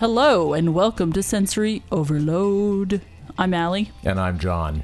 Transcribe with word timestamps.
Hello 0.00 0.54
and 0.54 0.72
welcome 0.72 1.12
to 1.12 1.22
Sensory 1.22 1.82
Overload. 1.92 3.02
I'm 3.36 3.52
Allie. 3.52 3.92
And 4.02 4.18
I'm 4.18 4.38
John. 4.38 4.82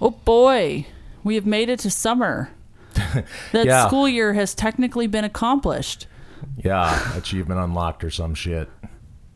Oh 0.00 0.10
boy, 0.10 0.86
we 1.22 1.36
have 1.36 1.46
made 1.46 1.68
it 1.68 1.78
to 1.80 1.90
summer. 1.90 2.50
That 3.52 3.66
Yeah. 3.66 3.86
school 3.86 4.08
year 4.08 4.34
has 4.34 4.52
technically 4.52 5.06
been 5.06 5.22
accomplished. 5.22 6.08
Yeah, 6.56 7.16
achievement 7.16 7.60
unlocked 7.60 8.02
or 8.02 8.10
some 8.10 8.34
shit. 8.34 8.68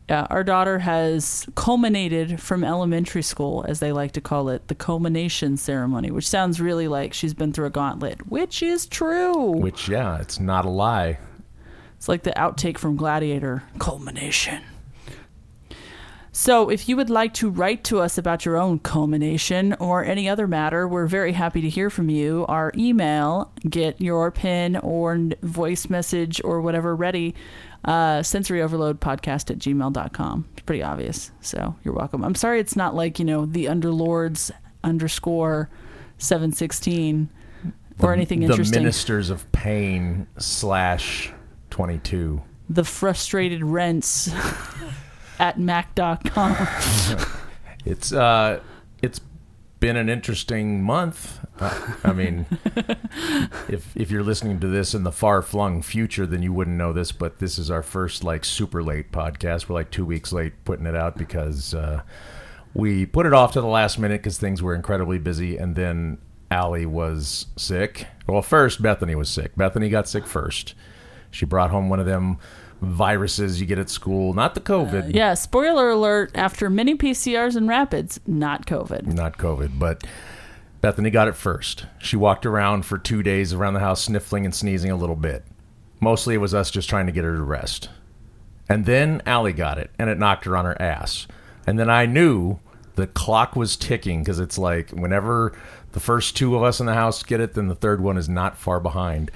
Yeah, 0.09 0.27
our 0.29 0.43
daughter 0.43 0.79
has 0.79 1.47
culminated 1.55 2.41
from 2.41 2.65
elementary 2.65 3.23
school, 3.23 3.63
as 3.69 3.79
they 3.79 3.93
like 3.93 4.11
to 4.11 4.21
call 4.21 4.49
it, 4.49 4.67
the 4.67 4.75
culmination 4.75 5.55
ceremony, 5.55 6.11
which 6.11 6.27
sounds 6.27 6.59
really 6.59 6.89
like 6.89 7.13
she's 7.13 7.33
been 7.33 7.53
through 7.53 7.67
a 7.67 7.69
gauntlet, 7.69 8.27
which 8.27 8.61
is 8.61 8.85
true. 8.85 9.51
Which, 9.51 9.87
yeah, 9.87 10.19
it's 10.19 10.41
not 10.41 10.65
a 10.65 10.69
lie. 10.69 11.19
It's 11.95 12.09
like 12.09 12.23
the 12.23 12.33
outtake 12.35 12.77
from 12.77 12.97
Gladiator 12.97 13.63
culmination. 13.79 14.61
So, 16.37 16.69
if 16.69 16.89
you 16.89 16.97
would 16.97 17.09
like 17.09 17.33
to 17.35 17.49
write 17.49 17.85
to 17.85 18.01
us 18.01 18.17
about 18.17 18.43
your 18.43 18.57
own 18.57 18.79
culmination 18.79 19.71
or 19.79 20.03
any 20.03 20.27
other 20.27 20.47
matter, 20.47 20.85
we're 20.85 21.07
very 21.07 21.31
happy 21.31 21.61
to 21.61 21.69
hear 21.69 21.89
from 21.89 22.09
you. 22.09 22.45
Our 22.49 22.73
email, 22.75 23.53
get 23.69 24.01
your 24.01 24.31
pin 24.31 24.75
or 24.75 25.17
voice 25.41 25.89
message 25.89 26.41
or 26.43 26.59
whatever 26.59 26.93
ready, 26.93 27.35
uh, 27.85 28.19
sensoryoverloadpodcast 28.19 29.49
at 29.49 29.59
gmail.com. 29.59 30.49
It's 30.51 30.63
pretty 30.63 30.83
obvious. 30.83 31.31
So, 31.39 31.73
you're 31.85 31.93
welcome. 31.93 32.21
I'm 32.25 32.35
sorry 32.35 32.59
it's 32.59 32.75
not 32.75 32.93
like, 32.95 33.17
you 33.17 33.23
know, 33.23 33.45
the 33.45 33.67
underlords 33.67 34.51
underscore 34.83 35.69
716 36.17 37.29
or 37.99 38.11
anything 38.11 38.41
the 38.41 38.47
interesting. 38.47 38.81
ministers 38.81 39.29
of 39.29 39.49
pain 39.53 40.27
slash 40.37 41.31
22. 41.69 42.41
the 42.69 42.83
frustrated 42.83 43.63
rents 43.63 44.29
at 45.39 45.59
mac.com. 45.59 46.55
It's, 47.87 48.11
uh, 48.11 48.61
it's 49.03 49.21
been 49.79 49.95
an 49.95 50.09
interesting 50.09 50.81
month. 50.81 51.39
Uh, 51.59 51.93
I 52.03 52.13
mean, 52.13 52.47
if 53.69 53.95
if 53.95 54.09
you're 54.09 54.23
listening 54.23 54.59
to 54.61 54.67
this 54.67 54.95
in 54.95 55.03
the 55.03 55.11
far 55.11 55.43
flung 55.43 55.83
future, 55.83 56.25
then 56.25 56.41
you 56.41 56.51
wouldn't 56.51 56.75
know 56.75 56.91
this. 56.91 57.11
But 57.11 57.37
this 57.37 57.59
is 57.59 57.69
our 57.69 57.83
first 57.83 58.23
like 58.23 58.43
super 58.43 58.81
late 58.81 59.11
podcast. 59.11 59.69
We're 59.69 59.75
like 59.75 59.91
two 59.91 60.03
weeks 60.03 60.33
late 60.33 60.53
putting 60.65 60.87
it 60.87 60.95
out 60.95 61.17
because 61.17 61.75
uh, 61.75 62.01
we 62.73 63.05
put 63.05 63.27
it 63.27 63.33
off 63.33 63.51
to 63.53 63.61
the 63.61 63.67
last 63.67 63.99
minute 63.99 64.21
because 64.21 64.39
things 64.39 64.63
were 64.63 64.73
incredibly 64.73 65.19
busy, 65.19 65.57
and 65.57 65.75
then 65.75 66.17
Allie 66.49 66.87
was 66.87 67.45
sick. 67.55 68.07
Well, 68.27 68.41
first 68.41 68.81
Bethany 68.81 69.13
was 69.13 69.29
sick. 69.29 69.55
Bethany 69.55 69.89
got 69.89 70.07
sick 70.07 70.25
first. 70.25 70.73
She 71.29 71.45
brought 71.45 71.69
home 71.69 71.89
one 71.89 71.99
of 71.99 72.07
them 72.07 72.39
viruses 72.85 73.59
you 73.59 73.67
get 73.67 73.79
at 73.79 73.89
school, 73.89 74.33
not 74.33 74.55
the 74.55 74.61
COVID. 74.61 75.13
yeah, 75.13 75.33
spoiler 75.33 75.89
alert 75.89 76.31
after 76.35 76.69
many 76.69 76.95
PCRs 76.95 77.55
and 77.55 77.67
rapids, 77.67 78.19
not 78.25 78.65
COVID. 78.65 79.05
not 79.07 79.37
COVID, 79.37 79.77
but 79.79 80.03
Bethany 80.81 81.09
got 81.09 81.27
it 81.27 81.35
first. 81.35 81.85
She 81.99 82.15
walked 82.15 82.45
around 82.45 82.85
for 82.85 82.97
two 82.97 83.23
days 83.23 83.53
around 83.53 83.73
the 83.73 83.79
house 83.79 84.03
sniffling 84.03 84.45
and 84.45 84.53
sneezing 84.53 84.91
a 84.91 84.95
little 84.95 85.15
bit. 85.15 85.43
Mostly 85.99 86.35
it 86.35 86.39
was 86.39 86.53
us 86.53 86.69
just 86.69 86.89
trying 86.89 87.05
to 87.07 87.11
get 87.11 87.23
her 87.23 87.35
to 87.35 87.41
rest. 87.41 87.89
And 88.69 88.85
then 88.85 89.21
Allie 89.25 89.53
got 89.53 89.77
it, 89.77 89.91
and 89.97 90.09
it 90.09 90.17
knocked 90.17 90.45
her 90.45 90.57
on 90.57 90.65
her 90.65 90.79
ass. 90.81 91.27
And 91.67 91.79
then 91.79 91.89
I 91.89 92.05
knew 92.05 92.59
the 92.95 93.07
clock 93.07 93.55
was 93.55 93.75
ticking 93.75 94.19
because 94.21 94.39
it's 94.39 94.57
like 94.57 94.89
whenever 94.91 95.57
the 95.93 95.99
first 95.99 96.35
two 96.35 96.55
of 96.55 96.63
us 96.63 96.79
in 96.79 96.85
the 96.85 96.93
house 96.93 97.23
get 97.23 97.39
it, 97.39 97.53
then 97.53 97.67
the 97.67 97.75
third 97.75 98.01
one 98.01 98.17
is 98.17 98.29
not 98.29 98.57
far 98.57 98.79
behind. 98.79 99.31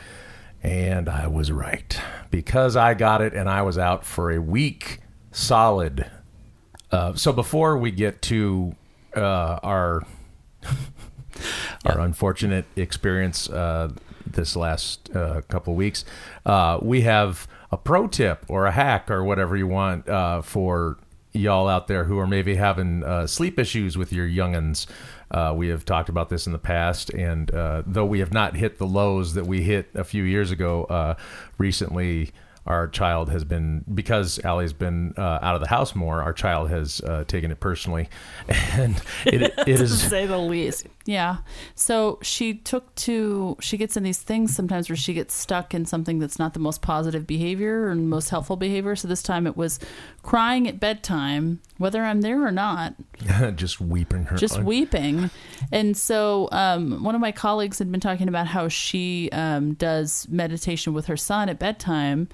And 0.62 1.08
I 1.08 1.28
was 1.28 1.52
right 1.52 2.00
because 2.32 2.76
I 2.76 2.94
got 2.94 3.22
it, 3.22 3.34
and 3.34 3.50
I 3.50 3.62
was 3.62 3.78
out 3.78 4.06
for 4.06 4.32
a 4.32 4.42
week 4.42 5.00
solid. 5.32 6.10
Uh, 6.92 7.14
so 7.14 7.32
before 7.32 7.78
we 7.78 7.92
get 7.92 8.22
to 8.24 8.76
uh, 9.16 9.60
our 9.64 10.06
our 11.86 12.00
unfortunate 12.00 12.66
experience 12.76 13.50
uh, 13.50 13.90
this 14.26 14.56
last 14.56 15.16
uh, 15.16 15.42
couple 15.48 15.76
weeks, 15.76 16.04
uh, 16.46 16.80
we 16.82 17.02
have 17.02 17.48
a 17.72 17.78
pro 17.78 18.08
tip 18.08 18.46
or 18.48 18.66
a 18.66 18.72
hack 18.72 19.10
or 19.10 19.24
whatever 19.24 19.56
you 19.56 19.68
want 19.68 20.08
uh, 20.10 20.42
for 20.42 20.98
y'all 21.40 21.68
out 21.68 21.88
there 21.88 22.04
who 22.04 22.20
are 22.20 22.28
maybe 22.28 22.56
having 22.56 23.04
uh, 23.04 23.28
sleep 23.28 23.58
issues 23.60 23.98
with 23.98 24.14
your 24.14 24.28
youngins. 24.28 24.86
Uh, 25.32 25.54
we 25.56 25.68
have 25.68 25.86
talked 25.86 26.10
about 26.10 26.30
this 26.30 26.48
in 26.48 26.54
the 26.54 26.60
past, 26.60 27.10
and 27.12 27.54
uh, 27.54 27.84
though 27.86 28.06
we 28.06 28.20
have 28.20 28.34
not 28.34 28.56
hit 28.56 28.78
the 28.78 28.88
lows 28.88 29.34
that 29.36 29.46
we 29.46 29.62
hit 29.62 29.90
a 29.94 30.04
few 30.04 30.24
years 30.24 30.52
ago, 30.52 30.86
uh, 30.86 31.16
recently 31.58 32.32
our 32.70 32.88
child 32.88 33.30
has 33.30 33.44
been 33.44 33.84
because 33.94 34.40
Allie's 34.44 34.74
been 34.74 35.14
uh, 35.18 35.40
out 35.42 35.56
of 35.56 35.62
the 35.62 35.68
house 35.68 35.96
more. 35.96 36.22
Our 36.22 36.34
child 36.34 36.70
has 36.70 37.02
uh, 37.02 37.24
taken 37.26 37.52
it 37.52 37.60
personally, 37.60 38.10
and 38.48 39.02
it, 39.26 39.54
it 39.66 39.66
to 39.78 39.88
say 39.88 40.26
the 40.26 40.38
least. 40.38 40.88
Yeah. 41.10 41.38
So 41.74 42.20
she 42.22 42.54
took 42.54 42.94
to, 42.98 43.58
she 43.60 43.78
gets 43.78 43.98
in 43.98 44.04
these 44.04 44.20
things 44.20 44.56
sometimes 44.56 44.90
where 44.90 44.96
she 44.96 45.16
gets 45.16 45.34
stuck 45.34 45.74
in 45.74 45.88
something 45.88 46.20
that's 46.20 46.38
not 46.38 46.54
the 46.54 46.60
most 46.60 46.84
positive 46.84 47.26
behavior 47.26 47.88
or 47.88 47.96
most 47.96 48.30
helpful 48.30 48.58
behavior. 48.58 48.96
So 48.96 49.08
this 49.08 49.24
time 49.24 49.48
it 49.48 49.58
was 49.58 49.80
crying 50.22 50.68
at 50.68 50.80
bedtime, 50.80 51.62
whether 51.80 52.04
I'm 52.04 52.22
there 52.22 52.46
or 52.46 52.52
not, 52.52 52.94
just 53.56 53.82
weeping 53.82 54.26
her. 54.26 54.38
just 54.38 54.62
weeping. 54.62 55.32
And 55.72 55.98
so 55.98 56.48
um, 56.52 57.04
one 57.04 57.16
of 57.16 57.22
my 57.22 57.32
colleagues 57.32 57.80
had 57.80 57.92
been 57.92 58.02
talking 58.02 58.28
about 58.28 58.46
how 58.46 58.68
she 58.68 59.32
um, 59.32 59.74
does 59.74 60.28
meditation 60.30 60.94
with 60.94 61.08
her 61.08 61.18
son 61.18 61.50
at 61.50 61.58
bedtime. 61.58 62.28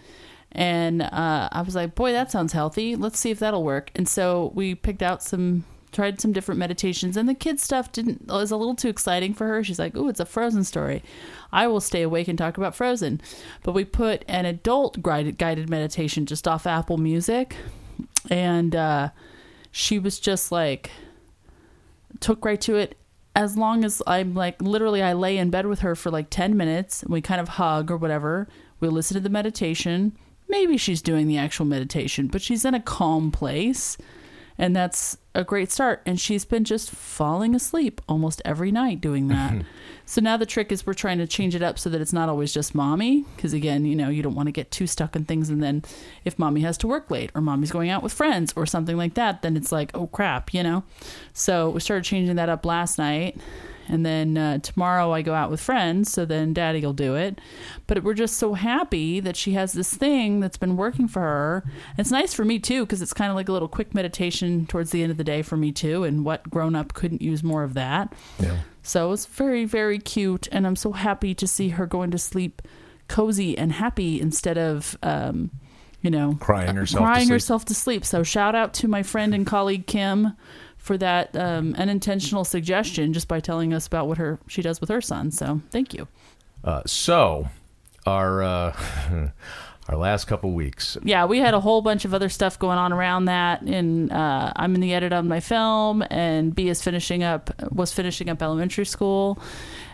And 0.52 1.02
uh, 1.02 1.48
I 1.50 1.62
was 1.62 1.76
like, 1.76 1.96
boy, 1.96 2.12
that 2.12 2.30
sounds 2.30 2.52
healthy. 2.52 2.98
Let's 2.98 3.20
see 3.20 3.32
if 3.32 3.40
that'll 3.40 3.64
work. 3.64 3.90
And 3.96 4.06
so 4.06 4.52
we 4.54 4.76
picked 4.76 5.02
out 5.02 5.24
some, 5.24 5.64
tried 5.96 6.20
some 6.20 6.34
different 6.34 6.60
meditations. 6.60 7.16
And 7.18 7.28
the 7.28 7.34
kids 7.34 7.64
stuff 7.64 7.92
didn't 7.92 8.28
was 8.28 8.52
a 8.52 8.58
little 8.58 8.76
too 8.76 8.90
exciting 8.90 9.34
for 9.34 9.48
her. 9.48 9.64
She's 9.64 9.80
like, 9.80 9.96
oh, 9.96 10.10
it's 10.10 10.20
a 10.20 10.26
Frozen 10.26 10.66
story. 10.66 11.02
I 11.52 11.68
will 11.68 11.80
stay 11.80 12.02
awake 12.02 12.28
and 12.28 12.38
talk 12.38 12.58
about 12.58 12.76
Frozen. 12.76 13.22
But 13.64 13.72
we 13.72 13.86
put 13.86 14.26
an 14.28 14.46
adult 14.46 15.02
guided, 15.02 15.70
meditation 15.70 16.26
just 16.26 16.48
off 16.48 16.68
Apple 16.68 16.98
Music. 16.98 17.56
And 18.30 18.76
uh, 18.76 19.10
she 19.72 19.98
was 19.98 20.20
just 20.20 20.52
like, 20.52 20.92
took 22.20 22.44
right 22.44 22.62
to 22.62 22.76
it 22.76 22.98
as 23.36 23.58
long 23.58 23.84
as 23.84 24.02
I'm 24.08 24.34
like 24.34 24.62
literally 24.62 25.04
I 25.04 25.14
lay 25.14 25.38
in 25.38 25.50
bed 25.50 25.66
with 25.66 25.80
her 25.80 25.96
for 25.96 26.10
like 26.10 26.30
10 26.30 26.56
minutes 26.56 27.04
and 27.04 27.12
we 27.12 27.22
kind 27.22 27.42
of 27.42 27.50
hug 27.50 27.92
or 27.92 27.98
whatever. 27.98 28.48
We 28.80 28.88
listen 28.88 29.16
to 29.16 29.22
the 29.22 29.30
meditation. 29.30 30.18
Maybe 30.48 30.78
she's 30.78 31.02
doing 31.02 31.28
the 31.28 31.38
actual 31.38 31.66
meditation, 31.66 32.28
but 32.28 32.42
she's 32.42 32.66
in 32.66 32.74
a 32.74 32.80
calm 32.80 33.32
place. 33.32 33.98
And 34.58 34.76
that's 34.76 35.18
a 35.34 35.44
great 35.44 35.72
start. 35.72 36.02
And 36.06 36.20
she's 36.20 36.46
been 36.46 36.64
just 36.64 36.90
falling 36.90 37.56
asleep 37.56 38.00
almost 38.08 38.42
every 38.46 38.72
night 38.72 39.02
doing 39.02 39.28
that. 39.28 39.64
so 40.06 40.22
now 40.22 40.38
the 40.38 40.46
trick 40.46 40.72
is 40.72 40.86
we're 40.86 40.94
trying 40.94 41.18
to 41.18 41.28
change 41.28 41.56
it 41.56 41.62
up 41.62 41.78
so 41.78 41.90
that 41.90 42.00
it's 42.00 42.14
not 42.14 42.30
always 42.30 42.54
just 42.54 42.74
mommy. 42.74 43.26
Because 43.36 43.54
again, 43.54 43.86
you 43.86 43.96
know, 43.96 44.10
you 44.10 44.24
don't 44.24 44.36
want 44.36 44.48
to 44.48 44.54
get 44.54 44.72
too 44.72 44.88
stuck 44.88 45.16
in 45.16 45.26
things. 45.26 45.50
And 45.50 45.62
then 45.62 45.84
if 46.24 46.40
mommy 46.40 46.62
has 46.62 46.78
to 46.80 46.88
work 46.88 47.12
late 47.12 47.32
or 47.36 47.42
mommy's 47.42 47.72
going 47.72 47.90
out 47.90 48.02
with 48.02 48.14
friends 48.14 48.54
or 48.56 48.66
something 48.66 48.96
like 48.96 49.16
that, 49.16 49.42
then 49.42 49.58
it's 49.58 49.72
like, 49.72 49.92
oh 49.94 50.08
crap, 50.08 50.54
you 50.54 50.64
know? 50.64 50.84
So 51.34 51.70
we 51.70 51.82
started 51.82 52.06
changing 52.06 52.38
that 52.38 52.50
up 52.50 52.66
last 52.66 52.98
night. 52.98 53.38
And 53.88 54.06
then 54.06 54.38
uh, 54.38 54.58
tomorrow 54.60 55.12
I 55.12 55.22
go 55.22 55.34
out 55.34 55.52
with 55.52 55.62
friends, 55.62 56.12
so 56.12 56.26
then 56.26 56.54
daddy 56.54 56.82
will 56.82 56.94
do 56.94 57.16
it. 57.16 57.40
But 57.88 58.04
we're 58.04 58.14
just 58.14 58.38
so 58.38 58.54
happy 58.54 59.20
that 59.20 59.36
she 59.36 59.54
has 59.54 59.74
this 59.74 59.94
thing 59.94 60.40
that's 60.40 60.58
been 60.58 60.76
working 60.78 61.08
for 61.08 61.22
her. 61.22 61.64
And 61.66 62.00
it's 62.00 62.12
nice 62.12 62.34
for 62.34 62.46
me 62.46 62.60
too, 62.60 62.86
because 62.86 63.02
it's 63.02 63.14
kind 63.14 63.30
of 63.30 63.36
like 63.36 63.50
a 63.50 63.52
little 63.52 63.68
quick 63.68 63.94
meditation 63.94 64.66
towards 64.66 64.92
the 64.92 65.04
end 65.04 65.12
of 65.12 65.18
the 65.18 65.24
day 65.24 65.42
for 65.42 65.58
me 65.58 65.72
too. 65.72 66.04
And 66.04 66.26
what 66.26 66.50
grown 66.50 66.76
up 66.76 66.94
couldn't 66.94 67.22
use 67.22 67.44
more 67.44 67.64
of 67.64 67.76
that? 67.76 68.14
Yeah. 68.40 68.58
So 68.82 69.12
it's 69.12 69.26
very, 69.26 69.66
very 69.66 70.00
cute. 70.00 70.48
And 70.52 70.66
I'm 70.66 70.76
so 70.76 70.92
happy 70.92 71.34
to 71.36 71.48
see 71.48 71.70
her 71.70 71.86
going 71.86 72.12
to 72.12 72.18
sleep 72.18 72.62
cozy 73.08 73.58
and 73.58 73.72
happy 73.72 74.20
instead 74.20 74.58
of, 74.58 74.98
um, 75.04 75.52
you 76.02 76.12
know, 76.12 76.38
Crying 76.40 76.76
herself 76.76 77.02
to 77.02 77.06
crying 77.06 77.26
sleep. 77.26 77.34
herself 77.34 77.66
to 77.66 77.74
sleep. 77.74 78.06
So 78.06 78.22
shout 78.24 78.54
out 78.56 78.74
to 78.76 78.88
my 78.88 79.02
friend 79.04 79.34
and 79.34 79.46
colleague 79.46 79.88
Kim 79.88 80.34
for 80.86 81.00
that 81.00 81.36
um, 81.36 81.74
unintentional 81.80 82.46
suggestion 82.46 83.12
just 83.12 83.28
by 83.28 83.40
telling 83.40 83.74
us 83.74 83.88
about 83.88 84.08
what 84.08 84.20
her 84.20 84.38
she 84.48 84.62
does 84.62 84.80
with 84.80 84.90
her 84.90 85.02
son. 85.02 85.32
So 85.32 85.60
thank 85.72 85.96
you. 85.96 86.08
Uh, 86.64 86.84
so 86.86 87.48
our 88.06 88.44
uh, 88.44 88.78
our 89.90 89.98
last 89.98 90.26
couple 90.26 90.52
weeks. 90.52 90.96
Yeah, 91.02 91.26
we 91.26 91.40
had 91.40 91.56
a 91.56 91.60
whole 91.60 91.82
bunch 91.82 92.06
of 92.06 92.14
other 92.14 92.30
stuff 92.30 92.60
going 92.60 92.78
on 92.78 92.94
around 92.94 93.26
that, 93.26 93.64
and 93.64 94.12
uh, 94.12 94.54
I'm 94.56 94.76
in 94.76 94.82
the 94.82 94.94
edit 94.94 95.12
on 95.12 95.28
my 95.28 95.40
film, 95.40 96.04
and 96.12 96.54
B 96.54 96.70
is 96.70 96.84
finishing 96.84 97.24
up 97.24 97.50
was 97.72 97.92
finishing 97.92 98.30
up 98.30 98.44
elementary 98.44 98.86
school, 98.86 99.40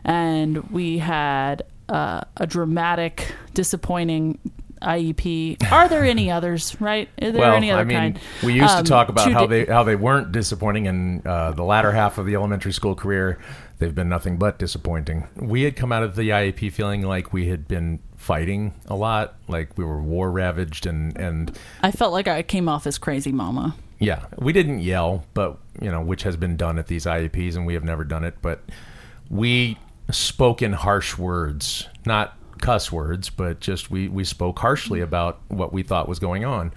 and 0.03 0.69
we 0.71 0.97
had 0.97 1.63
uh, 1.87 2.21
a 2.35 2.45
dramatic, 2.45 3.33
disappointing 3.53 4.39
IEP. 4.81 5.71
Are 5.71 5.87
there 5.87 6.03
any 6.03 6.29
others? 6.37 6.75
Right? 6.81 7.09
Are 7.21 7.31
there 7.31 7.41
well, 7.41 7.53
any 7.55 7.71
other 7.71 7.81
I 7.81 7.85
mean, 7.85 7.97
kind? 7.97 8.19
we 8.43 8.53
used 8.53 8.69
Um, 8.75 8.83
to 8.83 8.89
talk 8.89 9.09
about 9.09 9.31
how 9.31 9.45
di- 9.45 9.63
they 9.63 9.71
how 9.71 9.83
they 9.83 9.95
weren't 9.95 10.31
disappointing 10.31 10.85
in 10.87 11.21
uh, 11.25 11.51
the 11.51 11.63
latter 11.63 11.91
half 11.91 12.17
of 12.17 12.25
the 12.25 12.35
elementary 12.35 12.73
school 12.73 12.95
career. 12.95 13.39
They've 13.79 13.95
been 13.95 14.09
nothing 14.09 14.37
but 14.37 14.59
disappointing. 14.59 15.27
We 15.35 15.63
had 15.63 15.75
come 15.75 15.91
out 15.91 16.03
of 16.03 16.15
the 16.15 16.29
IEP 16.29 16.71
feeling 16.71 17.01
like 17.01 17.33
we 17.33 17.47
had 17.47 17.67
been 17.67 17.99
fighting 18.15 18.75
a 18.85 18.95
lot. 18.95 19.35
Like 19.47 19.75
we 19.77 19.83
were 19.83 20.01
war 20.01 20.29
ravaged 20.31 20.85
and 20.85 21.17
and 21.17 21.57
I 21.81 21.91
felt 21.91 22.13
like 22.13 22.27
I 22.27 22.43
came 22.43 22.69
off 22.69 22.85
as 22.85 22.97
crazy 22.99 23.31
mama. 23.31 23.75
yeah, 23.99 24.25
we 24.37 24.53
didn't 24.53 24.79
yell, 24.79 25.25
but 25.33 25.57
you 25.81 25.89
know, 25.89 26.01
which 26.01 26.23
has 26.23 26.35
been 26.37 26.57
done 26.57 26.77
at 26.77 26.87
these 26.87 27.05
IEPs, 27.05 27.55
and 27.55 27.65
we 27.65 27.73
have 27.73 27.83
never 27.83 28.03
done 28.03 28.23
it. 28.23 28.35
But 28.41 28.61
we 29.29 29.77
spoke 30.11 30.61
in 30.61 30.73
harsh 30.73 31.17
words, 31.17 31.87
not 32.05 32.37
cuss 32.61 32.91
words, 32.91 33.29
but 33.29 33.59
just 33.59 33.91
we 33.91 34.07
we 34.07 34.23
spoke 34.23 34.59
harshly 34.59 35.01
about 35.01 35.39
what 35.49 35.73
we 35.73 35.83
thought 35.83 36.07
was 36.07 36.19
going 36.19 36.45
on. 36.45 36.71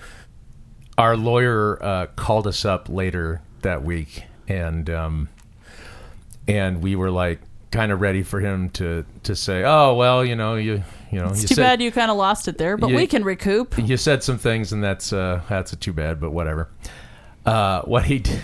Our 0.98 1.16
lawyer 1.16 1.82
uh, 1.82 2.06
called 2.16 2.46
us 2.46 2.64
up 2.64 2.88
later 2.88 3.42
that 3.62 3.82
week, 3.84 4.24
and 4.48 4.88
um, 4.90 5.28
and 6.46 6.82
we 6.82 6.96
were 6.96 7.10
like 7.10 7.40
kind 7.70 7.90
of 7.90 8.00
ready 8.00 8.22
for 8.22 8.40
him 8.40 8.70
to 8.70 9.04
to 9.24 9.34
say, 9.34 9.64
"Oh 9.64 9.94
well, 9.94 10.24
you 10.24 10.36
know, 10.36 10.54
you 10.56 10.82
you 11.10 11.20
know, 11.20 11.28
It's 11.28 11.42
you 11.42 11.48
too 11.48 11.54
said- 11.56 11.62
bad 11.62 11.82
you 11.82 11.90
kind 11.92 12.10
of 12.10 12.16
lost 12.16 12.48
it 12.48 12.58
there, 12.58 12.76
but 12.76 12.90
Yeah. 12.90 12.96
we 12.96 13.06
can 13.06 13.24
recoup. 13.24 13.76
you 13.78 13.96
said 13.96 14.22
some 14.22 14.38
things, 14.38 14.72
and 14.72 14.82
that's 14.82 15.12
uh, 15.12 15.42
that's 15.48 15.72
a 15.72 15.76
too 15.76 15.92
bad, 15.92 16.20
but 16.20 16.30
whatever. 16.32 16.68
Uh, 17.46 17.82
what 17.82 18.04
he 18.04 18.18
did, 18.20 18.40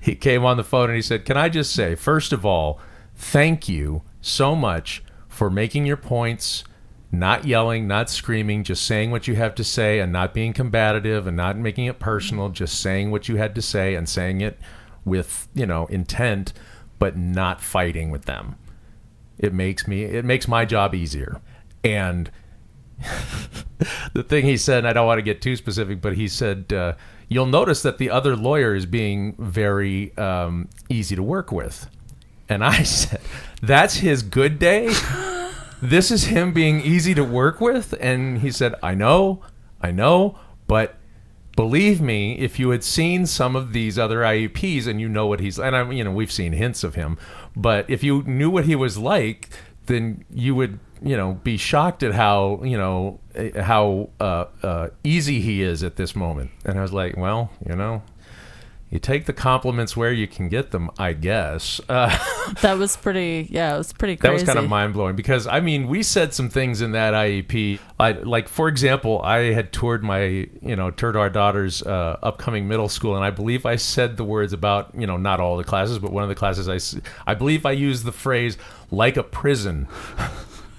he 0.00 0.14
came 0.14 0.44
on 0.44 0.56
the 0.56 0.64
phone 0.64 0.88
and 0.90 0.96
he 0.96 1.02
said, 1.02 1.24
"Can 1.24 1.36
I 1.36 1.48
just 1.48 1.72
say, 1.72 1.94
first 1.94 2.32
of 2.32 2.44
all, 2.46 2.78
thank 3.14 3.68
you 3.68 4.02
so 4.20 4.54
much 4.54 5.02
for 5.36 5.50
making 5.50 5.86
your 5.86 5.96
points." 5.96 6.64
Not 7.12 7.44
yelling, 7.44 7.86
not 7.86 8.10
screaming, 8.10 8.64
just 8.64 8.84
saying 8.84 9.12
what 9.12 9.28
you 9.28 9.36
have 9.36 9.54
to 9.54 9.64
say 9.64 10.00
and 10.00 10.12
not 10.12 10.34
being 10.34 10.52
combative 10.52 11.28
and 11.28 11.36
not 11.36 11.56
making 11.56 11.86
it 11.86 12.00
personal, 12.00 12.48
just 12.48 12.80
saying 12.80 13.12
what 13.12 13.28
you 13.28 13.36
had 13.36 13.54
to 13.54 13.62
say 13.62 13.94
and 13.94 14.08
saying 14.08 14.40
it 14.40 14.58
with, 15.04 15.46
you 15.54 15.64
know, 15.66 15.86
intent, 15.86 16.52
but 16.98 17.16
not 17.16 17.60
fighting 17.60 18.10
with 18.10 18.24
them. 18.24 18.56
It 19.38 19.54
makes 19.54 19.86
me 19.86 20.02
it 20.02 20.24
makes 20.24 20.48
my 20.48 20.64
job 20.64 20.94
easier. 20.94 21.40
And 21.84 22.30
the 24.12 24.22
thing 24.22 24.44
he 24.44 24.56
said, 24.56 24.78
and 24.78 24.88
I 24.88 24.92
don't 24.92 25.06
want 25.06 25.18
to 25.18 25.22
get 25.22 25.42
too 25.42 25.56
specific, 25.56 26.00
but 26.00 26.14
he 26.14 26.28
said, 26.28 26.72
uh, 26.72 26.94
"You'll 27.28 27.46
notice 27.46 27.82
that 27.82 27.98
the 27.98 28.10
other 28.10 28.34
lawyer 28.34 28.74
is 28.74 28.86
being 28.86 29.34
very 29.38 30.16
um, 30.16 30.68
easy 30.88 31.14
to 31.16 31.22
work 31.22 31.52
with." 31.52 31.88
And 32.48 32.64
I 32.64 32.82
said, 32.84 33.20
"That's 33.62 33.96
his 33.96 34.22
good 34.22 34.58
day. 34.58 34.92
this 35.82 36.10
is 36.10 36.24
him 36.24 36.52
being 36.52 36.80
easy 36.80 37.14
to 37.14 37.24
work 37.24 37.60
with." 37.60 37.94
And 38.00 38.38
he 38.38 38.50
said, 38.50 38.74
"I 38.82 38.94
know, 38.94 39.42
I 39.80 39.90
know, 39.90 40.38
but." 40.66 40.98
Believe 41.56 42.02
me, 42.02 42.34
if 42.34 42.58
you 42.58 42.68
had 42.68 42.84
seen 42.84 43.24
some 43.24 43.56
of 43.56 43.72
these 43.72 43.98
other 43.98 44.18
IEPs 44.20 44.86
and 44.86 45.00
you 45.00 45.08
know 45.08 45.26
what 45.26 45.40
he's 45.40 45.58
and 45.58 45.74
I 45.74 45.90
you 45.90 46.04
know 46.04 46.12
we've 46.12 46.30
seen 46.30 46.52
hints 46.52 46.84
of 46.84 46.96
him, 46.96 47.16
but 47.56 47.88
if 47.88 48.04
you 48.04 48.22
knew 48.24 48.50
what 48.50 48.66
he 48.66 48.76
was 48.76 48.98
like, 48.98 49.48
then 49.86 50.26
you 50.30 50.54
would 50.54 50.78
you 51.02 51.16
know 51.16 51.34
be 51.44 51.56
shocked 51.56 52.02
at 52.02 52.14
how 52.14 52.60
you 52.62 52.76
know 52.76 53.20
eh, 53.34 53.60
how 53.60 54.10
uh, 54.20 54.46
uh, 54.62 54.88
easy 55.04 55.40
he 55.40 55.62
is 55.62 55.82
at 55.82 55.96
this 55.96 56.14
moment. 56.14 56.50
And 56.64 56.78
I 56.78 56.82
was 56.82 56.92
like, 56.92 57.16
well, 57.16 57.50
you 57.66 57.76
know, 57.76 58.02
you 58.96 59.00
take 59.00 59.26
the 59.26 59.34
compliments 59.34 59.94
where 59.94 60.10
you 60.10 60.26
can 60.26 60.48
get 60.48 60.70
them, 60.70 60.90
I 60.98 61.12
guess. 61.12 61.82
Uh, 61.86 62.16
That 62.62 62.78
was 62.78 62.96
pretty. 62.96 63.46
Yeah, 63.50 63.74
it 63.74 63.78
was 63.78 63.92
pretty 63.92 64.14
that 64.16 64.32
was 64.32 64.44
kind 64.44 64.58
of 64.58 64.68
mind 64.68 64.94
blowing 64.94 65.16
because 65.16 65.46
I 65.48 65.58
mean 65.60 65.88
we 65.88 66.02
said 66.02 66.32
some 66.32 66.48
things 66.48 66.80
in 66.80 66.92
that 66.92 67.12
IEP. 67.12 67.80
I, 67.98 68.12
like 68.12 68.48
for 68.48 68.68
example, 68.68 69.20
I 69.20 69.52
had 69.52 69.72
toured 69.72 70.02
my 70.02 70.22
you 70.62 70.76
know 70.76 70.90
toured 70.92 71.16
our 71.16 71.28
daughter's 71.28 71.82
uh, 71.82 72.18
upcoming 72.22 72.68
middle 72.68 72.88
school, 72.88 73.16
and 73.16 73.24
I 73.24 73.30
believe 73.30 73.66
I 73.66 73.76
said 73.76 74.16
the 74.16 74.24
words 74.24 74.52
about 74.52 74.92
you 74.96 75.06
know 75.06 75.16
not 75.16 75.40
all 75.40 75.56
the 75.56 75.64
classes, 75.64 75.98
but 75.98 76.12
one 76.12 76.22
of 76.22 76.28
the 76.28 76.34
classes 76.36 76.68
I, 76.68 77.30
I 77.30 77.34
believe 77.34 77.66
I 77.66 77.72
used 77.72 78.04
the 78.04 78.12
phrase 78.12 78.56
like 78.90 79.16
a 79.16 79.24
prison 79.24 79.88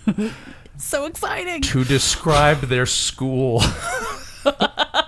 so 0.78 1.06
exciting. 1.06 1.62
to 1.64 1.84
describe 1.84 2.62
their 2.62 2.86
school. 2.86 3.62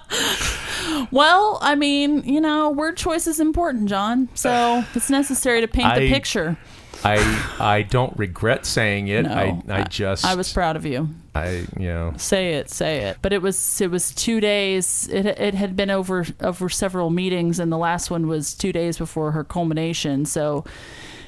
Well, 1.12 1.60
I 1.62 1.76
mean, 1.76 2.24
you 2.24 2.42
know, 2.42 2.70
word 2.70 2.98
choice 2.98 3.28
is 3.28 3.40
important, 3.40 3.90
John. 3.90 4.30
So 4.36 4.84
it's 4.96 5.10
necessary 5.10 5.62
to 5.62 5.68
paint 5.68 5.96
the 5.96 6.10
picture. 6.10 6.58
I 7.04 7.18
I 7.60 7.82
don't 7.84 8.18
regret 8.18 8.66
saying 8.66 9.08
it. 9.08 9.24
No, 9.24 9.32
I 9.32 9.62
I 9.70 9.84
just 9.84 10.26
I 10.26 10.36
was 10.36 10.52
proud 10.52 10.76
of 10.76 10.86
you. 10.86 11.10
I 11.34 11.66
you 11.78 11.88
know 11.88 12.14
Say 12.18 12.54
it, 12.56 12.70
say 12.70 13.06
it. 13.06 13.18
But 13.22 13.32
it 13.32 13.42
was 13.42 13.80
it 13.80 13.90
was 13.90 14.14
two 14.14 14.40
days. 14.40 15.08
It 15.12 15.26
it 15.26 15.54
had 15.54 15.76
been 15.76 15.90
over 15.90 16.26
over 16.42 16.68
several 16.70 17.10
meetings, 17.10 17.60
and 17.60 17.72
the 17.72 17.78
last 17.78 18.12
one 18.12 18.28
was 18.28 18.54
two 18.54 18.74
days 18.74 18.98
before 18.98 19.32
her 19.32 19.44
culmination. 19.44 20.26
So 20.26 20.66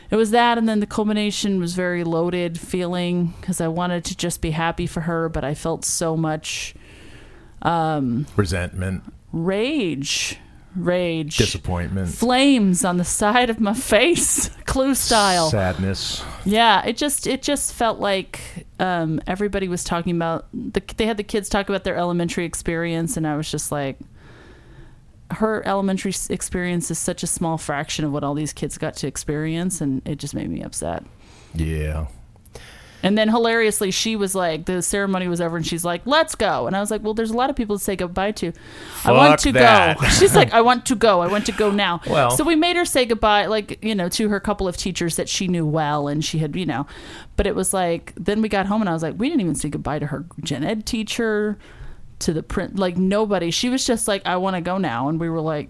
it 0.09 0.17
was 0.17 0.31
that, 0.31 0.57
and 0.57 0.67
then 0.67 0.81
the 0.81 0.85
culmination 0.85 1.59
was 1.59 1.73
very 1.73 2.03
loaded 2.03 2.59
feeling 2.59 3.33
because 3.39 3.61
I 3.61 3.69
wanted 3.69 4.03
to 4.05 4.17
just 4.17 4.41
be 4.41 4.51
happy 4.51 4.85
for 4.85 5.01
her, 5.01 5.29
but 5.29 5.45
I 5.45 5.53
felt 5.53 5.85
so 5.85 6.17
much 6.17 6.75
um, 7.61 8.27
resentment, 8.35 9.03
rage, 9.31 10.37
rage, 10.75 11.37
disappointment, 11.37 12.09
flames 12.09 12.83
on 12.85 12.97
the 12.97 13.05
side 13.05 13.49
of 13.49 13.59
my 13.59 13.73
face, 13.73 14.49
clue 14.65 14.95
style. 14.95 15.49
sadness. 15.49 16.23
Yeah, 16.45 16.85
it 16.85 16.97
just 16.97 17.27
it 17.27 17.41
just 17.41 17.73
felt 17.73 17.99
like 17.99 18.67
um, 18.79 19.21
everybody 19.27 19.67
was 19.67 19.83
talking 19.83 20.15
about 20.15 20.47
the 20.53 20.81
they 20.97 21.05
had 21.05 21.17
the 21.17 21.23
kids 21.23 21.49
talk 21.49 21.69
about 21.69 21.83
their 21.83 21.95
elementary 21.95 22.45
experience, 22.45 23.17
and 23.17 23.27
I 23.27 23.35
was 23.37 23.49
just 23.49 23.71
like, 23.71 23.99
her 25.31 25.65
elementary 25.65 26.13
experience 26.29 26.91
is 26.91 26.99
such 26.99 27.23
a 27.23 27.27
small 27.27 27.57
fraction 27.57 28.05
of 28.05 28.11
what 28.11 28.23
all 28.23 28.33
these 28.33 28.53
kids 28.53 28.77
got 28.77 28.95
to 28.97 29.07
experience, 29.07 29.81
and 29.81 30.01
it 30.07 30.17
just 30.17 30.33
made 30.33 30.49
me 30.49 30.61
upset. 30.61 31.03
Yeah. 31.53 32.07
And 33.03 33.17
then 33.17 33.29
hilariously, 33.29 33.91
she 33.91 34.15
was 34.15 34.35
like, 34.35 34.65
the 34.65 34.81
ceremony 34.81 35.27
was 35.27 35.41
over, 35.41 35.57
and 35.57 35.65
she's 35.65 35.83
like, 35.83 36.01
"Let's 36.05 36.35
go." 36.35 36.67
And 36.67 36.75
I 36.75 36.79
was 36.79 36.91
like, 36.91 37.01
"Well, 37.03 37.13
there's 37.13 37.31
a 37.31 37.35
lot 37.37 37.49
of 37.49 37.55
people 37.55 37.77
to 37.77 37.83
say 37.83 37.95
goodbye 37.95 38.31
to. 38.33 38.53
I 39.03 39.11
want 39.11 39.39
to 39.41 39.51
that. 39.53 39.97
go." 39.99 40.07
She's 40.09 40.35
like, 40.35 40.53
"I 40.53 40.61
want 40.61 40.85
to 40.87 40.95
go. 40.95 41.21
I 41.21 41.27
want 41.27 41.45
to 41.47 41.51
go 41.51 41.71
now." 41.71 42.01
Well- 42.07 42.31
so 42.31 42.43
we 42.43 42.55
made 42.55 42.75
her 42.75 42.85
say 42.85 43.05
goodbye, 43.05 43.47
like 43.47 43.83
you 43.83 43.95
know, 43.95 44.07
to 44.09 44.29
her 44.29 44.39
couple 44.39 44.67
of 44.67 44.77
teachers 44.77 45.15
that 45.15 45.27
she 45.27 45.47
knew 45.47 45.65
well, 45.65 46.07
and 46.07 46.23
she 46.23 46.37
had, 46.37 46.55
you 46.55 46.65
know, 46.65 46.85
but 47.37 47.47
it 47.47 47.55
was 47.55 47.73
like 47.73 48.13
then 48.15 48.41
we 48.41 48.49
got 48.49 48.67
home, 48.67 48.81
and 48.81 48.89
I 48.89 48.93
was 48.93 49.03
like, 49.03 49.15
we 49.17 49.29
didn't 49.29 49.41
even 49.41 49.55
say 49.55 49.69
goodbye 49.69 49.99
to 49.99 50.07
her 50.07 50.25
gen 50.43 50.63
ed 50.63 50.85
teacher, 50.85 51.57
to 52.19 52.33
the 52.33 52.43
print, 52.43 52.77
like 52.77 52.97
nobody. 52.97 53.49
She 53.51 53.69
was 53.69 53.85
just 53.85 54.07
like, 54.07 54.21
"I 54.25 54.37
want 54.37 54.55
to 54.55 54.61
go 54.61 54.77
now," 54.77 55.09
and 55.09 55.19
we 55.19 55.29
were 55.29 55.41
like, 55.41 55.69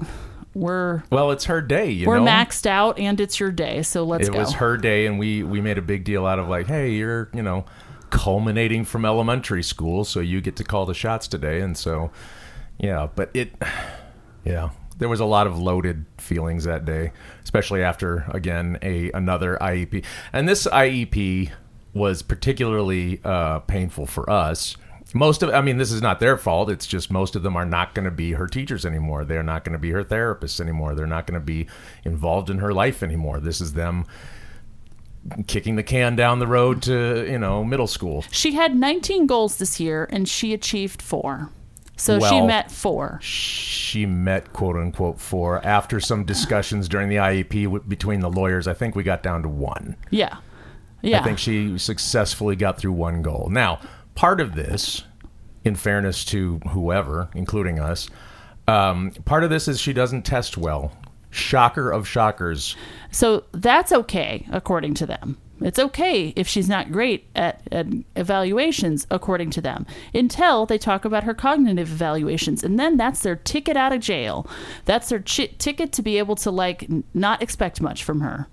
"We're." 0.54 1.04
Well, 1.10 1.32
it's 1.32 1.46
her 1.46 1.62
day. 1.62 1.90
You 1.90 2.08
we're 2.08 2.20
know? 2.20 2.26
maxed 2.26 2.66
out, 2.66 3.00
and 3.00 3.20
it's 3.20 3.40
your 3.40 3.52
day, 3.52 3.82
so 3.84 4.04
let's 4.04 4.28
it 4.28 4.34
go. 4.34 4.40
was 4.40 4.54
her 4.54 4.78
day 4.78 5.06
and 5.06 5.20
we 5.20 5.44
we 5.44 5.62
made 5.62 5.78
a 5.78 5.82
big 5.82 6.04
deal 6.04 6.26
out 6.26 6.40
of 6.40 6.48
like 6.48 6.68
hey 6.68 6.92
you're 6.92 7.30
you 7.34 7.42
know 7.42 7.66
culminating 8.10 8.84
from 8.84 9.06
elementary 9.06 9.64
school 9.64 10.04
so 10.04 10.20
you 10.20 10.42
get 10.42 10.56
to 10.56 10.64
call 10.64 10.86
the 10.86 10.94
shots 10.94 11.28
today 11.28 11.62
and 11.62 11.78
so 11.78 12.12
yeah 12.78 13.08
but 13.16 13.30
it 13.34 13.54
yeah 14.44 14.70
there 14.98 15.08
was 15.08 15.20
a 15.20 15.26
lot 15.26 15.48
of 15.48 15.58
loaded 15.58 16.06
feelings 16.18 16.66
that 16.66 16.84
day 16.84 17.12
especially 17.44 17.82
after 17.82 18.26
again 18.34 18.78
a 18.82 19.10
another 19.12 19.58
iep 19.62 20.04
and 20.34 20.48
this 20.50 20.68
iep 20.68 21.50
was 21.94 22.22
particularly 22.22 23.20
uh, 23.24 23.60
painful 23.60 24.06
for 24.06 24.30
us 24.30 24.76
most 25.14 25.44
of 25.44 25.50
i 25.50 25.60
mean 25.62 25.78
this 25.78 25.92
is 25.92 26.02
not 26.02 26.20
their 26.20 26.38
fault 26.38 26.70
it's 26.70 26.88
just 26.88 27.12
most 27.12 27.36
of 27.36 27.44
them 27.44 27.56
are 27.58 27.66
not 27.66 27.94
going 27.94 28.06
to 28.06 28.12
be 28.12 28.32
her 28.34 28.48
teachers 28.48 28.86
anymore 28.86 29.26
they're 29.26 29.44
not 29.44 29.64
going 29.64 29.74
to 29.74 29.80
be 29.80 29.92
her 29.92 30.04
therapists 30.04 30.60
anymore 30.62 30.96
they're 30.96 31.06
not 31.08 31.28
going 31.28 31.40
to 31.40 31.46
be 31.46 31.68
involved 32.06 32.50
in 32.50 32.60
her 32.60 32.74
life 32.74 33.04
anymore 33.04 33.40
this 33.40 33.60
is 33.60 33.74
them 33.74 34.06
kicking 35.48 35.76
the 35.76 35.84
can 35.84 36.16
down 36.16 36.40
the 36.40 36.48
road 36.48 36.82
to 36.82 37.26
you 37.30 37.38
know 37.38 37.64
middle 37.64 37.88
school 37.88 38.24
She 38.32 38.54
had 38.54 38.76
19 38.76 39.28
goals 39.28 39.58
this 39.58 39.80
year 39.80 40.08
and 40.12 40.28
she 40.28 40.54
achieved 40.54 41.02
four. 41.02 41.50
So 41.98 42.20
she 42.20 42.42
met 42.42 42.72
four. 42.72 43.20
she 43.22 44.08
met 44.08 44.52
quote 44.54 44.76
unquote 44.76 45.20
four 45.20 45.64
after 45.64 46.00
some 46.00 46.24
discussions 46.26 46.90
during 46.90 47.10
the 47.10 47.18
iep 47.18 47.64
w- 47.66 47.84
between 47.88 48.22
the 48.22 48.30
lawyers 48.30 48.68
i 48.68 48.74
think 48.74 48.96
we 48.96 49.04
got 49.04 49.22
down 49.22 49.44
to 49.44 49.50
one 49.50 49.96
Yeah. 50.10 50.38
Yeah. 51.04 51.20
i 51.20 51.24
think 51.24 51.38
she 51.38 51.78
successfully 51.78 52.56
got 52.56 52.80
through 52.80 52.94
one 52.94 53.22
goal 53.22 53.50
now 53.52 53.80
part 54.16 54.40
of 54.40 54.56
this 54.56 55.04
in 55.64 55.76
fairness 55.76 56.26
to 56.26 56.60
whoever 56.70 57.30
including 57.36 57.80
us 57.80 58.10
um, 58.68 59.12
part 59.26 59.44
of 59.44 59.50
this 59.50 59.68
is 59.68 59.80
she 59.80 59.94
doesn't 59.94 60.24
test 60.24 60.58
well 60.58 60.92
shocker 61.30 61.92
of 61.92 62.08
shockers 62.08 62.76
so 63.12 63.44
that's 63.52 63.92
okay, 63.92 64.48
according 64.52 64.94
to 64.96 65.06
them. 65.06 65.38
It's 65.60 65.78
okay 65.78 66.34
if 66.36 66.48
she's 66.48 66.68
not 66.68 66.92
great 66.92 67.28
at, 67.36 67.62
at 67.72 67.86
evaluations, 68.16 69.06
according 69.12 69.52
to 69.52 69.62
them, 69.62 69.86
until 70.12 70.66
they 70.66 70.80
talk 70.80 71.06
about 71.06 71.26
her 71.26 71.36
cognitive 71.36 71.92
evaluations. 71.92 72.64
And 72.64 72.80
then 72.80 72.98
that's 72.98 73.20
their 73.22 73.36
ticket 73.36 73.78
out 73.78 73.94
of 73.94 74.00
jail. 74.00 74.48
That's 74.86 75.10
their 75.10 75.20
chi- 75.20 75.54
ticket 75.60 75.92
to 75.92 76.02
be 76.02 76.18
able 76.18 76.36
to, 76.38 76.50
like, 76.50 76.84
n- 76.84 77.04
not 77.14 77.44
expect 77.44 77.80
much 77.80 78.04
from 78.04 78.22
her 78.22 78.48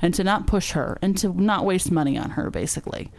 and 0.00 0.14
to 0.14 0.24
not 0.24 0.46
push 0.46 0.70
her 0.70 0.96
and 1.02 1.18
to 1.18 1.38
not 1.38 1.66
waste 1.66 1.90
money 1.90 2.16
on 2.16 2.30
her, 2.30 2.48
basically. 2.48 3.10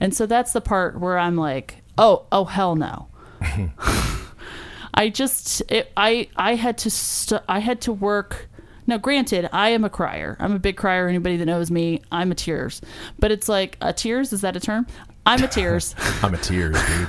And 0.00 0.14
so 0.14 0.26
that's 0.26 0.52
the 0.52 0.60
part 0.60 1.00
where 1.00 1.18
I'm 1.18 1.36
like, 1.36 1.82
oh, 1.96 2.26
oh, 2.32 2.44
hell 2.44 2.76
no. 2.76 3.08
I 4.94 5.08
just 5.10 5.62
it, 5.70 5.92
I 5.96 6.28
I 6.36 6.54
had 6.56 6.78
to 6.78 6.90
st- 6.90 7.42
I 7.48 7.60
had 7.60 7.80
to 7.82 7.92
work. 7.92 8.48
Now, 8.86 8.96
granted, 8.96 9.48
I 9.52 9.68
am 9.70 9.84
a 9.84 9.90
crier. 9.90 10.36
I'm 10.40 10.52
a 10.52 10.58
big 10.58 10.76
crier. 10.76 11.08
Anybody 11.08 11.36
that 11.36 11.44
knows 11.44 11.70
me, 11.70 12.00
I'm 12.10 12.32
a 12.32 12.34
tears. 12.34 12.80
But 13.18 13.30
it's 13.30 13.48
like 13.48 13.76
a 13.82 13.92
tears. 13.92 14.32
Is 14.32 14.40
that 14.40 14.56
a 14.56 14.60
term? 14.60 14.86
I'm 15.26 15.42
a 15.42 15.48
tears. 15.58 15.94
I'm 16.22 16.32
a 16.34 16.38
tears, 16.38 16.76
dude. 16.86 17.08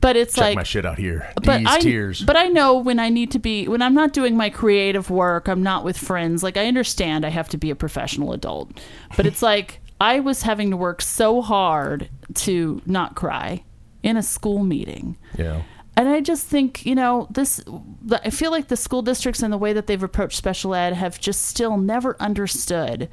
But 0.00 0.16
it's 0.16 0.34
Check 0.34 0.42
like 0.42 0.56
my 0.56 0.62
shit 0.62 0.86
out 0.86 0.98
here. 0.98 1.30
but 1.42 1.58
These 1.58 1.66
I 1.66 1.80
tears. 1.80 2.22
but 2.22 2.36
I 2.36 2.46
know 2.46 2.78
when 2.78 2.98
I 3.00 3.08
need 3.08 3.32
to 3.32 3.38
be 3.38 3.66
when 3.68 3.82
I'm 3.82 3.92
not 3.92 4.12
doing 4.12 4.36
my 4.36 4.48
creative 4.48 5.10
work, 5.10 5.48
I'm 5.48 5.62
not 5.62 5.84
with 5.84 5.98
friends. 5.98 6.42
Like 6.42 6.56
I 6.56 6.66
understand 6.66 7.26
I 7.26 7.30
have 7.30 7.48
to 7.50 7.58
be 7.58 7.70
a 7.70 7.76
professional 7.76 8.32
adult. 8.32 8.70
But 9.16 9.26
it's 9.26 9.42
like 9.42 9.80
I 10.00 10.20
was 10.20 10.42
having 10.42 10.70
to 10.70 10.76
work 10.76 11.02
so 11.02 11.42
hard 11.42 12.08
to 12.34 12.80
not 12.86 13.14
cry 13.14 13.64
in 14.02 14.16
a 14.16 14.22
school 14.22 14.64
meeting. 14.64 15.16
yeah. 15.36 15.62
And 15.96 16.08
I 16.08 16.22
just 16.22 16.46
think, 16.46 16.86
you 16.86 16.94
know, 16.94 17.26
this, 17.30 17.62
I 18.10 18.30
feel 18.30 18.50
like 18.50 18.68
the 18.68 18.76
school 18.76 19.02
districts 19.02 19.42
and 19.42 19.52
the 19.52 19.58
way 19.58 19.74
that 19.74 19.86
they've 19.86 20.02
approached 20.02 20.38
special 20.38 20.74
ed 20.74 20.94
have 20.94 21.20
just 21.20 21.42
still 21.42 21.76
never 21.76 22.16
understood 22.18 23.10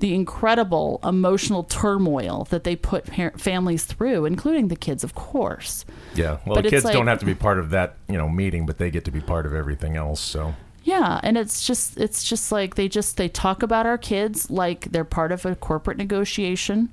the 0.00 0.12
incredible 0.12 0.98
emotional 1.04 1.62
turmoil 1.62 2.48
that 2.50 2.64
they 2.64 2.74
put 2.74 3.06
par- 3.06 3.32
families 3.36 3.84
through, 3.84 4.24
including 4.24 4.68
the 4.68 4.76
kids, 4.76 5.04
of 5.04 5.14
course. 5.14 5.84
Yeah. 6.14 6.38
Well, 6.44 6.56
But 6.56 6.64
the 6.64 6.70
kids 6.70 6.84
don't 6.84 7.06
have 7.06 7.20
to 7.20 7.26
be 7.26 7.34
part 7.34 7.58
of 7.58 7.70
that, 7.70 7.96
you 8.08 8.16
know, 8.16 8.28
meeting, 8.28 8.66
but 8.66 8.78
they 8.78 8.90
get 8.90 9.04
to 9.04 9.12
be 9.12 9.20
part 9.20 9.46
of 9.46 9.54
everything 9.54 9.96
else. 9.96 10.20
So 10.20 10.54
Yeah, 10.86 11.18
and 11.24 11.36
it's 11.36 11.66
just 11.66 11.98
it's 11.98 12.22
just 12.22 12.52
like 12.52 12.76
they 12.76 12.86
just 12.88 13.16
they 13.16 13.28
talk 13.28 13.64
about 13.64 13.86
our 13.86 13.98
kids 13.98 14.52
like 14.52 14.92
they're 14.92 15.04
part 15.04 15.32
of 15.32 15.44
a 15.44 15.56
corporate 15.56 15.98
negotiation. 15.98 16.90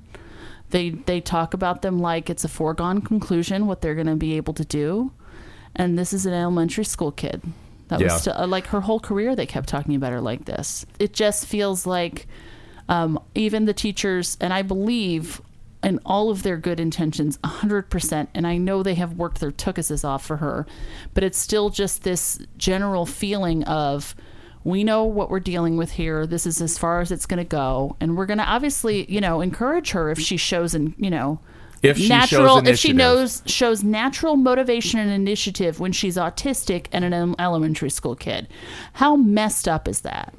They 0.70 0.90
they 0.90 1.20
talk 1.20 1.54
about 1.54 1.82
them 1.82 2.00
like 2.00 2.28
it's 2.28 2.42
a 2.42 2.48
foregone 2.48 3.02
conclusion 3.02 3.68
what 3.68 3.82
they're 3.82 3.94
going 3.94 4.08
to 4.08 4.16
be 4.16 4.36
able 4.36 4.52
to 4.54 4.64
do. 4.64 5.12
And 5.76 5.96
this 5.96 6.12
is 6.12 6.26
an 6.26 6.32
elementary 6.34 6.84
school 6.84 7.12
kid. 7.12 7.40
That 7.86 8.00
Yeah. 8.00 8.06
was 8.14 8.22
still, 8.22 8.34
uh, 8.36 8.48
like 8.48 8.66
her 8.68 8.80
whole 8.80 8.98
career 8.98 9.36
they 9.36 9.46
kept 9.46 9.68
talking 9.68 9.94
about 9.94 10.10
her 10.12 10.20
like 10.20 10.44
this. 10.44 10.84
It 10.98 11.12
just 11.12 11.46
feels 11.46 11.86
like 11.86 12.26
um, 12.88 13.20
even 13.36 13.64
the 13.66 13.74
teachers 13.74 14.36
and 14.40 14.52
I 14.52 14.62
believe 14.62 15.40
in 15.84 16.00
all 16.04 16.30
of 16.30 16.42
their 16.42 16.56
good 16.56 16.80
intentions 16.80 17.38
100% 17.38 18.28
and 18.34 18.46
i 18.46 18.56
know 18.56 18.82
they 18.82 18.94
have 18.94 19.14
worked 19.14 19.40
their 19.40 19.52
tuckuses 19.52 20.04
off 20.04 20.24
for 20.24 20.38
her 20.38 20.66
but 21.12 21.22
it's 21.22 21.38
still 21.38 21.70
just 21.70 22.02
this 22.02 22.38
general 22.56 23.06
feeling 23.06 23.62
of 23.64 24.14
we 24.64 24.82
know 24.82 25.04
what 25.04 25.30
we're 25.30 25.40
dealing 25.40 25.76
with 25.76 25.92
here. 25.92 26.26
This 26.26 26.46
is 26.46 26.60
as 26.60 26.78
far 26.78 27.00
as 27.00 27.12
it's 27.12 27.26
going 27.26 27.38
to 27.38 27.44
go. 27.44 27.96
And 28.00 28.16
we're 28.16 28.26
going 28.26 28.38
to 28.38 28.44
obviously 28.44 29.10
you 29.12 29.20
know 29.20 29.40
encourage 29.40 29.90
her 29.90 30.10
if 30.10 30.18
she 30.18 30.36
shows 30.36 30.74
and 30.74 30.94
you 30.96 31.10
know 31.10 31.38
If 31.82 31.98
she 31.98 32.04
shows 32.04 32.08
natural 32.08 32.66
if 32.66 32.78
she 32.78 32.92
knows 32.94 33.42
shows 33.46 33.84
natural 33.84 34.36
motivation 34.36 34.98
and 34.98 35.10
initiative 35.10 35.80
when 35.80 35.92
she's 35.92 36.16
autistic 36.16 36.86
and 36.92 37.04
an 37.04 37.34
elementary 37.38 37.90
school 37.90 38.16
kid. 38.16 38.48
How 38.94 39.16
messed 39.16 39.68
up 39.68 39.86
is 39.86 40.00
that? 40.00 40.34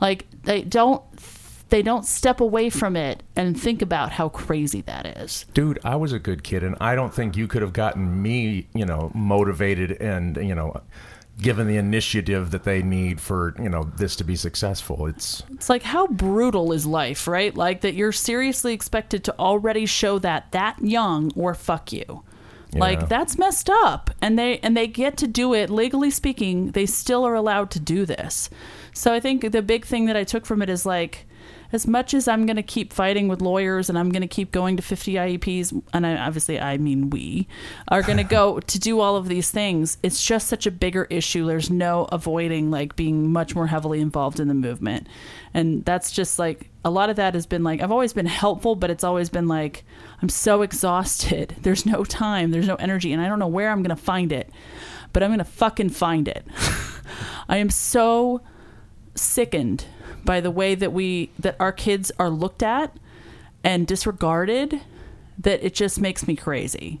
Like 0.00 0.26
they 0.42 0.62
don't 0.62 1.02
they 1.70 1.82
don't 1.82 2.04
step 2.04 2.40
away 2.40 2.68
from 2.70 2.96
it 2.96 3.22
and 3.36 3.60
think 3.60 3.82
about 3.82 4.12
how 4.12 4.28
crazy 4.28 4.80
that 4.82 5.06
is 5.06 5.44
dude, 5.54 5.78
I 5.84 5.96
was 5.96 6.12
a 6.12 6.18
good 6.18 6.42
kid, 6.42 6.62
and 6.62 6.76
I 6.80 6.94
don't 6.94 7.12
think 7.12 7.36
you 7.36 7.46
could 7.46 7.62
have 7.62 7.72
gotten 7.72 8.22
me, 8.22 8.68
you 8.74 8.86
know, 8.86 9.10
motivated 9.14 9.92
and 10.00 10.36
you 10.36 10.54
know, 10.54 10.80
given 11.40 11.66
the 11.66 11.76
initiative 11.76 12.50
that 12.50 12.64
they 12.64 12.82
need 12.82 13.20
for 13.20 13.54
you 13.60 13.68
know 13.68 13.84
this 13.96 14.16
to 14.16 14.24
be 14.24 14.36
successful. 14.36 15.06
It's 15.06 15.42
It's 15.50 15.68
like 15.68 15.82
how 15.82 16.06
brutal 16.06 16.72
is 16.72 16.86
life, 16.86 17.26
right? 17.26 17.54
Like 17.54 17.82
that 17.82 17.94
you're 17.94 18.12
seriously 18.12 18.72
expected 18.72 19.24
to 19.24 19.38
already 19.38 19.86
show 19.86 20.18
that 20.20 20.52
that 20.52 20.82
young 20.82 21.32
or 21.36 21.54
fuck 21.54 21.92
you. 21.92 22.24
Yeah. 22.72 22.80
Like 22.80 23.08
that's 23.08 23.36
messed 23.36 23.68
up. 23.68 24.10
And 24.22 24.38
they 24.38 24.58
and 24.58 24.76
they 24.76 24.86
get 24.86 25.16
to 25.18 25.26
do 25.26 25.54
it 25.54 25.70
legally 25.70 26.10
speaking, 26.10 26.70
they 26.72 26.86
still 26.86 27.24
are 27.26 27.34
allowed 27.34 27.70
to 27.72 27.80
do 27.80 28.06
this. 28.06 28.48
So 28.92 29.12
I 29.12 29.20
think 29.20 29.50
the 29.52 29.62
big 29.62 29.84
thing 29.84 30.06
that 30.06 30.16
I 30.16 30.24
took 30.24 30.46
from 30.46 30.62
it 30.62 30.70
is 30.70 30.86
like 30.86 31.26
as 31.72 31.86
much 31.86 32.14
as 32.14 32.26
I'm 32.26 32.46
going 32.46 32.56
to 32.56 32.62
keep 32.62 32.92
fighting 32.92 33.28
with 33.28 33.40
lawyers 33.40 33.88
and 33.88 33.98
I'm 33.98 34.10
going 34.10 34.22
to 34.22 34.28
keep 34.28 34.52
going 34.52 34.76
to 34.76 34.82
50 34.82 35.14
IEPs, 35.14 35.82
and 35.92 36.06
I, 36.06 36.16
obviously 36.16 36.60
I 36.60 36.78
mean 36.78 37.10
we 37.10 37.46
are 37.88 38.02
going 38.02 38.18
to 38.18 38.24
go 38.24 38.60
to 38.70 38.78
do 38.78 39.00
all 39.00 39.16
of 39.16 39.28
these 39.28 39.50
things, 39.50 39.98
it's 40.02 40.24
just 40.24 40.48
such 40.48 40.66
a 40.66 40.70
bigger 40.70 41.06
issue. 41.10 41.46
There's 41.46 41.70
no 41.70 42.06
avoiding 42.10 42.70
like 42.70 42.96
being 42.96 43.32
much 43.32 43.54
more 43.54 43.66
heavily 43.66 44.00
involved 44.00 44.40
in 44.40 44.48
the 44.48 44.54
movement. 44.54 45.06
And 45.54 45.84
that's 45.84 46.10
just 46.12 46.38
like 46.38 46.70
a 46.84 46.90
lot 46.90 47.10
of 47.10 47.16
that 47.16 47.34
has 47.34 47.46
been 47.46 47.62
like, 47.62 47.80
I've 47.80 47.92
always 47.92 48.12
been 48.12 48.26
helpful, 48.26 48.74
but 48.74 48.90
it's 48.90 49.04
always 49.04 49.28
been 49.30 49.48
like, 49.48 49.84
I'm 50.22 50.28
so 50.28 50.62
exhausted. 50.62 51.56
There's 51.62 51.86
no 51.86 52.04
time, 52.04 52.50
there's 52.50 52.68
no 52.68 52.76
energy, 52.76 53.12
and 53.12 53.22
I 53.22 53.28
don't 53.28 53.38
know 53.38 53.46
where 53.46 53.70
I'm 53.70 53.82
going 53.82 53.96
to 53.96 54.02
find 54.02 54.32
it, 54.32 54.50
but 55.12 55.22
I'm 55.22 55.30
going 55.30 55.38
to 55.38 55.44
fucking 55.44 55.90
find 55.90 56.28
it. 56.28 56.46
I 57.48 57.56
am 57.58 57.70
so 57.70 58.42
sickened 59.14 59.84
by 60.24 60.40
the 60.40 60.50
way 60.50 60.74
that 60.74 60.92
we 60.92 61.30
that 61.38 61.56
our 61.60 61.72
kids 61.72 62.12
are 62.18 62.30
looked 62.30 62.62
at 62.62 62.96
and 63.64 63.86
disregarded 63.86 64.80
that 65.38 65.64
it 65.64 65.74
just 65.74 66.00
makes 66.00 66.26
me 66.26 66.36
crazy. 66.36 67.00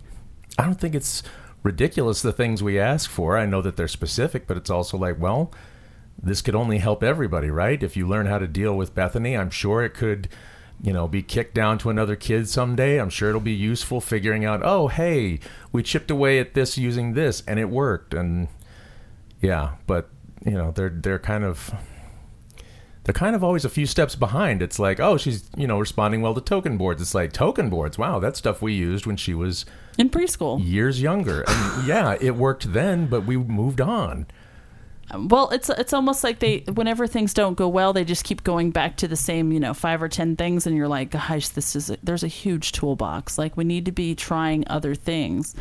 I 0.58 0.64
don't 0.64 0.80
think 0.80 0.94
it's 0.94 1.22
ridiculous 1.62 2.22
the 2.22 2.32
things 2.32 2.62
we 2.62 2.78
ask 2.78 3.08
for. 3.08 3.36
I 3.36 3.46
know 3.46 3.62
that 3.62 3.76
they're 3.76 3.88
specific, 3.88 4.46
but 4.46 4.56
it's 4.56 4.70
also 4.70 4.96
like, 4.96 5.18
well, 5.18 5.52
this 6.22 6.42
could 6.42 6.54
only 6.54 6.78
help 6.78 7.02
everybody, 7.02 7.50
right? 7.50 7.82
If 7.82 7.96
you 7.96 8.06
learn 8.06 8.26
how 8.26 8.38
to 8.38 8.46
deal 8.46 8.76
with 8.76 8.94
Bethany, 8.94 9.36
I'm 9.36 9.50
sure 9.50 9.82
it 9.82 9.94
could, 9.94 10.28
you 10.82 10.92
know, 10.92 11.08
be 11.08 11.22
kicked 11.22 11.54
down 11.54 11.78
to 11.78 11.90
another 11.90 12.16
kid 12.16 12.48
someday. 12.48 13.00
I'm 13.00 13.10
sure 13.10 13.28
it'll 13.28 13.40
be 13.40 13.52
useful 13.52 14.00
figuring 14.00 14.44
out, 14.44 14.60
oh, 14.62 14.88
hey, 14.88 15.40
we 15.72 15.82
chipped 15.82 16.10
away 16.10 16.38
at 16.38 16.54
this 16.54 16.76
using 16.78 17.14
this 17.14 17.42
and 17.46 17.58
it 17.58 17.70
worked. 17.70 18.14
And 18.14 18.48
yeah, 19.40 19.72
but 19.86 20.08
you 20.44 20.52
know, 20.52 20.70
they're 20.70 20.90
they're 20.90 21.18
kind 21.18 21.44
of 21.44 21.74
they're 23.10 23.18
kind 23.18 23.34
of 23.34 23.42
always 23.42 23.64
a 23.64 23.68
few 23.68 23.86
steps 23.86 24.14
behind. 24.14 24.62
It's 24.62 24.78
like, 24.78 25.00
oh, 25.00 25.16
she's, 25.16 25.50
you 25.56 25.66
know, 25.66 25.80
responding 25.80 26.22
well 26.22 26.32
to 26.32 26.40
token 26.40 26.76
boards. 26.76 27.02
It's 27.02 27.12
like 27.12 27.32
token 27.32 27.68
boards. 27.68 27.98
Wow, 27.98 28.20
that 28.20 28.36
stuff 28.36 28.62
we 28.62 28.72
used 28.72 29.04
when 29.04 29.16
she 29.16 29.34
was 29.34 29.66
In 29.98 30.10
preschool. 30.10 30.64
years 30.64 31.02
younger. 31.02 31.42
And 31.44 31.86
yeah, 31.88 32.16
it 32.20 32.36
worked 32.36 32.72
then, 32.72 33.08
but 33.08 33.22
we 33.26 33.36
moved 33.36 33.80
on. 33.80 34.28
Well, 35.12 35.50
it's 35.50 35.68
it's 35.70 35.92
almost 35.92 36.22
like 36.22 36.38
they 36.38 36.58
whenever 36.72 37.08
things 37.08 37.34
don't 37.34 37.54
go 37.54 37.66
well, 37.66 37.92
they 37.92 38.04
just 38.04 38.22
keep 38.22 38.44
going 38.44 38.70
back 38.70 38.96
to 38.98 39.08
the 39.08 39.16
same, 39.16 39.50
you 39.50 39.58
know, 39.58 39.74
5 39.74 40.04
or 40.04 40.08
10 40.08 40.36
things 40.36 40.68
and 40.68 40.76
you're 40.76 40.86
like, 40.86 41.10
gosh, 41.10 41.48
this 41.48 41.74
is 41.74 41.90
a, 41.90 41.98
there's 42.04 42.22
a 42.22 42.28
huge 42.28 42.70
toolbox. 42.70 43.38
Like 43.38 43.56
we 43.56 43.64
need 43.64 43.86
to 43.86 43.92
be 43.92 44.14
trying 44.14 44.62
other 44.68 44.94
things. 44.94 45.56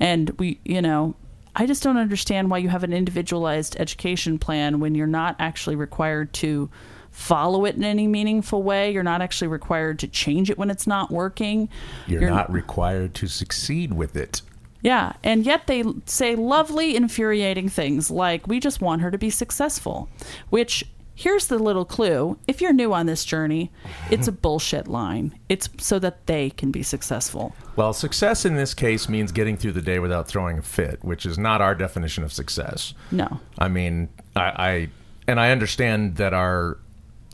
And 0.00 0.30
we, 0.40 0.58
you 0.64 0.82
know, 0.82 1.14
I 1.58 1.66
just 1.66 1.82
don't 1.82 1.96
understand 1.96 2.50
why 2.50 2.58
you 2.58 2.68
have 2.68 2.84
an 2.84 2.92
individualized 2.92 3.76
education 3.80 4.38
plan 4.38 4.78
when 4.78 4.94
you're 4.94 5.08
not 5.08 5.34
actually 5.40 5.74
required 5.74 6.32
to 6.34 6.70
follow 7.10 7.64
it 7.64 7.74
in 7.74 7.82
any 7.82 8.06
meaningful 8.06 8.62
way. 8.62 8.92
You're 8.92 9.02
not 9.02 9.20
actually 9.20 9.48
required 9.48 9.98
to 9.98 10.08
change 10.08 10.50
it 10.50 10.56
when 10.56 10.70
it's 10.70 10.86
not 10.86 11.10
working. 11.10 11.68
You're, 12.06 12.30
not 12.30 12.52
required 12.52 13.12
to 13.14 13.26
succeed 13.26 13.92
with 13.92 14.14
it. 14.14 14.40
Yeah, 14.82 15.14
and 15.24 15.44
yet 15.44 15.66
they 15.66 15.82
say 16.06 16.36
lovely, 16.36 16.94
infuriating 16.94 17.68
things 17.68 18.08
like, 18.08 18.46
we 18.46 18.60
just 18.60 18.80
want 18.80 19.02
her 19.02 19.10
to 19.10 19.18
be 19.18 19.28
successful. 19.28 20.08
Which, 20.50 20.84
here's 21.18 21.48
the 21.48 21.58
little 21.58 21.84
clue 21.84 22.38
if 22.46 22.60
you're 22.60 22.72
new 22.72 22.92
on 22.92 23.06
this 23.06 23.24
journey, 23.24 23.72
it's 24.08 24.28
a 24.28 24.32
bullshit 24.32 24.86
line. 24.86 25.36
It's 25.48 25.68
so 25.78 25.98
that 25.98 26.26
they 26.26 26.50
can 26.50 26.70
be 26.70 26.84
successful. 26.84 27.56
Well, 27.74 27.92
success 27.92 28.44
in 28.44 28.54
this 28.54 28.72
case 28.72 29.08
means 29.08 29.32
getting 29.32 29.56
through 29.56 29.72
the 29.72 29.82
day 29.82 29.98
without 29.98 30.28
throwing 30.28 30.58
a 30.58 30.62
fit, 30.62 31.02
which 31.02 31.26
is 31.26 31.36
not 31.36 31.60
our 31.60 31.74
definition 31.74 32.22
of 32.22 32.32
success. 32.32 32.94
No. 33.10 33.40
I 33.58 33.66
mean, 33.66 34.10
I, 34.36 34.42
I 34.42 34.88
and 35.26 35.40
I 35.40 35.50
understand 35.50 36.16
that 36.16 36.32
our 36.32 36.78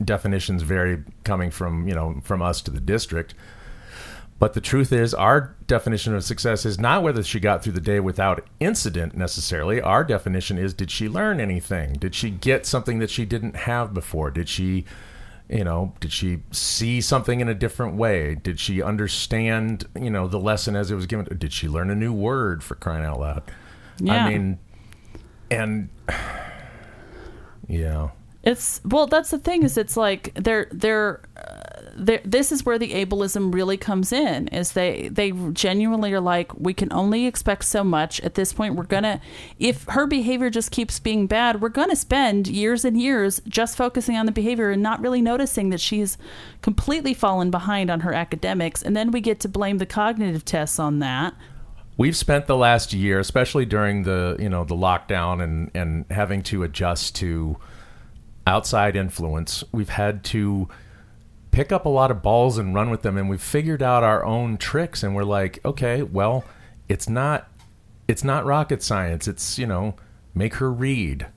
definitions 0.02 0.62
vary 0.62 1.04
coming 1.22 1.50
from 1.50 1.86
you 1.86 1.94
know 1.94 2.20
from 2.24 2.40
us 2.40 2.62
to 2.62 2.70
the 2.70 2.80
district. 2.80 3.34
But 4.44 4.52
the 4.52 4.60
truth 4.60 4.92
is, 4.92 5.14
our 5.14 5.56
definition 5.66 6.14
of 6.14 6.22
success 6.22 6.66
is 6.66 6.78
not 6.78 7.02
whether 7.02 7.22
she 7.22 7.40
got 7.40 7.64
through 7.64 7.72
the 7.72 7.80
day 7.80 7.98
without 7.98 8.46
incident 8.60 9.16
necessarily. 9.16 9.80
Our 9.80 10.04
definition 10.04 10.58
is 10.58 10.74
did 10.74 10.90
she 10.90 11.08
learn 11.08 11.40
anything? 11.40 11.94
Did 11.94 12.14
she 12.14 12.28
get 12.28 12.66
something 12.66 12.98
that 12.98 13.08
she 13.08 13.24
didn't 13.24 13.56
have 13.56 13.94
before? 13.94 14.30
Did 14.30 14.50
she, 14.50 14.84
you 15.48 15.64
know, 15.64 15.94
did 15.98 16.12
she 16.12 16.42
see 16.50 17.00
something 17.00 17.40
in 17.40 17.48
a 17.48 17.54
different 17.54 17.96
way? 17.96 18.34
Did 18.34 18.60
she 18.60 18.82
understand, 18.82 19.86
you 19.98 20.10
know, 20.10 20.28
the 20.28 20.38
lesson 20.38 20.76
as 20.76 20.90
it 20.90 20.94
was 20.94 21.06
given? 21.06 21.24
Did 21.38 21.54
she 21.54 21.66
learn 21.66 21.88
a 21.88 21.94
new 21.94 22.12
word 22.12 22.62
for 22.62 22.74
crying 22.74 23.06
out 23.06 23.20
loud? 23.20 23.44
Yeah. 23.98 24.26
I 24.26 24.28
mean, 24.28 24.58
and 25.50 25.88
yeah. 27.66 28.10
It's 28.46 28.82
well. 28.84 29.06
That's 29.06 29.30
the 29.30 29.38
thing 29.38 29.62
is, 29.62 29.78
it's 29.78 29.96
like 29.96 30.34
they're 30.34 30.68
they're, 30.70 31.22
uh, 31.34 31.88
they're. 31.96 32.20
This 32.26 32.52
is 32.52 32.62
where 32.66 32.78
the 32.78 32.92
ableism 32.92 33.54
really 33.54 33.78
comes 33.78 34.12
in. 34.12 34.48
Is 34.48 34.72
they 34.72 35.08
they 35.08 35.30
genuinely 35.52 36.12
are 36.12 36.20
like, 36.20 36.54
we 36.54 36.74
can 36.74 36.92
only 36.92 37.24
expect 37.24 37.64
so 37.64 37.82
much. 37.82 38.20
At 38.20 38.34
this 38.34 38.52
point, 38.52 38.74
we're 38.74 38.84
gonna, 38.84 39.22
if 39.58 39.84
her 39.88 40.06
behavior 40.06 40.50
just 40.50 40.70
keeps 40.72 41.00
being 41.00 41.26
bad, 41.26 41.62
we're 41.62 41.70
gonna 41.70 41.96
spend 41.96 42.46
years 42.46 42.84
and 42.84 43.00
years 43.00 43.40
just 43.48 43.78
focusing 43.78 44.14
on 44.16 44.26
the 44.26 44.32
behavior 44.32 44.70
and 44.70 44.82
not 44.82 45.00
really 45.00 45.22
noticing 45.22 45.70
that 45.70 45.80
she's 45.80 46.18
completely 46.60 47.14
fallen 47.14 47.50
behind 47.50 47.90
on 47.90 48.00
her 48.00 48.12
academics. 48.12 48.82
And 48.82 48.94
then 48.94 49.10
we 49.10 49.22
get 49.22 49.40
to 49.40 49.48
blame 49.48 49.78
the 49.78 49.86
cognitive 49.86 50.44
tests 50.44 50.78
on 50.78 50.98
that. 50.98 51.32
we've 51.96 52.16
spent 52.16 52.46
the 52.46 52.56
last 52.56 52.92
year, 52.92 53.18
especially 53.20 53.64
during 53.64 54.02
the 54.02 54.36
you 54.38 54.48
know 54.50 54.64
the 54.64 54.76
lockdown 54.76 55.42
and 55.42 55.70
and 55.74 56.04
having 56.10 56.42
to 56.42 56.62
adjust 56.62 57.14
to 57.16 57.56
outside 58.46 58.96
influence. 58.96 59.64
We've 59.72 59.88
had 59.88 60.24
to 60.24 60.68
pick 61.54 61.70
up 61.70 61.86
a 61.86 61.88
lot 61.88 62.10
of 62.10 62.20
balls 62.20 62.58
and 62.58 62.74
run 62.74 62.90
with 62.90 63.02
them 63.02 63.16
and 63.16 63.30
we've 63.30 63.40
figured 63.40 63.80
out 63.80 64.02
our 64.02 64.24
own 64.24 64.56
tricks 64.56 65.04
and 65.04 65.14
we're 65.14 65.22
like 65.22 65.64
okay 65.64 66.02
well 66.02 66.44
it's 66.88 67.08
not 67.08 67.48
it's 68.08 68.24
not 68.24 68.44
rocket 68.44 68.82
science 68.82 69.28
it's 69.28 69.56
you 69.56 69.64
know 69.64 69.94
make 70.34 70.54
her 70.54 70.72
read 70.72 71.28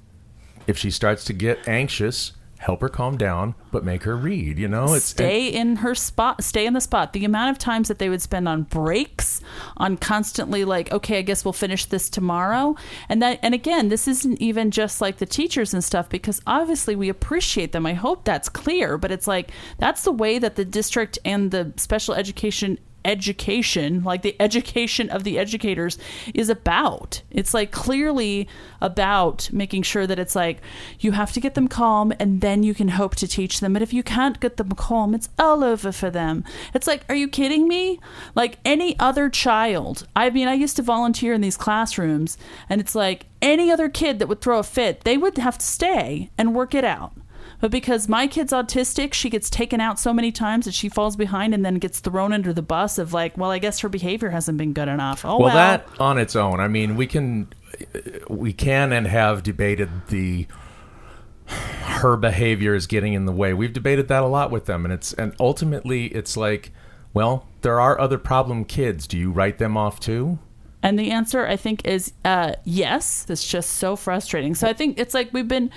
if 0.66 0.76
she 0.76 0.90
starts 0.90 1.24
to 1.24 1.34
get 1.34 1.68
anxious 1.68 2.32
help 2.60 2.82
her 2.82 2.90
calm 2.90 3.18
down 3.18 3.56
but 3.72 3.84
make 3.84 4.04
her 4.04 4.16
read 4.16 4.58
you 4.58 4.68
know? 4.68 4.94
It's 4.94 5.06
stay 5.06 5.48
in 5.48 5.78
her 5.78 5.96
spot 5.96 6.44
stay 6.44 6.66
in 6.66 6.74
the 6.74 6.82
spot. 6.82 7.14
The 7.14 7.26
amount 7.26 7.52
of 7.52 7.58
times 7.58 7.88
that 7.88 8.00
they 8.00 8.10
would 8.10 8.22
spend 8.22 8.48
on 8.48 8.64
breaks 8.64 9.42
on 9.78 9.98
constantly 9.98 10.66
like 10.66 10.92
okay 10.92 11.20
i 11.20 11.22
guess 11.22 11.46
we'll 11.46 11.54
finish 11.54 11.86
this 11.86 12.10
tomorrow. 12.10 12.76
And 13.10 13.22
that 13.22 13.40
and 13.42 13.54
again 13.54 13.90
this 13.90 14.08
isn't 14.08 14.42
even 14.42 14.72
just 14.72 15.02
like 15.02 15.18
the 15.18 15.26
teachers 15.26 15.74
and 15.74 15.84
stuff 15.84 16.10
because 16.10 16.42
obviously 16.48 16.96
we 16.96 17.10
appreciate 17.10 17.72
them. 17.72 17.86
I 17.86 17.94
hope 17.94 18.26
that's 18.26 18.50
clear 18.50 18.98
but 18.98 19.12
it's 19.12 19.28
like 19.28 19.52
that's 19.78 20.04
the 20.04 20.12
way 20.12 20.40
that 20.40 20.56
the 20.56 20.66
district 20.66 21.20
and 21.26 21.52
the 21.52 21.74
special 21.78 22.14
education 22.14 22.80
education, 23.08 24.04
like 24.04 24.22
the 24.22 24.36
education 24.40 25.10
of 25.10 25.24
the 25.24 25.40
educators, 25.40 25.98
is 26.34 26.50
about. 26.50 27.22
It's 27.32 27.54
like 27.54 27.72
clearly 27.72 28.48
about 28.82 29.50
making 29.52 29.84
sure 29.84 30.06
that 30.06 30.20
it's 30.20 30.36
like 30.36 30.62
you 31.00 31.14
have 31.14 31.32
to 31.32 31.40
get 31.40 31.56
them 31.56 31.68
calm 31.68 32.14
and 32.20 32.42
then 32.42 32.62
you 32.62 32.74
can 32.74 32.90
hope 32.90 33.16
to 33.16 33.28
teach 33.28 33.60
them. 33.60 33.74
But 33.74 33.82
if 33.82 33.94
you 33.94 34.04
can't 34.04 34.40
get 34.40 34.58
them 34.58 34.72
calm, 34.72 35.16
it's 35.16 35.30
all 35.40 35.64
over 35.64 35.92
for 35.92 36.12
them. 36.12 36.44
It's 36.74 36.88
like, 36.88 37.06
are 37.10 37.16
you 37.16 37.28
kidding 37.28 37.68
me? 37.68 38.00
Like 38.36 38.60
any 38.66 39.00
other 39.00 39.30
child. 39.30 40.06
I 40.16 40.30
mean, 40.30 40.48
I 40.48 40.54
used 40.54 40.76
to 40.76 40.82
volunteer 40.82 41.34
in 41.34 41.42
these 41.42 41.58
classrooms, 41.58 42.38
and 42.70 42.82
it's 42.82 42.96
like 42.96 43.26
any 43.42 43.72
other 43.72 43.90
kid 43.90 44.20
that 44.20 44.28
would 44.28 44.42
throw 44.42 44.60
a 44.60 44.64
fit, 44.64 45.02
they 45.02 45.18
would 45.18 45.38
have 45.38 45.58
to 45.58 45.66
stay 45.66 46.30
and 46.38 46.54
work 46.54 46.76
it 46.76 46.84
out. 46.84 47.14
But 47.60 47.72
because 47.72 48.08
my 48.08 48.28
kid's 48.28 48.54
autistic, 48.54 49.14
she 49.14 49.30
gets 49.30 49.50
taken 49.50 49.82
out 49.82 50.00
so 50.00 50.14
many 50.14 50.32
times 50.32 50.66
that 50.66 50.74
she 50.74 50.90
falls 50.90 51.16
behind 51.16 51.54
and 51.54 51.66
then 51.66 51.76
gets 51.76 52.00
thrown 52.00 52.32
under 52.32 52.54
the 52.54 52.62
bus 52.62 52.98
of 53.00 53.14
like, 53.14 53.38
well, 53.38 53.50
I 53.50 53.58
guess 53.58 53.80
her 53.80 53.90
behavior 53.90 54.30
hasn't 54.30 54.58
been 54.58 54.74
good 54.74 54.88
enough. 54.88 55.26
Oh 55.26 55.40
well, 55.40 55.48
well 55.48 55.56
that 55.56 55.88
on 56.00 56.18
its 56.20 56.36
own. 56.36 56.60
I 56.60 56.68
mean, 56.68 56.96
we 56.96 57.08
can 57.08 57.52
we 58.30 58.54
can 58.54 58.92
and 58.94 59.08
have 59.08 59.42
debated 59.42 59.90
the 60.10 60.48
her 61.48 62.16
behavior 62.18 62.76
is 62.76 62.86
getting 62.86 63.14
in 63.14 63.26
the 63.26 63.32
way. 63.32 63.54
We've 63.54 63.74
debated 63.74 64.08
that 64.10 64.22
a 64.22 64.28
lot 64.28 64.52
with 64.52 64.66
them 64.66 64.86
and 64.86 64.94
it's 64.94 65.14
and 65.14 65.34
ultimately 65.40 66.08
it's 66.08 66.38
like, 66.38 66.72
well, 67.14 67.48
there 67.62 67.80
are 67.80 68.00
other 68.00 68.20
problem 68.20 68.66
kids. 68.66 69.08
Do 69.08 69.18
you 69.18 69.32
write 69.32 69.58
them 69.58 69.76
off 69.76 70.00
too? 70.00 70.38
And 70.84 71.00
the 71.00 71.10
answer, 71.10 71.46
I 71.46 71.56
think, 71.56 71.86
is 71.88 72.14
uh, 72.24 72.54
yes. 72.64 73.26
It's 73.28 73.48
just 73.48 73.72
so 73.72 73.96
frustrating. 73.96 74.54
So 74.54 74.68
I 74.68 74.74
think 74.74 75.00
it's 75.00 75.16
like 75.16 75.34
we've 75.34 75.48
been 75.48 75.72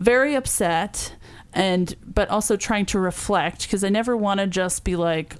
very 0.00 0.34
upset 0.34 1.14
and 1.52 1.94
but 2.06 2.28
also 2.28 2.56
trying 2.56 2.86
to 2.86 2.98
reflect 2.98 3.62
because 3.62 3.82
I 3.84 3.88
never 3.88 4.16
want 4.16 4.40
to 4.40 4.46
just 4.46 4.84
be 4.84 4.96
like 4.96 5.36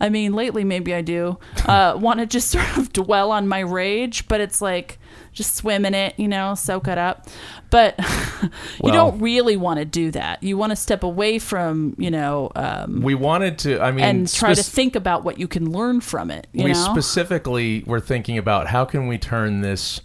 I 0.00 0.10
mean, 0.10 0.32
lately 0.32 0.62
maybe 0.62 0.94
I 0.94 1.00
do 1.02 1.38
uh, 1.66 1.96
want 2.00 2.20
to 2.20 2.26
just 2.26 2.50
sort 2.52 2.78
of 2.78 2.92
dwell 2.92 3.32
on 3.32 3.48
my 3.48 3.60
rage, 3.60 4.28
but 4.28 4.40
it's 4.40 4.60
like 4.62 4.98
just 5.32 5.56
swim 5.56 5.84
in 5.84 5.94
it, 5.94 6.14
you 6.18 6.28
know, 6.28 6.54
soak 6.54 6.88
it 6.88 6.98
up. 6.98 7.26
But 7.70 7.96
you 8.42 8.48
Well- 8.80 8.94
don't 8.94 9.20
really 9.20 9.56
want 9.56 9.78
to 9.78 9.84
do 9.84 10.10
that. 10.12 10.42
You 10.42 10.56
want 10.56 10.70
to 10.70 10.76
step 10.76 11.02
away 11.02 11.38
from, 11.38 11.94
you 11.98 12.10
know, 12.10 12.50
um, 12.54 13.02
We 13.02 13.14
wanted 13.14 13.58
to 13.60 13.80
I 13.80 13.90
mean 13.90 14.04
and 14.04 14.32
try 14.32 14.54
to 14.54 14.62
think 14.62 14.96
about 14.96 15.24
what 15.24 15.38
you 15.38 15.48
can 15.48 15.72
learn 15.72 16.00
from 16.00 16.30
it. 16.30 16.46
You 16.52 16.64
we 16.64 16.72
know, 16.72 16.88
specifically 16.92 17.82
were 17.86 18.00
thinking 18.00 18.38
about 18.38 18.68
how 18.68 18.84
can 18.84 19.08
we 19.08 19.18
turn 19.18 19.60
this 19.60 20.00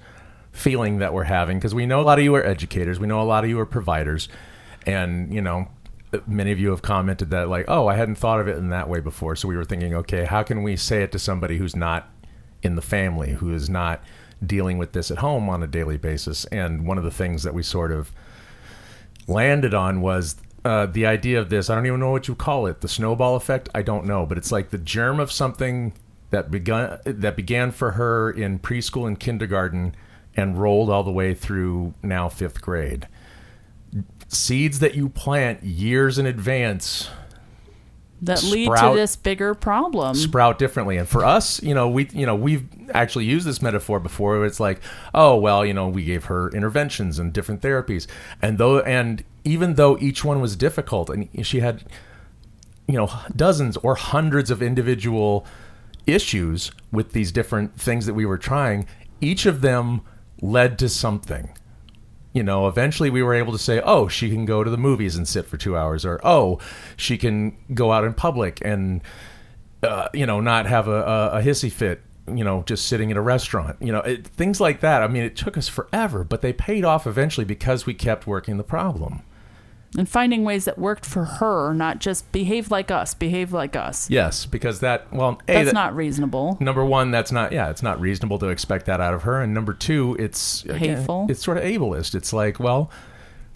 feeling 0.51 0.99
that 0.99 1.13
we're 1.13 1.23
having 1.23 1.57
because 1.57 1.73
we 1.73 1.85
know 1.85 1.99
a 1.99 2.03
lot 2.03 2.19
of 2.19 2.23
you 2.23 2.35
are 2.35 2.45
educators 2.45 2.99
we 2.99 3.07
know 3.07 3.19
a 3.19 3.23
lot 3.23 3.43
of 3.43 3.49
you 3.49 3.59
are 3.59 3.65
providers 3.65 4.29
and 4.85 5.33
you 5.33 5.41
know 5.41 5.67
many 6.27 6.51
of 6.51 6.59
you 6.59 6.69
have 6.69 6.81
commented 6.81 7.29
that 7.31 7.49
like 7.49 7.65
oh 7.67 7.87
i 7.87 7.95
hadn't 7.95 8.15
thought 8.15 8.39
of 8.39 8.47
it 8.47 8.57
in 8.57 8.69
that 8.69 8.87
way 8.87 8.99
before 8.99 9.35
so 9.35 9.47
we 9.47 9.57
were 9.57 9.65
thinking 9.65 9.95
okay 9.95 10.25
how 10.25 10.43
can 10.43 10.61
we 10.63 10.75
say 10.75 11.01
it 11.01 11.11
to 11.11 11.19
somebody 11.19 11.57
who's 11.57 11.75
not 11.75 12.09
in 12.61 12.75
the 12.75 12.81
family 12.81 13.31
who 13.33 13.53
is 13.53 13.69
not 13.69 14.03
dealing 14.45 14.77
with 14.77 14.91
this 14.91 15.09
at 15.09 15.19
home 15.19 15.49
on 15.49 15.63
a 15.63 15.67
daily 15.67 15.97
basis 15.97 16.45
and 16.45 16.85
one 16.85 16.97
of 16.97 17.03
the 17.03 17.11
things 17.11 17.43
that 17.43 17.53
we 17.53 17.63
sort 17.63 17.91
of 17.91 18.11
landed 19.27 19.73
on 19.73 20.01
was 20.01 20.35
uh, 20.65 20.85
the 20.85 21.05
idea 21.05 21.39
of 21.39 21.49
this. 21.49 21.69
I 21.69 21.75
don't 21.75 21.85
even 21.85 21.99
know 21.99 22.11
what 22.11 22.27
you 22.27 22.35
call 22.35 22.67
it. 22.67 22.81
The 22.81 22.87
snowball 22.87 23.35
effect. 23.35 23.69
I 23.75 23.81
don't 23.81 24.05
know, 24.05 24.25
but 24.25 24.37
it's 24.37 24.51
like 24.51 24.69
the 24.69 24.77
germ 24.77 25.19
of 25.19 25.31
something 25.31 25.93
that 26.29 26.49
begun 26.49 26.99
that 27.05 27.35
began 27.35 27.71
for 27.71 27.91
her 27.91 28.31
in 28.31 28.59
preschool 28.59 29.05
and 29.07 29.19
kindergarten 29.19 29.95
and 30.35 30.59
rolled 30.59 30.89
all 30.89 31.03
the 31.03 31.11
way 31.11 31.33
through 31.33 31.93
now 32.01 32.29
fifth 32.29 32.61
grade. 32.61 33.07
Seeds 34.33 34.79
that 34.79 34.95
you 34.95 35.09
plant 35.09 35.63
years 35.63 36.17
in 36.17 36.25
advance 36.25 37.09
that 38.23 38.41
lead 38.43 38.69
to 38.77 38.93
this 38.95 39.15
bigger 39.15 39.53
problem. 39.53 40.15
sprout 40.15 40.57
differently. 40.57 40.97
And 40.97 41.07
for 41.07 41.25
us, 41.25 41.61
you 41.61 41.73
know, 41.73 41.89
we 41.89 42.09
you 42.13 42.25
know 42.25 42.35
we've 42.35 42.65
actually 42.91 43.25
used 43.25 43.45
this 43.45 43.61
metaphor 43.61 43.99
before. 43.99 44.45
It's 44.45 44.59
like, 44.59 44.81
oh 45.13 45.35
well, 45.35 45.65
you 45.65 45.73
know, 45.73 45.89
we 45.89 46.03
gave 46.05 46.25
her 46.25 46.49
interventions 46.49 47.19
and 47.19 47.33
different 47.33 47.61
therapies, 47.61 48.07
and 48.41 48.57
though 48.57 48.79
and 48.79 49.23
even 49.43 49.75
though 49.75 49.97
each 49.99 50.23
one 50.23 50.39
was 50.39 50.55
difficult, 50.55 51.09
and 51.09 51.45
she 51.45 51.59
had 51.59 51.83
you 52.87 52.95
know 52.95 53.11
dozens 53.35 53.75
or 53.77 53.95
hundreds 53.95 54.49
of 54.49 54.61
individual 54.61 55.45
issues 56.07 56.71
with 56.91 57.11
these 57.11 57.31
different 57.31 57.79
things 57.79 58.05
that 58.05 58.13
we 58.13 58.25
were 58.25 58.37
trying, 58.37 58.87
each 59.19 59.45
of 59.45 59.61
them 59.61 60.01
led 60.41 60.79
to 60.79 60.89
something 60.89 61.49
you 62.33 62.43
know, 62.43 62.67
eventually 62.67 63.09
we 63.09 63.21
were 63.21 63.33
able 63.33 63.51
to 63.51 63.59
say, 63.59 63.79
oh, 63.83 64.07
she 64.07 64.29
can 64.29 64.45
go 64.45 64.63
to 64.63 64.69
the 64.69 64.77
movies 64.77 65.15
and 65.15 65.27
sit 65.27 65.45
for 65.45 65.57
two 65.57 65.77
hours, 65.77 66.03
or 66.03 66.19
oh, 66.23 66.59
she 66.97 67.17
can 67.17 67.55
go 67.73 67.91
out 67.91 68.03
in 68.03 68.13
public 68.13 68.59
and, 68.65 69.01
uh, 69.83 70.09
you 70.13 70.25
know, 70.25 70.41
not 70.41 70.65
have 70.65 70.87
a, 70.87 71.03
a, 71.03 71.29
a 71.39 71.41
hissy 71.41 71.71
fit, 71.71 72.01
you 72.27 72.43
know, 72.43 72.63
just 72.63 72.87
sitting 72.87 73.11
in 73.11 73.17
a 73.17 73.21
restaurant, 73.21 73.77
you 73.79 73.91
know, 73.91 73.99
it, 73.99 74.25
things 74.25 74.59
like 74.59 74.79
that. 74.79 75.03
I 75.03 75.07
mean, 75.07 75.23
it 75.23 75.35
took 75.35 75.57
us 75.57 75.67
forever, 75.67 76.23
but 76.23 76.41
they 76.41 76.53
paid 76.53 76.83
off 76.83 77.05
eventually 77.05 77.45
because 77.45 77.85
we 77.85 77.93
kept 77.93 78.25
working 78.25 78.57
the 78.57 78.63
problem. 78.63 79.21
And 79.97 80.07
finding 80.09 80.43
ways 80.43 80.65
that 80.65 80.77
worked 80.77 81.05
for 81.05 81.25
her, 81.25 81.73
not 81.73 81.99
just 81.99 82.31
behave 82.31 82.71
like 82.71 82.89
us, 82.89 83.13
behave 83.13 83.53
like 83.53 83.75
us. 83.75 84.09
Yes, 84.09 84.45
because 84.45 84.79
that, 84.79 85.11
well, 85.13 85.39
A, 85.47 85.53
That's 85.53 85.65
that- 85.67 85.73
not 85.73 85.95
reasonable. 85.95 86.57
Number 86.59 86.83
one, 86.83 87.11
that's 87.11 87.31
not 87.31 87.51
yeah, 87.51 87.69
it's 87.69 87.83
not 87.83 87.99
reasonable 87.99 88.39
to 88.39 88.47
expect 88.47 88.85
that 88.87 88.99
out 88.99 89.13
of 89.13 89.23
her. 89.23 89.41
And 89.41 89.53
number 89.53 89.73
two, 89.73 90.15
it's 90.19 90.63
again, 90.65 90.97
Hateful. 90.97 91.27
It's 91.29 91.43
sort 91.43 91.57
of 91.57 91.63
ableist. 91.63 92.15
It's 92.15 92.33
like, 92.33 92.59
well, 92.59 92.89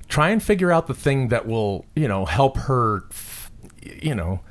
try 0.07 0.29
and 0.29 0.41
figure 0.41 0.71
out 0.71 0.87
the 0.87 0.93
thing 0.93 1.29
that 1.29 1.47
will 1.47 1.85
you 1.95 2.07
know 2.07 2.25
help 2.25 2.57
her, 2.57 3.03
you 3.83 4.13
know, 4.15 4.41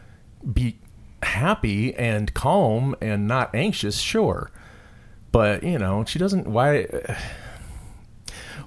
be 0.53 0.79
happy 1.23 1.95
and 1.95 2.35
calm 2.35 2.95
and 3.01 3.27
not 3.29 3.55
anxious. 3.55 3.99
Sure, 4.01 4.51
but 5.33 5.63
you 5.63 5.79
know 5.79 6.05
she 6.05 6.19
doesn't. 6.19 6.47
Why? 6.47 6.87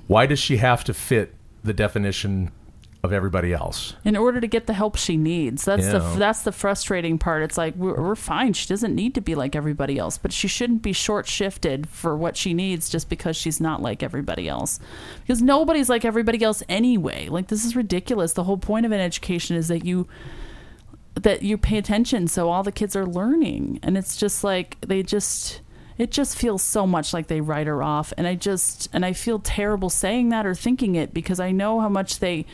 Why 0.08 0.26
does 0.26 0.40
she 0.40 0.58
have 0.58 0.84
to 0.86 0.94
fit 0.94 1.36
the 1.64 1.74
definition 1.74 2.52
of 3.02 3.14
everybody 3.14 3.54
else? 3.54 3.96
in 4.04 4.18
order 4.18 4.42
to 4.42 4.48
get 4.48 4.68
the 4.68 4.74
help 4.74 4.98
she 4.98 5.16
needs. 5.16 5.64
That's 5.66 5.88
the 5.88 6.00
Yeah. 6.00 6.16
that's 6.18 6.42
the 6.44 6.52
frustrating 6.52 7.18
part. 7.18 7.44
It's 7.44 7.58
like 7.58 7.76
we're, 7.76 7.96
we're 7.96 8.16
fine. 8.16 8.54
She 8.54 8.68
doesn't 8.68 8.94
need 8.94 9.16
to 9.16 9.22
be 9.22 9.36
like 9.36 9.56
everybody 9.56 9.98
else, 9.98 10.18
but 10.18 10.34
she 10.34 10.48
shouldn't 10.50 10.82
be 10.82 10.92
short 10.94 11.26
shifted 11.28 11.88
for 11.88 12.18
what 12.18 12.36
she 12.36 12.54
needs 12.54 12.90
just 12.90 13.08
because 13.10 13.38
she's 13.38 13.62
not 13.62 13.82
like 13.82 14.04
everybody 14.04 14.50
else. 14.50 14.80
Because 15.22 15.42
nobody's 15.42 15.88
like 15.90 16.04
everybody 16.04 16.44
else 16.44 16.62
anyway. 16.68 17.30
Like 17.30 17.48
this 17.48 17.64
is 17.64 17.76
ridiculous. 17.76 18.34
The 18.34 18.44
whole 18.44 18.58
point 18.58 18.86
of 18.86 18.92
an 18.92 19.00
education 19.00 19.56
is 19.56 19.70
that 19.70 19.86
you 19.86 20.08
that 21.16 21.42
you 21.42 21.58
pay 21.58 21.78
attention 21.78 22.28
so 22.28 22.50
all 22.50 22.64
the 22.64 22.72
kids 22.72 22.96
are 22.96 23.06
learning 23.06 23.78
and 23.84 23.98
it's 23.98 24.16
just 24.16 24.42
like 24.44 24.78
they 24.82 25.04
just 25.04 25.60
it 26.00 26.10
just 26.12 26.36
feels 26.38 26.64
so 26.64 26.88
much 26.88 27.14
like 27.14 27.28
they 27.28 27.42
write 27.42 27.68
her 27.68 27.84
off 27.84 28.12
and 28.18 28.26
i 28.26 28.34
just 28.34 28.90
and 28.94 29.06
i 29.06 29.14
feel 29.14 29.38
terrible 29.38 29.90
saying 29.90 30.30
that 30.30 30.46
or 30.46 30.56
thinking 30.56 30.96
it 30.96 31.14
because 31.14 31.40
i 31.40 31.52
know 31.52 31.80
how 31.80 31.90
much 31.90 32.20
they 32.20 32.46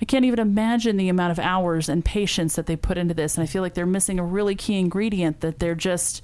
i 0.00 0.04
can't 0.04 0.24
even 0.24 0.38
imagine 0.38 0.96
the 0.96 1.08
amount 1.08 1.32
of 1.32 1.38
hours 1.38 1.88
and 1.88 2.04
patience 2.04 2.54
that 2.54 2.66
they 2.66 2.76
put 2.76 2.96
into 2.98 3.14
this 3.14 3.36
and 3.36 3.42
i 3.42 3.46
feel 3.46 3.62
like 3.62 3.74
they're 3.74 3.86
missing 3.86 4.18
a 4.20 4.24
really 4.24 4.54
key 4.54 4.78
ingredient 4.78 5.40
that 5.40 5.58
they're 5.58 5.74
just 5.74 6.22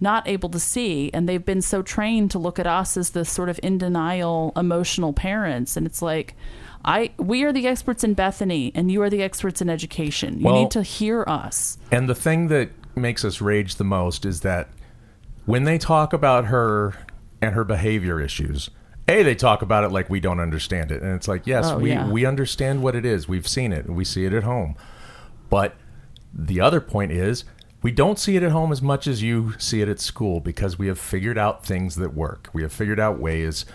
not 0.00 0.26
able 0.26 0.48
to 0.48 0.58
see 0.58 1.10
and 1.12 1.28
they've 1.28 1.44
been 1.44 1.62
so 1.62 1.80
trained 1.82 2.30
to 2.30 2.38
look 2.38 2.58
at 2.58 2.66
us 2.66 2.96
as 2.96 3.10
the 3.10 3.24
sort 3.24 3.48
of 3.48 3.60
in 3.62 3.78
denial 3.78 4.52
emotional 4.56 5.12
parents 5.12 5.76
and 5.76 5.86
it's 5.86 6.00
like 6.00 6.34
I 6.86 7.12
we 7.16 7.44
are 7.44 7.52
the 7.52 7.66
experts 7.66 8.04
in 8.04 8.12
Bethany 8.12 8.70
and 8.74 8.92
you 8.92 9.00
are 9.00 9.08
the 9.08 9.22
experts 9.22 9.62
in 9.62 9.70
education. 9.70 10.38
You 10.40 10.44
Well- 10.44 10.54
need 10.60 10.70
to 10.72 10.82
hear 10.82 11.24
us. 11.26 11.78
And 11.90 12.10
the 12.10 12.14
thing 12.14 12.48
that 12.48 12.70
makes 12.94 13.24
us 13.24 13.40
rage 13.40 13.76
the 13.76 13.84
most 13.84 14.26
is 14.26 14.40
that 14.40 14.68
when 15.46 15.64
they 15.64 15.78
talk 15.78 16.12
about 16.12 16.46
her 16.46 16.94
and 17.40 17.54
her 17.54 17.64
behavior 17.64 18.20
issues, 18.20 18.70
A, 19.08 19.22
they 19.22 19.34
talk 19.34 19.62
about 19.62 19.84
it 19.84 19.90
like 19.90 20.08
we 20.08 20.20
don't 20.20 20.40
understand 20.40 20.90
it. 20.90 21.02
And 21.02 21.14
it's 21.14 21.28
like, 21.28 21.46
yes, 21.46 21.66
Oh, 21.66 21.78
we, 21.78 21.90
yeah. 21.90 22.08
we 22.08 22.24
understand 22.24 22.82
what 22.82 22.94
it 22.94 23.04
is. 23.04 23.28
We've 23.28 23.46
seen 23.46 23.72
it. 23.72 23.86
And 23.86 23.96
we 23.96 24.04
see 24.04 24.24
it 24.24 24.32
at 24.32 24.44
home. 24.44 24.76
But 25.50 25.76
the 26.32 26.60
other 26.60 26.80
point 26.80 27.12
is, 27.12 27.44
we 27.82 27.92
don't 27.92 28.18
see 28.18 28.36
it 28.36 28.42
at 28.42 28.50
home 28.50 28.72
as 28.72 28.80
much 28.80 29.06
as 29.06 29.22
you 29.22 29.52
see 29.58 29.82
it 29.82 29.88
at 29.88 30.00
school 30.00 30.40
because 30.40 30.78
we 30.78 30.86
have 30.86 30.98
figured 30.98 31.36
out 31.36 31.66
things 31.66 31.96
that 31.96 32.14
work. 32.14 32.48
We 32.54 32.62
have 32.62 32.72
figured 32.72 32.98
out 32.98 33.18
ways 33.18 33.66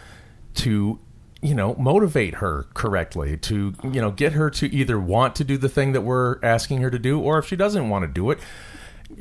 to 0.56 1.00
you 1.42 1.56
know, 1.56 1.74
motivate 1.76 2.36
her 2.36 2.66
correctly 2.74 3.38
to, 3.38 3.74
you 3.84 4.02
know, 4.02 4.12
get 4.12 4.34
her 4.34 4.50
to 4.50 4.68
either 4.74 5.00
want 5.00 5.36
to 5.36 5.44
do 5.46 5.58
the 5.58 5.70
thing 5.70 5.94
that 5.94 6.02
we're 6.02 6.38
asking 6.44 6.82
her 6.82 6.90
to 6.90 7.00
do, 7.00 7.20
or 7.20 7.38
if 7.40 7.46
she 7.46 7.56
doesn't 7.56 7.88
want 7.88 8.04
to 8.04 8.08
do 8.08 8.30
it, 8.30 8.40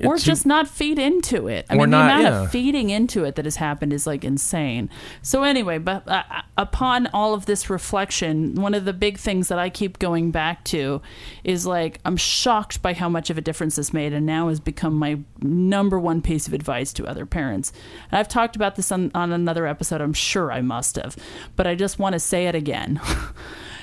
or 0.05 0.17
just 0.17 0.47
not 0.47 0.69
feed 0.69 0.99
into 0.99 1.49
it. 1.49 1.67
I 1.69 1.77
mean, 1.77 1.91
not- 1.91 2.07
the 2.07 2.13
amount 2.13 2.23
yeah. 2.23 2.43
of 2.43 2.51
feeding 2.51 2.91
into 2.91 3.25
it 3.25 3.35
that 3.37 3.45
has 3.45 3.57
happened 3.57 3.93
is 3.93 4.07
like 4.07 4.25
insane. 4.25 4.91
So 5.23 5.43
anyway, 5.43 5.79
but 5.79 6.07
uh, 6.09 6.23
upon 6.57 7.09
all 7.09 7.35
of 7.35 7.47
this 7.47 7.69
reflection, 7.71 8.55
one 8.55 8.75
of 8.75 8.85
the 8.85 8.93
big 8.93 9.19
things 9.19 9.49
that 9.49 9.59
I 9.59 9.71
keep 9.71 9.99
going 9.99 10.31
back 10.31 10.65
to 10.65 11.03
is 11.45 11.67
like 11.67 12.01
I'm 12.05 12.17
shocked 12.17 12.83
by 12.83 12.95
how 12.95 13.09
much 13.09 13.31
of 13.31 13.39
a 13.39 13.41
difference 13.41 13.77
this 13.77 13.93
made, 13.93 14.13
and 14.13 14.27
now 14.27 14.49
has 14.49 14.61
become 14.61 14.95
my 14.95 15.19
number 15.41 15.99
one 15.99 16.23
piece 16.23 16.47
of 16.47 16.53
advice 16.53 16.93
to 16.95 17.07
other 17.07 17.27
parents. 17.27 17.73
And 18.11 18.19
I've 18.19 18.29
talked 18.29 18.57
about 18.57 18.77
this 18.77 18.93
on, 18.93 19.11
on 19.15 19.33
another 19.33 19.67
episode. 19.67 20.01
I'm 20.01 20.13
sure 20.13 20.53
I 20.53 20.61
must 20.61 20.97
have, 20.97 21.17
but 21.57 21.67
I 21.67 21.75
just 21.75 21.99
want 21.99 22.15
to 22.15 22.21
say 22.21 22.47
it 22.47 22.55
again. 22.55 23.01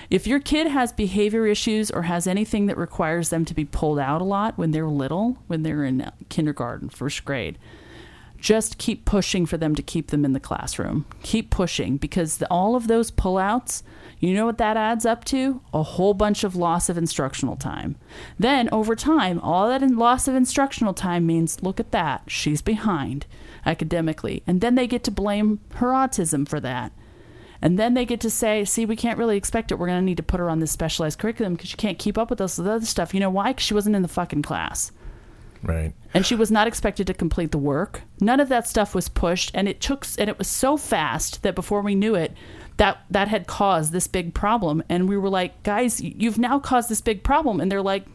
If 0.10 0.28
your 0.28 0.40
kid 0.40 0.68
has 0.68 0.92
behavior 0.92 1.48
issues 1.48 1.90
or 1.90 2.04
has 2.04 2.28
anything 2.28 2.68
that 2.68 2.78
requires 2.78 3.30
them 3.30 3.46
to 3.46 3.54
be 3.54 3.66
pulled 3.66 4.00
out 4.00 4.22
a 4.22 4.26
lot 4.26 4.58
when 4.58 4.72
they're 4.72 4.88
little, 4.88 5.38
when 5.48 5.64
they're 5.64 5.84
in 5.84 6.02
uh, 6.02 6.12
kindergarten, 6.30 6.90
first 6.90 7.26
grade, 7.26 7.58
just 8.38 8.78
keep 8.78 9.06
pushing 9.06 9.48
for 9.48 9.58
them 9.58 9.74
to 9.74 9.82
keep 9.82 10.12
them 10.12 10.24
in 10.24 10.34
the 10.34 10.40
classroom. 10.40 11.06
Keep 11.24 11.50
pushing 11.50 11.98
because 11.98 12.38
the, 12.38 12.48
all 12.52 12.76
of 12.76 12.88
those 12.88 13.10
pullouts, 13.10 13.82
you 14.20 14.36
know 14.36 14.46
what 14.46 14.60
that 14.60 14.78
adds 14.78 15.06
up 15.06 15.26
to? 15.26 15.62
A 15.74 15.82
whole 15.82 16.14
bunch 16.14 16.44
of 16.44 16.56
loss 16.56 16.88
of 16.88 16.98
instructional 16.98 17.56
time. 17.56 17.96
Then 18.38 18.70
over 18.72 18.96
time, 18.96 19.40
all 19.40 19.68
that 19.70 19.82
in 19.82 19.98
loss 19.98 20.28
of 20.28 20.36
instructional 20.36 20.94
time 20.94 21.26
means 21.26 21.64
look 21.64 21.80
at 21.80 21.92
that, 21.92 22.24
she's 22.28 22.62
behind 22.62 23.26
academically. 23.66 24.44
And 24.46 24.62
then 24.62 24.76
they 24.76 24.86
get 24.86 25.04
to 25.06 25.12
blame 25.12 25.60
her 25.76 25.88
autism 25.88 26.48
for 26.48 26.60
that. 26.60 26.92
And 27.66 27.80
then 27.80 27.96
they 27.96 28.06
get 28.06 28.20
to 28.20 28.30
say, 28.30 28.64
see, 28.64 28.86
we 28.86 28.96
can't 28.96 29.18
really 29.18 29.38
expect 29.38 29.72
it. 29.72 29.80
We're 29.80 29.88
going 29.88 30.00
to 30.00 30.06
need 30.06 30.18
to 30.18 30.24
put 30.24 30.40
her 30.40 30.52
on 30.52 30.60
this 30.60 30.70
specialized 30.70 31.18
curriculum 31.18 31.56
because 31.56 31.72
she 31.72 31.78
can't 31.78 31.98
keep 31.98 32.16
up 32.16 32.30
with 32.30 32.40
us 32.40 32.60
with 32.60 32.68
other 32.68 32.86
stuff. 32.86 33.12
You 33.12 33.20
know 33.20 33.32
why? 33.32 33.54
Because 33.54 33.66
she 33.66 33.74
wasn't 33.74 33.96
in 33.96 34.04
the 34.04 34.08
fucking 34.08 34.44
class. 34.44 34.92
right. 35.64 35.92
And 36.14 36.28
she 36.28 36.36
was 36.36 36.52
not 36.52 36.68
expected 36.68 37.08
to 37.08 37.16
complete 37.16 37.50
the 37.50 37.58
work. 37.58 38.04
None 38.22 38.40
of 38.40 38.50
that 38.50 38.68
stuff 38.68 38.94
was 38.94 39.10
pushed. 39.10 39.50
And 39.56 39.68
it 39.68 39.82
took, 39.82 40.06
and 40.20 40.30
it 40.30 40.38
was 40.38 40.48
so 40.48 40.78
fast 40.78 41.42
that 41.42 41.56
before 41.56 41.82
we 41.82 41.96
knew 41.96 42.14
it, 42.14 42.34
that, 42.78 43.04
that 43.10 43.30
had 43.30 43.48
caused 43.48 43.92
this 43.92 44.06
big 44.06 44.36
problem. 44.36 44.84
And 44.88 45.10
we 45.10 45.18
were 45.18 45.32
like, 45.32 45.64
guys, 45.64 46.00
you've 46.00 46.38
now 46.38 46.60
caused 46.60 46.88
this 46.88 47.02
big 47.02 47.24
problem. 47.24 47.60
And 47.60 47.72
they're 47.72 47.82
like, 47.82 48.06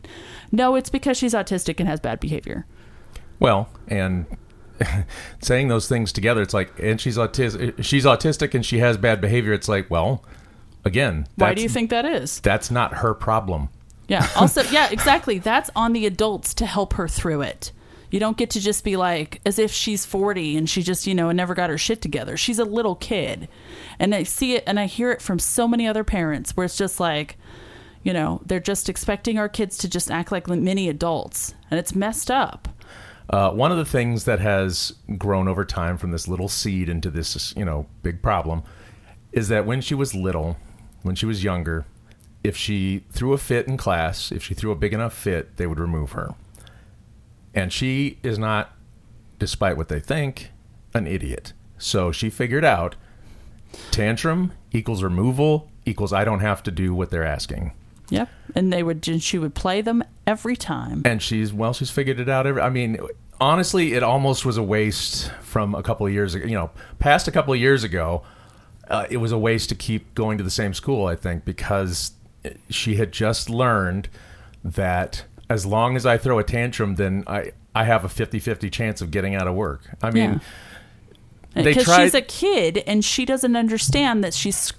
no, 0.53 0.77
it's 0.77 0.91
because 0.91 1.17
she's 1.17 1.35
autistic 1.35 1.81
and 1.81 1.89
has 1.89 1.99
bad 1.99 2.21
behavior. 2.21 2.67
Well, 3.41 3.69
and 3.89 4.27
saying 5.41 5.69
those 5.69 5.89
things 5.89 6.13
together, 6.13 6.43
it's 6.43 6.55
like, 6.55 6.73
and 6.79 7.01
she's 7.01 7.17
autistic. 7.17 7.83
She's 7.85 8.05
autistic 8.05 8.55
and 8.55 8.65
she 8.65 8.79
has 8.79 8.97
bad 8.97 9.21
behavior. 9.21 9.53
It's 9.53 9.69
like, 9.69 9.91
well, 9.91 10.25
again, 10.85 11.27
Why 11.37 11.55
do 11.55 11.63
you 11.63 11.69
think 11.69 11.91
that 11.91 12.05
is? 12.05 12.41
that's 12.41 12.71
not 12.71 12.95
her 12.95 13.15
problem? 13.15 13.69
Yeah. 14.09 14.27
Also, 14.37 14.63
yeah, 14.71 14.89
exactly. 14.91 15.39
That's 15.39 15.71
on 15.77 15.93
the 15.93 16.07
adults 16.07 16.55
to 16.55 16.67
help 16.67 16.95
her 16.95 17.09
through 17.09 17.43
it. 17.43 17.73
You 18.11 18.19
don't 18.19 18.37
get 18.37 18.51
to 18.51 18.61
just 18.61 18.83
be 18.83 18.97
like 18.97 19.41
as 19.47 19.59
if 19.59 19.71
she's 19.71 20.05
40 20.05 20.57
and 20.57 20.69
she 20.69 20.83
just, 20.83 21.07
you 21.07 21.15
know, 21.15 21.31
never 21.31 21.55
got 21.55 21.71
her 21.71 21.79
shit 21.79 22.03
together. 22.03 22.37
She's 22.37 22.59
a 22.59 22.65
little 22.65 22.97
kid. 22.97 23.49
And 24.01 24.15
I 24.15 24.25
see 24.25 24.57
it 24.57 24.65
and 24.67 24.81
I 24.81 24.87
hear 24.87 25.13
it 25.13 25.23
from 25.23 25.39
so 25.39 25.69
many 25.69 25.87
other 25.87 26.03
parents 26.03 26.57
where 26.57 26.65
it's 26.65 26.77
just 26.77 26.99
like, 26.99 27.37
you 28.03 28.13
know, 28.13 28.41
they're 28.45 28.59
just 28.59 28.89
expecting 28.89 29.39
our 29.39 29.49
kids 29.49 29.79
to 29.79 29.89
just 29.89 30.11
act 30.11 30.33
like 30.33 30.49
mini 30.49 30.89
adults. 30.89 31.55
And 31.71 31.79
it's 31.79 31.95
messed 31.95 32.33
up. 32.33 32.69
Uh, 33.31 33.53
one 33.53 33.71
of 33.71 33.79
the 33.79 33.85
things 33.85 34.25
that 34.25 34.41
has 34.41 34.93
grown 35.17 35.47
over 35.47 35.65
time 35.65 35.97
from 35.97 36.11
this 36.11 36.27
little 36.27 36.49
seed 36.49 36.89
into 36.89 37.11
this, 37.11 37.55
you 37.57 37.65
know, 37.65 37.87
big 38.03 38.21
problem 38.21 38.63
is 39.33 39.49
that 39.49 39.65
when 39.65 39.81
she 39.81 39.95
was 39.95 40.15
little, 40.15 40.57
when 41.03 41.15
she 41.15 41.27
was 41.27 41.45
younger, 41.45 41.87
if 42.43 42.57
she 42.57 43.05
threw 43.13 43.33
a 43.33 43.39
fit 43.39 43.69
in 43.69 43.77
class, 43.77 44.33
if 44.33 44.43
she 44.43 44.53
threw 44.53 44.73
a 44.73 44.77
big 44.77 44.93
enough 44.93 45.15
fit, 45.15 45.57
they 45.57 45.67
would 45.67 45.79
remove 45.79 46.13
her. 46.13 46.35
And 47.55 47.73
she 47.73 48.19
is 48.25 48.37
not, 48.37 48.73
despite 49.39 49.77
what 49.77 49.89
they 49.89 50.01
think, 50.01 50.51
an 50.93 51.07
idiot. 51.07 51.53
So 51.79 52.11
she 52.11 52.31
figured 52.31 52.65
out 52.65 52.97
tantrum 53.93 54.53
equals 54.73 55.05
removal 55.05 55.71
equals 55.87 56.13
I 56.13 56.25
don't 56.25 56.41
have 56.41 56.63
to 56.65 56.71
do 56.73 56.95
what 56.95 57.11
they're 57.11 57.25
asking. 57.25 57.73
Yep. 58.11 58.29
And 58.55 58.73
they 58.73 58.83
would 58.83 59.05
she 59.23 59.39
would 59.39 59.55
play 59.55 59.81
them 59.81 60.03
every 60.27 60.57
time. 60.57 61.03
and 61.05 61.23
she's 61.23 61.53
well 61.53 61.73
she's 61.73 61.91
figured 61.91 62.21
it 62.21 62.29
out 62.29 62.47
every 62.47 62.61
i 62.63 62.69
mean 62.69 62.99
honestly 63.41 63.95
it 63.95 64.03
almost 64.03 64.45
was 64.45 64.57
a 64.57 64.63
waste 64.63 65.31
from 65.41 65.75
a 65.75 65.83
couple 65.83 66.07
of 66.07 66.13
years 66.13 66.35
ago 66.35 66.47
you 66.47 66.55
know 66.55 66.71
past 66.99 67.27
a 67.27 67.33
couple 67.33 67.53
of 67.55 67.59
years 67.61 67.83
ago 67.85 68.23
uh, 68.89 69.07
it 69.11 69.17
was 69.17 69.33
a 69.33 69.39
waste 69.39 69.69
to 69.71 69.75
keep 69.75 70.15
going 70.15 70.37
to 70.39 70.45
the 70.45 70.51
same 70.51 70.75
school 70.75 71.07
i 71.07 71.17
think 71.17 71.45
because 71.45 72.13
she 72.69 72.97
had 72.97 73.11
just 73.13 73.49
learned 73.51 74.09
that 74.65 75.25
as 75.49 75.65
long 75.67 75.97
as 75.97 76.05
i 76.07 76.17
throw 76.19 76.39
a 76.39 76.45
tantrum 76.45 76.95
then 76.97 77.25
i 77.27 77.51
i 77.75 77.85
have 77.85 78.05
a 78.05 78.09
50-50 78.09 78.71
chance 78.71 79.01
of 79.01 79.11
getting 79.11 79.35
out 79.35 79.47
of 79.49 79.55
work 79.55 79.83
i 80.03 80.11
mean 80.11 80.41
Yeah. 81.55 81.63
they 81.63 81.71
because 81.71 81.85
tried- 81.85 82.05
she's 82.05 82.15
a 82.15 82.23
kid 82.23 82.83
and 82.87 83.05
she 83.05 83.25
doesn't 83.25 83.57
understand 83.57 84.23
that 84.23 84.35
she's 84.35 84.73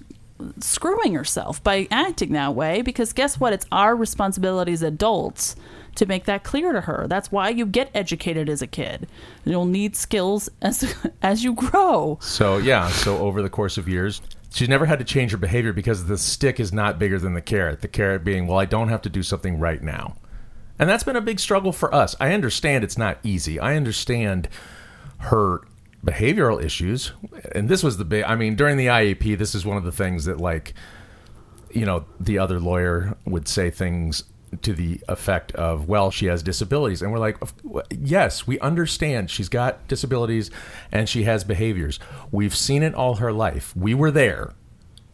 screwing 0.60 1.14
herself 1.14 1.64
by 1.64 1.88
acting 1.92 2.34
that 2.34 2.56
way 2.56 2.82
because 2.82 3.14
guess 3.14 3.40
what 3.40 3.54
it's 3.54 3.66
our 3.72 3.96
responsibility 3.96 4.74
as 4.74 4.82
adults 4.82 5.56
to 5.96 6.06
make 6.06 6.26
that 6.26 6.44
clear 6.44 6.72
to 6.72 6.82
her 6.82 7.06
that's 7.10 7.32
why 7.32 7.50
you 7.50 7.66
get 7.66 7.90
educated 7.94 8.48
as 8.50 8.62
a 8.62 8.68
kid 8.68 9.08
you'll 9.44 9.66
need 9.66 9.96
skills 9.96 10.50
as 10.62 10.96
as 11.22 11.44
you 11.44 11.54
grow 11.54 12.18
So 12.22 12.58
yeah, 12.58 12.88
so 12.90 13.18
over 13.18 13.42
the 13.42 13.50
course 13.50 13.78
of 13.78 13.88
years, 13.90 14.22
she's 14.54 14.70
never 14.70 14.86
had 14.86 15.00
to 15.00 15.06
change 15.06 15.32
her 15.32 15.38
behavior 15.38 15.74
because 15.74 16.06
the 16.06 16.18
stick 16.18 16.60
is 16.60 16.72
not 16.72 17.00
bigger 17.00 17.20
than 17.20 17.34
the 17.34 17.42
carrot. 17.42 17.82
The 17.82 17.88
carrot 17.88 18.24
being, 18.24 18.48
well, 18.48 18.58
I 18.60 18.66
don't 18.66 18.90
have 18.90 19.02
to 19.04 19.10
do 19.10 19.24
something 19.24 19.60
right 19.60 19.82
now. 19.82 20.16
And 20.80 20.90
that's 20.90 21.04
been 21.04 21.16
a 21.16 21.22
big 21.22 21.40
struggle 21.40 21.72
for 21.72 21.94
us. 21.94 22.16
I 22.20 22.34
understand 22.34 22.84
it's 22.84 22.98
not 22.98 23.18
easy. 23.24 23.60
I 23.60 23.76
understand 23.76 24.48
her 25.18 25.62
behavioral 26.06 26.64
issues. 26.64 27.12
And 27.54 27.70
this 27.70 27.84
was 27.84 27.98
the 27.98 28.06
big 28.06 28.24
I 28.24 28.36
mean, 28.36 28.56
during 28.56 28.78
the 28.78 28.88
IEP, 28.88 29.38
this 29.38 29.56
is 29.56 29.66
one 29.66 29.78
of 29.78 29.84
the 29.84 29.92
things 29.92 30.26
that 30.26 30.40
like 30.40 30.74
you 31.74 31.86
know, 31.86 32.06
the 32.20 32.38
other 32.38 32.60
lawyer 32.60 33.18
would 33.26 33.48
say 33.48 33.70
things 33.70 34.24
to 34.62 34.74
the 34.74 35.00
effect 35.08 35.54
of, 35.54 35.88
well, 35.88 36.12
she 36.12 36.26
has 36.26 36.44
disabilities. 36.44 37.02
And 37.02 37.12
we're 37.12 37.20
like, 37.20 37.38
yes, 37.90 38.46
we 38.46 38.60
understand 38.60 39.30
she's 39.30 39.50
got 39.50 39.88
disabilities 39.88 40.52
and 40.92 41.08
she 41.08 41.24
has 41.24 41.44
behaviors. 41.44 42.00
We've 42.32 42.56
seen 42.56 42.84
it 42.84 42.94
all 42.94 43.16
her 43.16 43.32
life. 43.32 43.76
We 43.76 43.94
were 43.94 44.12
there. 44.12 44.54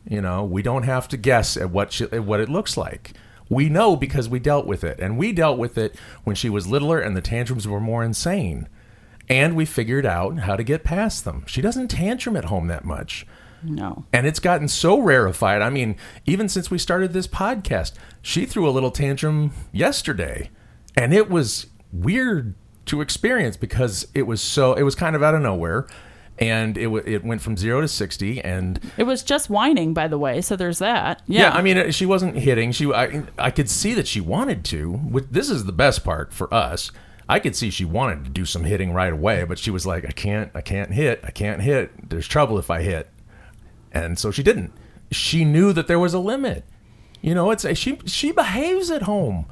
You 0.10 0.22
know, 0.22 0.44
we 0.44 0.62
don't 0.62 0.84
have 0.84 1.08
to 1.10 1.18
guess 1.18 1.58
at 1.58 1.70
what 1.70 1.92
she, 1.92 2.06
at 2.06 2.24
what 2.24 2.40
it 2.40 2.50
looks 2.50 2.78
like. 2.78 3.14
We 3.50 3.70
know 3.70 3.96
because 3.96 4.28
we 4.28 4.40
dealt 4.40 4.66
with 4.66 4.84
it. 4.84 5.00
And 5.00 5.18
we 5.18 5.32
dealt 5.32 5.60
with 5.60 5.78
it 5.78 5.96
when 6.24 6.36
she 6.36 6.50
was 6.50 6.68
littler 6.68 7.00
and 7.00 7.16
the 7.16 7.22
tantrums 7.22 7.68
were 7.68 7.80
more 7.80 8.04
insane. 8.04 8.68
And 9.30 9.56
we 9.56 9.66
figured 9.66 10.06
out 10.06 10.40
how 10.40 10.56
to 10.56 10.64
get 10.64 10.84
past 10.84 11.26
them. 11.26 11.44
She 11.48 11.62
doesn't 11.62 11.90
tantrum 11.90 12.38
at 12.38 12.46
home 12.46 12.68
that 12.68 12.86
much. 12.86 13.26
no 13.62 14.06
And 14.14 14.26
it's 14.26 14.40
gotten 14.40 14.68
so 14.68 15.00
rarefied. 15.00 15.62
I 15.62 15.70
mean, 15.70 15.98
even 16.26 16.48
since 16.48 16.72
we 16.72 16.78
started 16.78 17.12
this 17.14 17.28
podcast, 17.28 17.94
she 18.22 18.46
threw 18.46 18.68
a 18.68 18.72
little 18.72 18.92
tantrum 18.92 19.52
yesterday. 19.72 20.50
And 20.96 21.14
it 21.14 21.30
was 21.30 21.68
weird 21.92 22.56
to 22.86 23.02
experience 23.02 23.58
because 23.58 24.08
it 24.14 24.24
was 24.24 24.42
so, 24.42 24.74
it 24.74 24.84
was 24.84 24.96
kind 24.96 25.16
of 25.16 25.22
out 25.22 25.36
of 25.36 25.42
nowhere. 25.42 25.88
And 26.40 26.78
it, 26.78 26.84
w- 26.84 27.04
it 27.06 27.26
went 27.26 27.42
from 27.42 27.58
zero 27.58 27.82
to 27.82 27.88
60. 27.88 28.42
And 28.42 28.80
it 28.96 29.04
was 29.04 29.24
just 29.24 29.50
whining 29.50 29.94
by 29.94 30.08
the 30.08 30.18
way 30.20 30.40
so 30.42 30.56
there's 30.56 30.80
that 30.80 31.22
yeah, 31.28 31.42
yeah, 31.42 31.50
I 31.52 31.62
mean, 31.62 31.92
she 31.92 32.06
wasn't 32.06 32.38
hitting. 32.38 32.72
She, 32.72 32.94
I, 32.94 33.24
I 33.38 33.52
could 33.52 33.70
see 33.70 33.94
that 33.96 34.08
she 34.08 34.22
wanted 34.22 34.64
to. 34.66 35.26
This 35.30 35.50
is 35.50 35.66
the 35.66 35.72
best 35.74 36.04
part 36.06 36.32
for 36.32 36.52
us. 36.54 36.92
I 37.30 37.40
could 37.40 37.56
see 37.56 37.70
she 37.70 37.86
wanted 37.86 38.24
to 38.24 38.30
do 38.30 38.46
some 38.46 38.64
hitting 38.64 38.94
right 38.94 39.12
away, 39.12 39.44
but 39.44 39.60
she 39.60 39.70
was 39.70 39.86
like, 39.86 40.06
I 40.06 40.12
can't, 40.12 40.52
I 40.56 40.62
can't 40.62 40.92
hit. 40.92 41.20
I 41.24 41.32
can't 41.32 41.62
hit. 41.62 42.10
There's 42.10 42.28
trouble 42.28 42.58
if 42.58 42.72
I 42.72 42.82
hit. 42.82 43.10
And 43.92 44.18
so 44.18 44.32
she 44.32 44.44
didn't. 44.44 44.72
She 45.12 45.44
knew 45.44 45.74
that 45.74 45.88
there 45.88 46.00
was 46.00 46.14
a 46.14 46.20
limit. 46.20 46.64
You 47.22 47.34
know, 47.34 47.52
it's 47.52 47.66
she 47.78 48.00
she 48.06 48.32
behaves 48.32 48.92
at 48.92 49.04
home. 49.04 49.48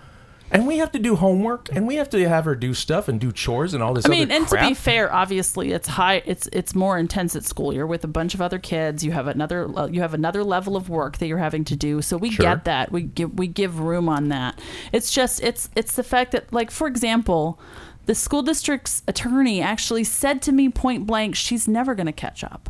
And 0.51 0.67
we 0.67 0.77
have 0.77 0.91
to 0.91 0.99
do 0.99 1.15
homework 1.15 1.69
and 1.71 1.88
we 1.88 1.95
have 1.95 2.10
to 2.12 2.29
have 2.29 2.45
her 2.45 2.55
do 2.55 2.73
stuff 2.73 3.08
and 3.08 3.19
do 3.19 3.31
chores 3.31 3.73
and 3.73 3.81
all 3.81 3.93
this 3.93 4.05
I 4.05 4.10
mean, 4.10 4.31
and 4.31 4.45
crap. 4.45 4.63
to 4.63 4.69
be 4.69 4.73
fair, 4.75 5.12
obviously 5.13 5.71
it's 5.71 5.88
high. 5.88 6.21
It's 6.25 6.47
it's 6.53 6.75
more 6.75 6.97
intense 6.97 7.36
at 7.36 7.43
school. 7.43 7.73
You're 7.73 7.88
with 7.88 8.03
a 8.03 8.08
bunch 8.08 8.34
of 8.36 8.41
other 8.41 8.60
kids. 8.60 9.03
You 9.03 9.12
have 9.12 9.27
another 9.27 9.67
uh, 9.77 9.88
you 9.88 10.01
have 10.01 10.13
another 10.13 10.43
level 10.43 10.77
of 10.77 10.88
work 10.88 11.17
that 11.17 11.27
you're 11.27 11.39
having 11.39 11.63
to 11.65 11.75
do. 11.75 12.01
So 12.01 12.15
we 12.17 12.29
Sure. 12.31 12.45
get 12.45 12.65
that. 12.65 12.91
We 12.91 13.01
give 13.03 13.34
we 13.38 13.47
give 13.47 13.79
room 13.79 14.08
on 14.08 14.29
that. 14.29 14.60
It's 14.91 15.12
just 15.12 15.43
it's 15.43 15.69
it's 15.75 15.95
the 15.95 16.03
fact 16.03 16.31
that 16.31 16.53
like 16.53 16.69
for 16.71 16.88
example, 16.88 17.60
the 18.05 18.13
school 18.15 18.43
district's 18.43 19.01
attorney 19.08 19.62
actually 19.62 20.03
said 20.03 20.41
to 20.43 20.51
me 20.51 20.69
point 20.69 21.08
blank, 21.08 21.36
she's 21.36 21.67
never 21.67 21.95
going 21.95 22.05
to 22.05 22.12
catch 22.13 22.43
up. 22.43 22.69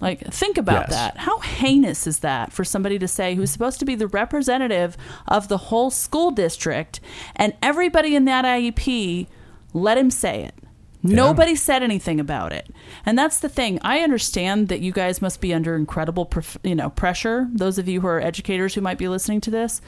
Like, 0.00 0.32
think 0.32 0.58
about 0.58 0.86
Yes. 0.88 0.90
that. 0.90 1.16
How 1.18 1.38
heinous 1.40 2.06
is 2.06 2.20
that 2.20 2.52
for 2.52 2.64
somebody 2.64 2.98
to 3.00 3.08
say 3.08 3.34
who's 3.34 3.50
supposed 3.50 3.80
to 3.80 3.84
be 3.84 3.94
the 3.96 4.06
representative 4.06 4.96
of 5.26 5.48
the 5.48 5.56
whole 5.58 5.90
school 5.90 6.30
district 6.30 7.00
and 7.34 7.52
everybody 7.62 8.14
in 8.14 8.24
that 8.26 8.44
IEP 8.44 9.26
let 9.72 9.98
him 9.98 10.10
say 10.10 10.44
it? 10.44 10.54
Nobody 11.02 11.54
said 11.54 11.82
anything 11.84 12.18
about 12.18 12.52
it. 12.52 12.68
And 13.06 13.16
that's 13.16 13.38
the 13.38 13.48
thing. 13.48 13.78
I 13.82 14.00
understand 14.00 14.68
that 14.68 14.80
you 14.80 14.90
guys 14.92 15.22
must 15.22 15.40
be 15.40 15.54
under 15.54 15.76
incredible, 15.76 16.28
you 16.64 16.74
know, 16.74 16.90
pressure. 16.90 17.48
Those 17.52 17.78
of 17.78 17.88
you 17.88 18.00
who 18.00 18.08
are 18.08 18.20
educators 18.20 18.74
who 18.74 18.80
might 18.80 18.98
be 18.98 19.06
listening 19.08 19.40
to 19.42 19.50
this, 19.50 19.80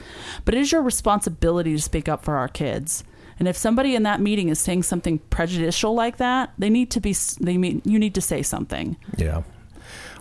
but 0.45 0.53
it 0.55 0.61
is 0.61 0.71
your 0.71 0.81
responsibility 0.81 1.73
to 1.75 1.81
speak 1.81 2.07
up 2.07 2.23
for 2.23 2.37
our 2.37 2.47
kids. 2.47 3.03
And 3.39 3.47
if 3.47 3.57
somebody 3.57 3.93
in 3.95 4.03
that 4.03 4.21
meeting 4.21 4.47
is 4.49 4.59
saying 4.59 4.83
something 4.83 5.19
prejudicial 5.29 5.93
like 5.93 6.17
that, 6.17 6.53
they 6.57 6.69
need 6.69 6.91
to 6.91 7.01
be. 7.01 7.13
They 7.41 7.57
mean 7.57 7.81
you 7.83 7.99
need 7.99 8.15
to 8.15 8.21
say 8.21 8.41
something. 8.41 8.95
Yeah. 9.17 9.41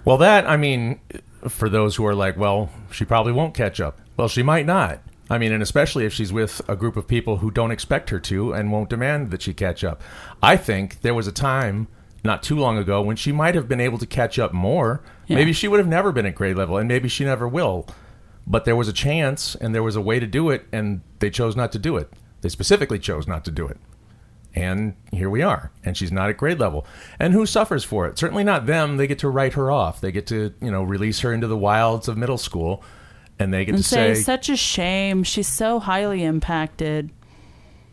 Well, 0.04 0.16
that 0.18 0.48
I 0.48 0.56
mean, 0.56 1.00
for 1.48 1.68
those 1.68 1.96
who 1.96 2.06
are 2.06 2.14
like, 2.14 2.36
well, 2.36 2.70
she 2.90 3.04
probably 3.04 3.32
won't 3.32 3.54
catch 3.54 3.80
up. 3.80 4.00
Well, 4.16 4.28
she 4.28 4.42
might 4.42 4.66
not. 4.66 5.00
I 5.28 5.38
mean, 5.38 5.52
and 5.52 5.62
especially 5.62 6.04
if 6.04 6.12
she's 6.12 6.32
with 6.32 6.60
a 6.68 6.74
group 6.74 6.96
of 6.96 7.06
people 7.06 7.36
who 7.36 7.50
don't 7.52 7.70
expect 7.70 8.10
her 8.10 8.18
to 8.20 8.52
and 8.52 8.72
won't 8.72 8.90
demand 8.90 9.30
that 9.30 9.42
she 9.42 9.54
catch 9.54 9.84
up. 9.84 10.02
I 10.42 10.56
think 10.56 11.02
there 11.02 11.14
was 11.14 11.28
a 11.28 11.32
time 11.32 11.86
not 12.24 12.42
too 12.42 12.56
long 12.56 12.76
ago 12.76 13.00
when 13.00 13.16
she 13.16 13.30
might 13.30 13.54
have 13.54 13.68
been 13.68 13.80
able 13.80 13.98
to 13.98 14.06
catch 14.06 14.38
up 14.38 14.52
more. 14.52 15.02
Yeah. 15.28 15.36
Maybe 15.36 15.52
she 15.52 15.68
would 15.68 15.78
have 15.78 15.88
never 15.88 16.10
been 16.10 16.26
at 16.26 16.34
grade 16.34 16.56
level, 16.56 16.76
and 16.76 16.88
maybe 16.88 17.08
she 17.08 17.24
never 17.24 17.46
will. 17.46 17.86
But 18.46 18.64
there 18.64 18.74
was 18.74 18.88
a 18.88 18.92
chance, 18.92 19.54
and 19.54 19.72
there 19.74 19.82
was 19.82 19.94
a 19.94 20.00
way 20.00 20.18
to 20.18 20.26
do 20.26 20.50
it, 20.50 20.66
and 20.72 21.02
they 21.20 21.30
chose 21.30 21.54
not 21.54 21.70
to 21.72 21.78
do 21.78 21.96
it. 21.96 22.12
They 22.40 22.48
specifically 22.48 22.98
chose 22.98 23.28
not 23.28 23.44
to 23.44 23.52
do 23.52 23.68
it. 23.68 23.78
And 24.54 24.94
here 25.12 25.30
we 25.30 25.42
are. 25.42 25.70
And 25.84 25.96
she's 25.96 26.10
not 26.10 26.28
at 26.28 26.36
grade 26.36 26.58
level. 26.58 26.84
And 27.18 27.32
who 27.32 27.46
suffers 27.46 27.84
for 27.84 28.06
it? 28.06 28.18
Certainly 28.18 28.44
not 28.44 28.66
them. 28.66 28.96
They 28.96 29.06
get 29.06 29.20
to 29.20 29.28
write 29.28 29.52
her 29.52 29.70
off. 29.70 30.00
They 30.00 30.10
get 30.10 30.26
to, 30.28 30.52
you 30.60 30.70
know, 30.70 30.82
release 30.82 31.20
her 31.20 31.32
into 31.32 31.46
the 31.46 31.56
wilds 31.56 32.08
of 32.08 32.16
middle 32.18 32.38
school. 32.38 32.82
And 33.38 33.54
they 33.54 33.64
get 33.64 33.74
And 33.74 33.82
to 33.82 33.88
say, 33.88 34.14
say, 34.14 34.22
such 34.22 34.48
a 34.48 34.56
shame. 34.56 35.22
She's 35.22 35.46
so 35.48 35.78
highly 35.78 36.24
impacted. 36.24 37.10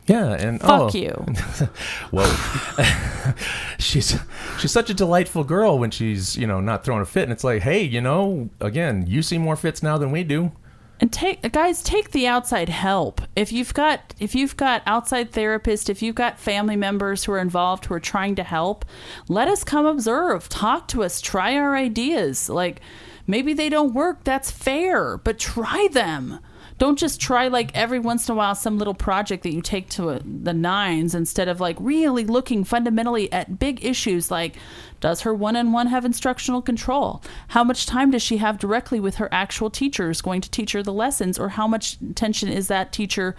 yeah, 0.08 0.34
and 0.34 0.60
Fuck 0.60 0.96
oh, 0.96 0.98
you. 0.98 1.26
Well, 2.12 2.30
she's 3.80 4.18
she's 4.60 4.72
such 4.72 4.90
a 4.90 4.94
delightful 4.94 5.44
girl 5.44 5.78
when 5.78 5.92
she's 5.92 6.36
you 6.38 6.48
know 6.48 6.60
not 6.60 6.84
throwing 6.84 7.02
a 7.02 7.06
fit, 7.06 7.24
and 7.24 7.32
it's 7.32 7.44
like, 7.44 7.62
hey, 7.62 7.82
you 7.84 8.02
know, 8.02 8.50
again, 8.60 9.06
you 9.08 9.22
see 9.22 9.38
more 9.38 9.56
fits 9.56 9.84
now 9.84 9.98
than 9.98 10.12
we 10.12 10.24
do. 10.24 10.52
And 11.00 11.14
take 11.14 11.52
guys, 11.52 11.84
take 11.84 12.12
the 12.12 12.26
outside 12.26 12.70
help. 12.70 13.22
If 13.36 13.52
you've 13.52 13.74
got 13.74 14.16
if 14.20 14.34
you've 14.34 14.58
got 14.58 14.82
outside 14.86 15.32
therapists, 15.32 15.90
if 15.90 16.02
you've 16.02 16.16
got 16.16 16.40
family 16.40 16.76
members 16.76 17.24
who 17.24 17.34
are 17.34 17.40
involved 17.40 17.86
who 17.86 17.94
are 17.94 18.00
trying 18.00 18.36
to 18.36 18.44
help, 18.44 18.84
let 19.28 19.48
us 19.48 19.64
come 19.64 19.86
observe, 19.86 20.50
talk 20.50 20.88
to 20.90 21.04
us, 21.04 21.22
try 21.22 21.56
our 21.56 21.76
ideas. 21.76 22.50
Like 22.50 22.82
maybe 23.28 23.54
they 23.54 23.70
don't 23.70 23.94
work, 23.94 24.24
that's 24.24 24.50
fair, 24.50 25.18
but 25.18 25.38
try 25.38 25.88
them. 25.92 26.40
Don't 26.78 27.00
just 27.00 27.20
try 27.20 27.48
like 27.48 27.76
every 27.76 28.00
once 28.00 28.28
in 28.28 28.34
a 28.34 28.36
while 28.36 28.54
some 28.54 28.78
little 28.78 28.94
project 28.94 29.44
that 29.44 29.54
you 29.54 29.62
take 29.62 29.90
to 29.90 30.10
a, 30.10 30.20
the 30.20 30.54
nines 30.54 31.16
instead 31.16 31.48
of 31.48 31.60
like 31.60 31.76
really 31.80 32.24
looking 32.24 32.64
fundamentally 32.64 33.32
at 33.32 33.58
big 33.58 33.84
issues 33.84 34.30
like 34.30 34.56
does 35.00 35.22
her 35.22 35.34
one-on-one 35.34 35.88
have 35.88 36.06
instructional 36.06 36.62
control? 36.62 37.24
How 37.50 37.64
much 37.64 37.86
time 37.86 38.12
does 38.12 38.22
she 38.22 38.38
have 38.38 38.60
directly 38.60 39.00
with 39.00 39.16
her 39.16 39.30
actual 39.32 39.70
teachers 39.70 40.22
going 40.22 40.42
to 40.42 40.52
teach 40.52 40.74
her 40.74 40.84
the 40.84 40.94
lessons 40.94 41.40
or 41.40 41.50
how 41.50 41.68
much 41.68 41.98
attention 42.02 42.50
is 42.50 42.68
that 42.68 42.92
teacher 42.92 43.36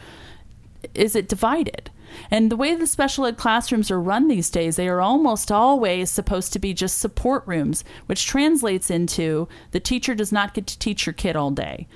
is 0.95 1.15
it 1.15 1.29
divided? 1.29 1.91
And 2.31 2.51
the 2.51 2.57
way 2.57 2.75
the 2.75 2.87
special 2.87 3.27
ed 3.27 3.37
classrooms 3.37 3.91
are 3.91 4.01
run 4.01 4.29
these 4.29 4.51
days, 4.51 4.77
they 4.77 4.89
are 4.89 5.01
almost 5.01 5.53
always 5.53 6.11
supposed 6.11 6.53
to 6.53 6.59
be 6.59 6.73
just 6.73 6.99
support 6.99 7.47
rooms, 7.47 7.85
which 8.07 8.27
translates 8.27 8.91
into 8.91 9.49
the 9.73 9.81
teacher 9.81 10.15
does 10.15 10.33
not 10.33 10.55
get 10.55 10.67
to 10.69 10.79
teach 10.79 11.07
your 11.07 11.13
kid 11.13 11.37
all 11.37 11.51
day. 11.51 11.87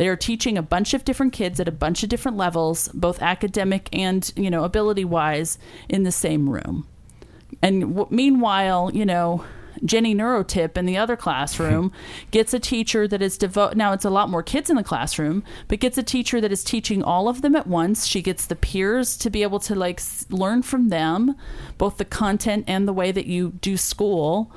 They 0.00 0.08
are 0.08 0.16
teaching 0.16 0.56
a 0.56 0.62
bunch 0.62 0.94
of 0.94 1.04
different 1.04 1.34
kids 1.34 1.60
at 1.60 1.68
a 1.68 1.70
bunch 1.70 2.02
of 2.02 2.08
different 2.08 2.38
levels, 2.38 2.88
both 2.94 3.20
academic 3.20 3.90
and, 3.92 4.32
you 4.34 4.48
know, 4.48 4.64
ability 4.64 5.04
wise, 5.04 5.58
in 5.90 6.04
the 6.04 6.10
same 6.10 6.48
room. 6.48 6.88
And 7.60 7.82
w- 7.82 8.06
meanwhile, 8.08 8.90
you 8.94 9.04
know, 9.04 9.44
Jenny 9.84 10.14
Neurotip 10.14 10.78
in 10.78 10.86
the 10.86 10.96
other 10.96 11.16
classroom 11.16 11.92
gets 12.30 12.54
a 12.54 12.58
teacher 12.58 13.06
that 13.08 13.20
is 13.20 13.36
devoted. 13.36 13.76
Now 13.76 13.92
it's 13.92 14.06
a 14.06 14.08
lot 14.08 14.30
more 14.30 14.42
kids 14.42 14.70
in 14.70 14.76
the 14.76 14.82
classroom, 14.82 15.44
but 15.68 15.80
gets 15.80 15.98
a 15.98 16.02
teacher 16.02 16.40
that 16.40 16.50
is 16.50 16.64
teaching 16.64 17.02
all 17.02 17.28
of 17.28 17.42
them 17.42 17.54
at 17.54 17.66
once. 17.66 18.06
She 18.06 18.22
gets 18.22 18.46
the 18.46 18.56
peers 18.56 19.18
to 19.18 19.28
be 19.28 19.42
able 19.42 19.60
to 19.60 19.74
like 19.74 20.00
s- 20.00 20.24
learn 20.30 20.62
from 20.62 20.88
them, 20.88 21.36
both 21.76 21.98
the 21.98 22.06
content 22.06 22.64
and 22.66 22.88
the 22.88 22.94
way 22.94 23.12
that 23.12 23.26
you 23.26 23.50
do 23.60 23.76
school. 23.76 24.50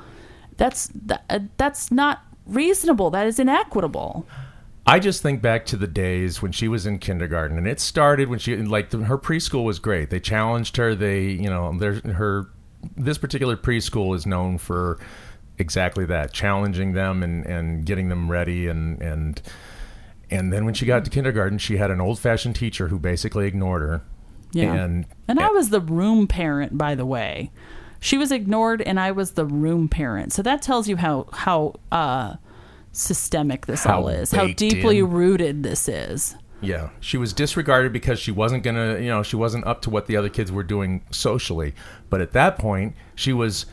That's 0.55 0.87
that, 0.95 1.25
uh, 1.29 1.39
that's 1.57 1.91
not 1.91 2.21
reasonable. 2.45 3.09
That 3.09 3.27
is 3.27 3.39
inequitable. 3.39 4.25
I 4.85 4.99
just 4.99 5.21
think 5.21 5.41
back 5.41 5.65
to 5.67 5.77
the 5.77 5.87
days 5.87 6.41
when 6.41 6.51
she 6.51 6.67
was 6.67 6.85
in 6.85 6.99
kindergarten, 6.99 7.57
and 7.57 7.67
it 7.67 7.79
started 7.79 8.27
when 8.27 8.39
she 8.39 8.55
like 8.57 8.89
the, 8.89 8.99
her 8.99 9.17
preschool 9.17 9.63
was 9.63 9.79
great. 9.79 10.09
They 10.09 10.19
challenged 10.19 10.75
her. 10.77 10.93
They, 10.93 11.21
you 11.21 11.49
know, 11.49 11.77
there's 11.77 12.01
her. 12.01 12.49
This 12.97 13.17
particular 13.17 13.55
preschool 13.55 14.13
is 14.13 14.25
known 14.25 14.57
for 14.57 14.99
exactly 15.57 16.05
that, 16.05 16.33
challenging 16.33 16.93
them 16.93 17.23
and 17.23 17.45
and 17.45 17.85
getting 17.85 18.09
them 18.09 18.29
ready, 18.29 18.67
and 18.67 19.01
and 19.01 19.41
and 20.29 20.51
then 20.51 20.65
when 20.65 20.73
she 20.73 20.85
got 20.85 21.05
to 21.05 21.11
kindergarten, 21.11 21.59
she 21.59 21.77
had 21.77 21.89
an 21.89 22.01
old 22.01 22.19
fashioned 22.19 22.55
teacher 22.55 22.89
who 22.89 22.99
basically 22.99 23.47
ignored 23.47 23.83
her. 23.83 24.01
Yeah. 24.51 24.73
And 24.73 25.05
And 25.27 25.39
I 25.39 25.49
was 25.49 25.69
the 25.69 25.81
room 25.81 26.27
parent, 26.27 26.77
by 26.77 26.95
the 26.95 27.05
way. 27.05 27.51
She 27.99 28.17
was 28.17 28.31
ignored, 28.31 28.81
and 28.81 28.99
I 28.99 29.11
was 29.11 29.31
the 29.31 29.45
room 29.45 29.87
parent. 29.87 30.33
So 30.33 30.41
that 30.41 30.61
tells 30.61 30.89
you 30.89 30.97
how 30.97 31.27
how 31.31 31.75
uh, 31.91 32.35
systemic 32.93 33.65
this 33.65 33.83
How 33.83 34.01
all 34.01 34.07
is, 34.07 34.31
how 34.31 34.47
deeply 34.47 34.99
in. 34.99 35.09
rooted 35.09 35.63
this 35.63 35.89
is. 35.89 36.35
Yeah, 36.61 36.91
she 37.01 37.17
was 37.17 37.33
disregarded 37.33 37.91
because 37.91 38.19
she 38.19 38.31
wasn't 38.31 38.63
gonna, 38.63 38.97
you 38.99 39.09
know, 39.09 39.21
she 39.21 39.35
wasn't 39.35 39.67
up 39.67 39.81
to 39.81 39.89
what 39.89 40.07
the 40.07 40.15
other 40.15 40.29
kids 40.29 40.49
were 40.49 40.63
doing 40.63 41.03
socially. 41.11 41.73
But 42.09 42.21
at 42.21 42.31
that 42.31 42.57
point, 42.57 42.95
she 43.15 43.33
was 43.33 43.65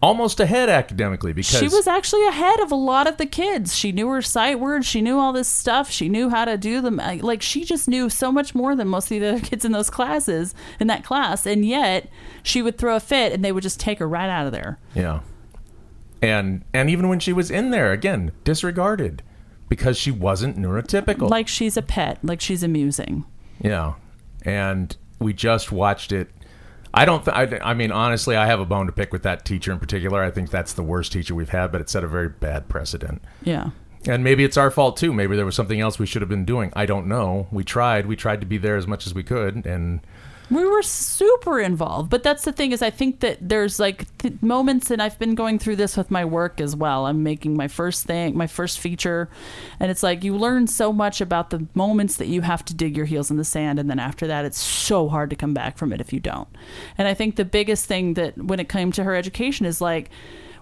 almost 0.00 0.38
ahead 0.38 0.68
academically 0.68 1.32
because 1.32 1.58
She 1.58 1.68
was 1.68 1.88
actually 1.88 2.24
ahead 2.28 2.60
of 2.60 2.70
a 2.70 2.76
lot 2.76 3.08
of 3.08 3.16
the 3.16 3.26
kids. 3.26 3.74
She 3.76 3.90
knew 3.90 4.08
her 4.10 4.22
sight 4.22 4.60
words. 4.60 4.86
She 4.86 5.00
knew 5.02 5.18
all 5.18 5.32
this 5.32 5.48
stuff. 5.48 5.90
She 5.90 6.08
knew 6.08 6.28
how 6.28 6.44
to 6.44 6.56
do 6.56 6.80
them. 6.80 7.00
Like 7.20 7.42
she 7.42 7.64
just 7.64 7.88
knew 7.88 8.08
so 8.08 8.30
much 8.30 8.54
more 8.54 8.76
than 8.76 8.86
most 8.86 9.10
of 9.10 9.18
the 9.18 9.26
other 9.26 9.40
kids 9.44 9.64
in 9.64 9.72
those 9.72 9.90
classes 9.90 10.54
in 10.78 10.86
that 10.86 11.02
class. 11.02 11.46
And 11.46 11.64
yet 11.64 12.08
she 12.44 12.62
would 12.62 12.78
throw 12.78 12.94
a 12.94 13.00
fit, 13.00 13.32
and 13.32 13.44
they 13.44 13.50
would 13.50 13.64
just 13.64 13.80
take 13.80 13.98
her 13.98 14.06
right 14.08 14.28
out 14.30 14.46
of 14.46 14.52
there. 14.52 14.78
yeah, 14.94 15.20
and 16.22 16.64
and 16.72 16.90
even 16.90 17.08
when 17.08 17.20
she 17.20 17.32
was 17.32 17.50
in 17.50 17.70
there, 17.70 17.92
again 17.92 18.32
disregarded 18.44 19.22
because 19.68 19.96
she 19.96 20.10
wasn't 20.10 20.56
neurotypical. 20.56 21.28
Like 21.28 21.48
she's 21.48 21.76
a 21.76 21.82
pet. 21.82 22.18
Like 22.22 22.40
she's 22.40 22.62
amusing. 22.62 23.24
Yeah, 23.60 23.94
and 24.42 24.96
we 25.18 25.32
just 25.32 25.72
watched 25.72 26.12
it. 26.12 26.30
I 26.94 27.04
don't. 27.04 27.24
Th- 27.24 27.36
I, 27.62 27.70
I 27.70 27.74
mean, 27.74 27.92
honestly, 27.92 28.36
I 28.36 28.46
have 28.46 28.60
a 28.60 28.64
bone 28.64 28.86
to 28.86 28.92
pick 28.92 29.12
with 29.12 29.22
that 29.22 29.44
teacher 29.44 29.72
in 29.72 29.78
particular. 29.78 30.22
I 30.22 30.30
think 30.30 30.50
that's 30.50 30.72
the 30.72 30.82
worst 30.82 31.12
teacher 31.12 31.34
we've 31.34 31.50
had, 31.50 31.72
but 31.72 31.80
it 31.80 31.90
set 31.90 32.04
a 32.04 32.08
very 32.08 32.28
bad 32.28 32.68
precedent. 32.68 33.22
Yeah. 33.42 33.70
And 34.06 34.22
maybe 34.22 34.44
it's 34.44 34.56
our 34.56 34.70
fault 34.70 34.96
too. 34.96 35.12
Maybe 35.12 35.36
there 35.36 35.44
was 35.44 35.56
something 35.56 35.80
else 35.80 35.98
we 35.98 36.06
should 36.06 36.22
have 36.22 36.28
been 36.28 36.44
doing. 36.44 36.72
I 36.76 36.86
don't 36.86 37.06
know. 37.06 37.48
We 37.50 37.64
tried. 37.64 38.06
We 38.06 38.16
tried 38.16 38.40
to 38.40 38.46
be 38.46 38.56
there 38.56 38.76
as 38.76 38.86
much 38.86 39.06
as 39.06 39.14
we 39.14 39.22
could, 39.22 39.66
and 39.66 40.00
we 40.50 40.64
were 40.64 40.82
super 40.82 41.60
involved 41.60 42.08
but 42.08 42.22
that's 42.22 42.44
the 42.44 42.52
thing 42.52 42.72
is 42.72 42.82
i 42.82 42.90
think 42.90 43.20
that 43.20 43.36
there's 43.40 43.80
like 43.80 44.06
th- 44.18 44.34
moments 44.40 44.90
and 44.90 45.02
i've 45.02 45.18
been 45.18 45.34
going 45.34 45.58
through 45.58 45.76
this 45.76 45.96
with 45.96 46.10
my 46.10 46.24
work 46.24 46.60
as 46.60 46.76
well. 46.76 47.06
I'm 47.06 47.22
making 47.22 47.56
my 47.56 47.68
first 47.68 48.04
thing 48.06 48.36
my 48.36 48.46
first 48.46 48.78
feature 48.78 49.28
and 49.80 49.90
it's 49.90 50.02
like 50.02 50.24
you 50.24 50.36
learn 50.36 50.66
so 50.66 50.92
much 50.92 51.20
about 51.20 51.50
the 51.50 51.66
moments 51.74 52.16
that 52.16 52.26
you 52.26 52.42
have 52.42 52.64
to 52.66 52.74
dig 52.74 52.96
your 52.96 53.06
heels 53.06 53.30
in 53.30 53.36
the 53.36 53.44
sand 53.44 53.78
and 53.78 53.90
then 53.90 53.98
after 53.98 54.26
that 54.26 54.44
it's 54.44 54.58
so 54.60 55.08
hard 55.08 55.30
to 55.30 55.36
come 55.36 55.54
back 55.54 55.76
from 55.76 55.92
it 55.92 56.00
if 56.00 56.12
you 56.12 56.20
don't. 56.20 56.48
And 56.98 57.08
i 57.08 57.14
think 57.14 57.36
the 57.36 57.44
biggest 57.44 57.86
thing 57.86 58.14
that 58.14 58.36
when 58.38 58.60
it 58.60 58.68
came 58.68 58.92
to 58.92 59.04
her 59.04 59.14
education 59.14 59.66
is 59.66 59.80
like 59.80 60.10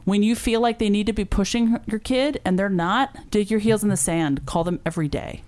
when 0.05 0.23
you 0.23 0.37
feel 0.37 0.61
like 0.61 0.79
they 0.79 0.90
need 0.90 1.07
to 1.07 1.12
be 1.12 1.25
pushing 1.25 1.79
your 1.87 1.99
kid 1.99 2.40
and 2.44 2.59
they're 2.59 2.68
not 2.68 3.31
dig 3.31 3.51
your 3.51 3.61
heels 3.61 3.83
in 3.83 3.88
the 3.88 3.97
sand. 3.97 4.44
Call 4.47 4.64
them 4.64 4.81
every 4.85 5.09
day 5.09 5.42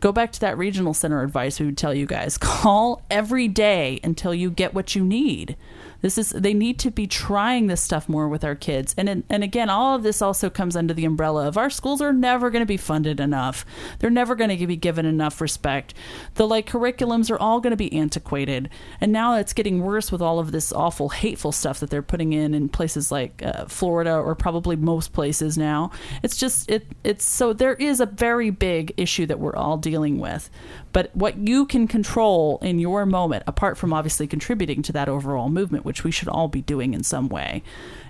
go 0.00 0.12
back 0.12 0.32
to 0.32 0.40
that 0.40 0.58
regional 0.58 0.94
center 0.94 1.22
advice 1.22 1.60
we 1.60 1.66
would 1.66 1.78
tell 1.78 1.94
you 1.94 2.06
guys. 2.06 2.36
Call 2.38 3.02
every 3.10 3.48
day 3.48 4.00
until 4.02 4.34
you 4.34 4.50
get 4.50 4.74
what 4.74 4.94
you 4.94 5.04
need 5.04 5.56
this 6.00 6.18
is 6.18 6.30
they 6.30 6.54
need 6.54 6.78
to 6.80 6.90
be 6.90 7.06
trying 7.06 7.66
this 7.66 7.80
stuff 7.80 8.08
more 8.08 8.28
with 8.28 8.44
our 8.44 8.54
kids. 8.54 8.94
And 8.96 9.24
and 9.28 9.44
again 9.44 9.70
all 9.70 9.96
of 9.96 10.02
this 10.02 10.22
also 10.22 10.50
comes 10.50 10.76
under 10.76 10.94
the 10.94 11.04
umbrella 11.04 11.46
of 11.46 11.56
our 11.56 11.70
schools 11.70 12.00
are 12.00 12.12
never 12.12 12.50
going 12.50 12.62
to 12.62 12.66
be 12.66 12.76
funded 12.76 13.20
enough. 13.20 13.64
They're 13.98 14.10
never 14.10 14.34
going 14.34 14.56
to 14.56 14.66
be 14.66 14.76
given 14.76 15.06
enough 15.06 15.40
respect. 15.40 15.94
The 16.34 16.46
like 16.46 16.68
curriculums 16.68 17.30
are 17.30 17.38
all 17.38 17.60
going 17.60 17.72
to 17.72 17.76
be 17.76 17.92
antiquated. 17.92 18.70
And 19.00 19.12
now 19.12 19.36
it's 19.36 19.52
getting 19.52 19.82
worse 19.82 20.10
with 20.10 20.22
all 20.22 20.38
of 20.38 20.52
this 20.52 20.72
awful 20.72 21.10
hateful 21.10 21.52
stuff 21.52 21.80
that 21.80 21.90
they're 21.90 22.02
putting 22.02 22.32
in 22.32 22.54
in 22.54 22.68
places 22.68 23.12
like 23.12 23.42
uh, 23.44 23.66
Florida 23.66 24.14
or 24.14 24.34
probably 24.34 24.76
most 24.76 25.12
places 25.12 25.58
now. 25.58 25.90
It's 26.22 26.36
just 26.36 26.70
it 26.70 26.86
it's 27.04 27.24
so 27.24 27.52
there 27.52 27.74
is 27.74 28.00
a 28.00 28.06
very 28.06 28.50
big 28.50 28.94
issue 28.96 29.26
that 29.26 29.38
we're 29.38 29.56
all 29.56 29.76
dealing 29.76 30.18
with 30.18 30.50
but 30.92 31.14
what 31.14 31.36
you 31.36 31.66
can 31.66 31.86
control 31.86 32.58
in 32.62 32.78
your 32.78 33.06
moment 33.06 33.44
apart 33.46 33.78
from 33.78 33.92
obviously 33.92 34.26
contributing 34.26 34.82
to 34.82 34.92
that 34.92 35.08
overall 35.08 35.48
movement 35.48 35.84
which 35.84 36.04
we 36.04 36.10
should 36.10 36.28
all 36.28 36.48
be 36.48 36.62
doing 36.62 36.94
in 36.94 37.02
some 37.02 37.28
way 37.28 37.62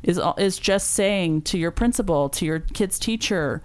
is 0.03 0.21
is 0.39 0.59
just 0.59 0.91
saying 0.91 1.43
to 1.43 1.59
your 1.59 1.71
principal 1.71 2.29
to 2.29 2.45
your 2.45 2.61
kid's 2.61 2.99
teacher 2.99 3.63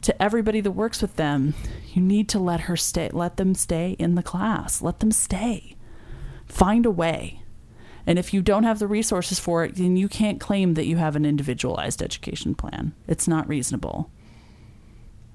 to 0.00 0.20
everybody 0.22 0.60
that 0.60 0.72
works 0.72 1.00
with 1.00 1.16
them 1.16 1.54
you 1.92 2.02
need 2.02 2.28
to 2.28 2.38
let 2.38 2.60
her 2.60 2.76
stay 2.76 3.08
let 3.12 3.36
them 3.36 3.54
stay 3.54 3.96
in 3.98 4.14
the 4.14 4.22
class 4.22 4.82
let 4.82 5.00
them 5.00 5.12
stay 5.12 5.76
find 6.46 6.84
a 6.86 6.90
way 6.90 7.42
And 8.06 8.18
if 8.18 8.34
you 8.34 8.42
don't 8.42 8.64
have 8.64 8.78
the 8.78 8.86
resources 8.88 9.38
for 9.38 9.64
it, 9.64 9.76
then 9.76 9.96
you 9.96 10.08
can't 10.08 10.40
claim 10.40 10.74
that 10.74 10.86
you 10.86 10.96
have 10.96 11.16
an 11.16 11.24
individualized 11.24 12.02
education 12.02 12.54
plan. 12.54 12.94
It's 13.06 13.28
not 13.28 13.48
reasonable. 13.48 14.10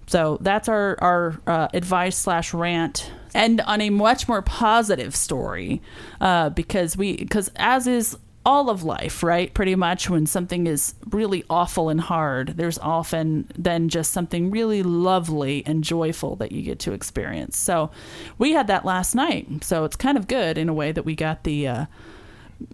So 0.07 0.37
that's 0.41 0.67
our 0.69 0.97
our 1.01 1.39
uh, 1.45 1.67
advice 1.73 2.17
slash 2.17 2.53
rant. 2.53 3.11
And 3.33 3.61
on 3.61 3.81
a 3.81 3.89
much 3.89 4.27
more 4.27 4.41
positive 4.41 5.15
story, 5.15 5.81
uh, 6.19 6.49
because 6.49 6.97
we 6.97 7.17
because 7.17 7.51
as 7.57 7.85
is 7.85 8.17
all 8.45 8.69
of 8.69 8.81
life, 8.81 9.23
right? 9.23 9.53
Pretty 9.53 9.75
much 9.75 10.09
when 10.09 10.25
something 10.25 10.67
is 10.67 10.95
really 11.09 11.43
awful 11.49 11.89
and 11.89 11.99
hard, 11.99 12.55
there's 12.55 12.79
often 12.79 13.45
then 13.57 13.89
just 13.89 14.13
something 14.13 14.49
really 14.49 14.81
lovely 14.81 15.63
and 15.65 15.83
joyful 15.83 16.37
that 16.37 16.53
you 16.53 16.61
get 16.61 16.79
to 16.79 16.93
experience. 16.93 17.57
So 17.57 17.91
we 18.37 18.53
had 18.53 18.67
that 18.67 18.85
last 18.85 19.15
night. 19.15 19.65
So 19.65 19.83
it's 19.83 19.97
kind 19.97 20.17
of 20.17 20.29
good 20.29 20.57
in 20.57 20.69
a 20.69 20.73
way 20.73 20.93
that 20.93 21.03
we 21.03 21.13
got 21.13 21.43
the. 21.43 21.67
Uh, 21.67 21.85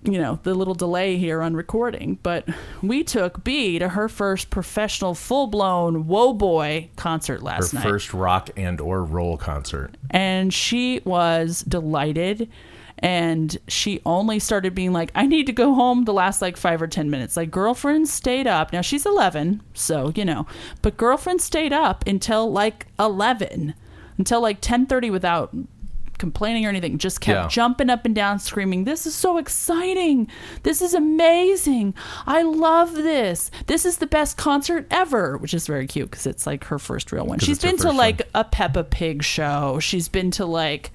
you 0.04 0.20
know 0.20 0.40
the 0.44 0.54
little 0.54 0.74
delay 0.74 1.18
here 1.18 1.42
on 1.42 1.56
recording 1.56 2.18
but 2.24 2.48
we 2.82 3.04
took 3.04 3.44
b 3.44 3.78
to 3.80 3.90
her 3.90 4.08
first 4.08 4.50
professional 4.50 5.14
full-blown 5.14 6.08
whoa 6.08 6.34
boy 6.34 6.90
concert 6.96 7.44
last 7.44 7.72
Her 7.72 7.80
night. 7.80 7.84
first 7.84 8.14
rock 8.14 8.50
and 8.56 8.80
or 8.80 9.04
roll 9.04 9.38
concert. 9.38 9.96
and 10.10 10.54
she 10.54 11.02
was 11.04 11.62
delighted 11.68 12.50
and 13.00 13.58
she 13.68 14.00
only 14.06 14.40
started 14.40 14.74
being 14.74 14.94
like 14.94 15.12
i 15.16 15.26
need 15.26 15.48
to 15.48 15.52
go 15.52 15.74
home 15.74 16.06
the 16.06 16.14
last 16.14 16.42
like 16.42 16.56
five 16.58 16.82
or 16.82 16.88
ten 16.88 17.10
minutes. 17.10 17.36
Like 17.36 17.52
girlfriend 17.52 18.08
stayed 18.08 18.48
up. 18.48 18.72
Now 18.72 18.82
she's 18.82 19.06
11 19.06 19.62
so 19.74 20.12
you 20.16 20.24
know 20.24 20.46
but 20.82 20.96
girlfriend 20.96 21.42
stayed 21.42 21.74
up 21.74 22.06
until 22.08 22.50
like 22.52 22.88
11 23.00 23.74
until 24.18 24.40
like 24.42 24.62
10.30 24.62 25.12
without 25.12 25.54
complaining 26.18 26.66
or 26.66 26.70
anything 26.70 26.98
just 26.98 27.22
kept 27.22 27.36
Yeah. 27.36 27.48
jumping 27.48 27.90
up 27.90 28.06
and 28.06 28.14
down 28.16 28.40
screaming 28.40 28.84
this 28.84 29.06
is 29.06 29.16
so 29.16 29.38
exciting. 29.38 30.28
This 30.64 30.82
is 30.82 30.94
amazing. 30.94 31.94
I 32.28 32.42
love 32.44 32.94
this. 32.96 33.50
This 33.68 33.86
is 33.86 33.98
the 33.98 34.08
best 34.08 34.38
concert 34.38 34.88
ever 34.92 35.38
which 35.38 35.54
is 35.54 35.68
very 35.68 35.88
cute 35.88 36.12
because 36.12 36.26
it's 36.28 36.46
like 36.46 36.66
her 36.66 36.80
first 36.80 37.12
real 37.12 37.26
one. 37.26 37.40
She's 37.40 37.60
been 37.60 37.78
to 37.78 37.92
like 37.92 38.22
a 38.34 38.44
peppa 38.44 38.84
pig 38.84 39.24
show. 39.24 39.80
She's 39.80 40.08
been 40.10 40.32
to 40.32 40.46
like 40.46 40.92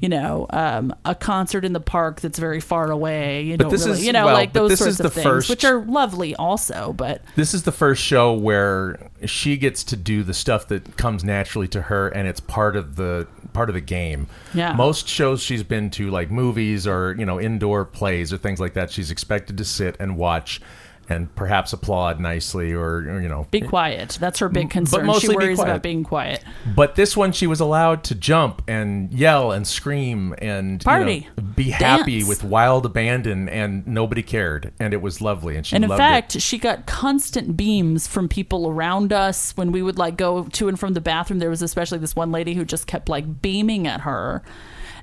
you 0.00 0.08
know 0.08 0.46
um, 0.50 0.94
a 1.04 1.14
concert 1.14 1.64
in 1.64 1.72
the 1.72 1.80
park 1.80 2.20
that's 2.20 2.38
very 2.38 2.60
far 2.60 2.90
away 2.90 3.42
you 3.42 3.56
But 3.56 3.64
know 3.64 3.70
this 3.70 3.86
really, 3.86 3.98
is- 4.00 4.06
you 4.06 4.12
know 4.12 4.26
well, 4.26 4.34
like 4.34 4.52
those 4.52 4.78
sorts 4.78 5.00
of 5.00 5.12
things 5.12 5.24
first- 5.24 5.50
which 5.50 5.64
are 5.64 5.84
lovely 5.84 6.34
also 6.36 6.92
but 6.92 7.22
This 7.36 7.54
is 7.54 7.62
the 7.64 7.72
first 7.72 8.02
show 8.02 8.32
where 8.32 9.10
she 9.24 9.56
gets 9.56 9.82
to 9.84 9.96
do 9.96 10.22
the 10.22 10.34
stuff 10.34 10.68
that 10.68 10.96
comes 10.96 11.24
naturally 11.24 11.68
to 11.68 11.82
her, 11.82 12.08
and 12.08 12.28
it's 12.28 12.40
part 12.40 12.76
of 12.76 12.96
the 12.96 13.26
part 13.52 13.70
of 13.70 13.74
the 13.74 13.80
game. 13.80 14.26
Yeah. 14.52 14.74
Most 14.74 15.08
shows 15.08 15.42
she's 15.42 15.62
been 15.62 15.88
to, 15.92 16.10
like 16.10 16.30
movies 16.30 16.86
or 16.86 17.14
you 17.18 17.24
know 17.24 17.40
indoor 17.40 17.84
plays 17.86 18.32
or 18.32 18.36
things 18.38 18.60
like 18.60 18.74
that, 18.74 18.90
she's 18.90 19.10
expected 19.10 19.56
to 19.58 19.64
sit 19.64 19.96
and 19.98 20.16
watch, 20.18 20.60
and 21.08 21.34
perhaps 21.34 21.72
applaud 21.72 22.20
nicely 22.20 22.72
or, 22.72 22.96
or, 22.96 23.20
you 23.20 23.28
know 23.28 23.46
be 23.50 23.60
quiet 23.60 24.16
that's 24.20 24.38
her 24.38 24.48
big 24.48 24.70
concern 24.70 25.00
but 25.00 25.06
mostly 25.06 25.28
be 25.30 25.36
worries 25.36 25.58
quiet. 25.58 25.70
about 25.70 25.82
being 25.82 26.04
quiet 26.04 26.42
But 26.74 26.94
this 26.96 27.16
one, 27.16 27.32
she 27.32 27.46
was 27.46 27.60
allowed 27.60 28.02
to 28.04 28.14
jump 28.14 28.62
and 28.68 29.10
yell 29.12 29.52
and 29.52 29.66
scream 29.66 30.34
and 30.38 30.82
you 30.82 30.84
Party. 30.84 31.28
know, 31.36 31.42
be 31.54 31.70
happy 31.70 32.18
Dance. 32.18 32.28
with 32.28 32.44
wild 32.44 32.84
abandon, 32.86 33.48
and 33.48 33.86
nobody 33.86 34.22
cared, 34.22 34.72
and 34.80 34.92
it 34.92 35.00
was 35.00 35.20
lovely, 35.20 35.56
and 35.56 35.66
she 35.66 35.74
and 35.76 35.84
in 35.84 35.90
fact, 35.90 36.36
it. 36.36 36.42
she 36.42 36.58
got 36.58 36.86
constant 36.86 37.56
beams 37.56 38.06
from 38.06 38.28
people 38.28 38.68
around 38.68 39.12
us 39.12 39.52
when 39.56 39.72
we 39.72 39.82
would 39.82 39.98
like 39.98 40.16
go 40.16 40.44
to 40.44 40.68
and 40.68 40.78
from 40.78 40.94
the 40.94 41.00
bathroom. 41.00 41.38
There 41.38 41.50
was 41.50 41.62
especially 41.62 41.98
this 41.98 42.16
one 42.16 42.32
lady 42.32 42.54
who 42.54 42.64
just 42.64 42.86
kept 42.86 43.08
like 43.08 43.40
beaming 43.42 43.86
at 43.86 44.02
her. 44.02 44.42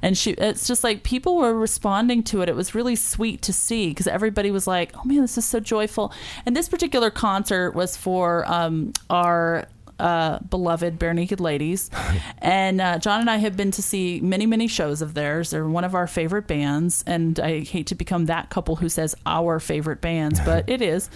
And 0.03 0.17
she, 0.17 0.31
it's 0.31 0.67
just 0.67 0.83
like 0.83 1.01
people 1.01 1.37
were 1.37 1.55
responding 1.55 2.21
to 2.23 2.41
it. 2.41 2.49
It 2.49 2.55
was 2.55 2.75
really 2.75 2.95
sweet 2.95 3.41
to 3.43 3.53
see 3.53 3.89
because 3.89 4.05
everybody 4.05 4.51
was 4.51 4.67
like, 4.67 4.91
"Oh 4.95 5.03
man, 5.05 5.21
this 5.21 5.37
is 5.37 5.45
so 5.45 5.59
joyful." 5.59 6.13
And 6.45 6.55
this 6.55 6.69
particular 6.69 7.09
concert 7.09 7.71
was 7.71 7.97
for 7.97 8.45
um, 8.51 8.93
our 9.09 9.67
uh, 9.99 10.39
beloved 10.49 10.99
Barenaked 10.99 11.39
Ladies. 11.39 11.89
and 12.39 12.81
uh, 12.81 12.99
John 12.99 13.21
and 13.21 13.29
I 13.29 13.37
have 13.37 13.55
been 13.55 13.71
to 13.71 13.81
see 13.81 14.19
many, 14.21 14.45
many 14.45 14.67
shows 14.67 15.01
of 15.01 15.13
theirs. 15.13 15.51
They're 15.51 15.67
one 15.67 15.83
of 15.83 15.95
our 15.95 16.07
favorite 16.07 16.47
bands. 16.47 17.03
And 17.07 17.39
I 17.39 17.61
hate 17.61 17.87
to 17.87 17.95
become 17.95 18.25
that 18.25 18.49
couple 18.49 18.75
who 18.75 18.89
says 18.89 19.15
our 19.25 19.59
favorite 19.59 20.01
bands, 20.01 20.39
but 20.41 20.67
it 20.69 20.81
is. 20.81 21.09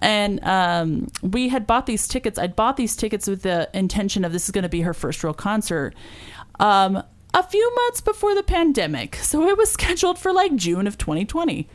And 0.00 0.42
um, 0.44 1.08
we 1.22 1.48
had 1.48 1.66
bought 1.66 1.86
these 1.86 2.06
tickets. 2.06 2.38
I'd 2.38 2.54
bought 2.54 2.76
these 2.76 2.96
tickets 2.96 3.26
with 3.26 3.42
the 3.42 3.68
intention 3.74 4.24
of 4.24 4.32
this 4.32 4.44
is 4.44 4.50
going 4.52 4.62
to 4.62 4.68
be 4.68 4.82
her 4.82 4.94
first 4.94 5.24
real 5.24 5.34
concert. 5.34 5.94
Um, 6.60 7.02
a 7.34 7.42
few 7.42 7.74
months 7.74 8.00
before 8.00 8.34
the 8.34 8.42
pandemic. 8.42 9.16
So 9.16 9.48
it 9.48 9.56
was 9.56 9.70
scheduled 9.78 10.18
for 10.18 10.32
like 10.32 10.54
June 10.56 10.86
of 10.86 10.98
2020. 10.98 11.68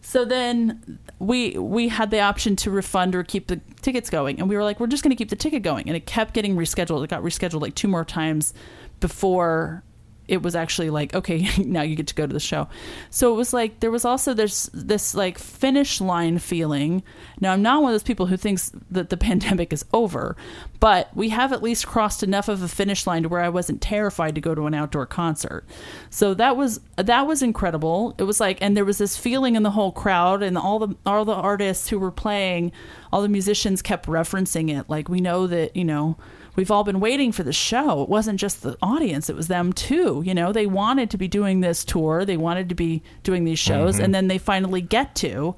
So 0.00 0.24
then 0.24 1.00
we 1.18 1.58
we 1.58 1.88
had 1.88 2.10
the 2.12 2.20
option 2.20 2.54
to 2.56 2.70
refund 2.70 3.16
or 3.16 3.24
keep 3.24 3.48
the 3.48 3.60
tickets 3.82 4.08
going, 4.08 4.38
and 4.38 4.48
we 4.48 4.56
were 4.56 4.62
like, 4.62 4.78
we're 4.78 4.86
just 4.86 5.02
going 5.02 5.10
to 5.10 5.16
keep 5.16 5.30
the 5.30 5.36
ticket 5.36 5.62
going, 5.62 5.88
and 5.88 5.96
it 5.96 6.06
kept 6.06 6.32
getting 6.32 6.54
rescheduled. 6.54 7.02
It 7.02 7.10
got 7.10 7.22
rescheduled 7.22 7.60
like 7.60 7.74
two 7.74 7.88
more 7.88 8.04
times 8.04 8.54
before 9.00 9.82
it 10.28 10.42
was 10.42 10.56
actually 10.56 10.90
like 10.90 11.14
okay 11.14 11.48
now 11.58 11.82
you 11.82 11.96
get 11.96 12.06
to 12.08 12.14
go 12.14 12.26
to 12.26 12.32
the 12.32 12.40
show. 12.40 12.68
So 13.10 13.32
it 13.32 13.36
was 13.36 13.52
like 13.52 13.80
there 13.80 13.90
was 13.90 14.04
also 14.04 14.34
this 14.34 14.70
this 14.72 15.14
like 15.14 15.38
finish 15.38 16.00
line 16.00 16.38
feeling. 16.38 17.02
Now 17.40 17.52
i'm 17.52 17.62
not 17.62 17.82
one 17.82 17.90
of 17.90 17.94
those 17.94 18.02
people 18.02 18.26
who 18.26 18.36
thinks 18.36 18.72
that 18.90 19.10
the 19.10 19.16
pandemic 19.26 19.72
is 19.72 19.84
over 19.92 20.36
but 20.80 21.14
we 21.14 21.30
have 21.30 21.52
at 21.52 21.62
least 21.62 21.86
crossed 21.86 22.22
enough 22.22 22.48
of 22.48 22.62
a 22.62 22.68
finish 22.68 23.06
line 23.06 23.22
to 23.22 23.28
where 23.28 23.40
i 23.40 23.48
wasn't 23.48 23.80
terrified 23.80 24.34
to 24.34 24.40
go 24.40 24.54
to 24.54 24.66
an 24.66 24.74
outdoor 24.74 25.06
concert. 25.06 25.64
So 26.10 26.34
that 26.34 26.56
was 26.56 26.80
that 26.96 27.26
was 27.26 27.42
incredible. 27.42 28.14
It 28.18 28.24
was 28.24 28.40
like 28.40 28.58
and 28.60 28.76
there 28.76 28.84
was 28.84 28.98
this 28.98 29.16
feeling 29.16 29.56
in 29.56 29.62
the 29.62 29.70
whole 29.70 29.92
crowd 29.92 30.42
and 30.42 30.56
all 30.58 30.78
the 30.78 30.94
all 31.04 31.24
the 31.24 31.34
artists 31.34 31.88
who 31.88 31.98
were 31.98 32.10
playing 32.10 32.72
all 33.12 33.22
the 33.22 33.28
musicians 33.28 33.82
kept 33.82 34.06
referencing 34.06 34.76
it. 34.76 34.88
Like 34.88 35.08
we 35.08 35.20
know 35.20 35.46
that 35.46 35.76
you 35.76 35.84
know 35.84 36.16
we've 36.56 36.70
all 36.70 36.84
been 36.84 37.00
waiting 37.00 37.32
for 37.32 37.42
the 37.42 37.52
show. 37.52 38.02
It 38.02 38.08
wasn't 38.08 38.40
just 38.40 38.62
the 38.62 38.76
audience, 38.82 39.30
it 39.30 39.36
was 39.36 39.48
them 39.48 39.72
too. 39.72 40.22
You 40.26 40.34
know, 40.34 40.52
they 40.52 40.66
wanted 40.66 41.10
to 41.10 41.18
be 41.18 41.28
doing 41.28 41.60
this 41.60 41.84
tour, 41.84 42.24
they 42.24 42.36
wanted 42.36 42.68
to 42.70 42.74
be 42.74 43.02
doing 43.22 43.44
these 43.44 43.58
shows, 43.58 43.96
mm-hmm. 43.96 44.04
and 44.04 44.14
then 44.14 44.28
they 44.28 44.38
finally 44.38 44.80
get 44.80 45.14
to. 45.16 45.54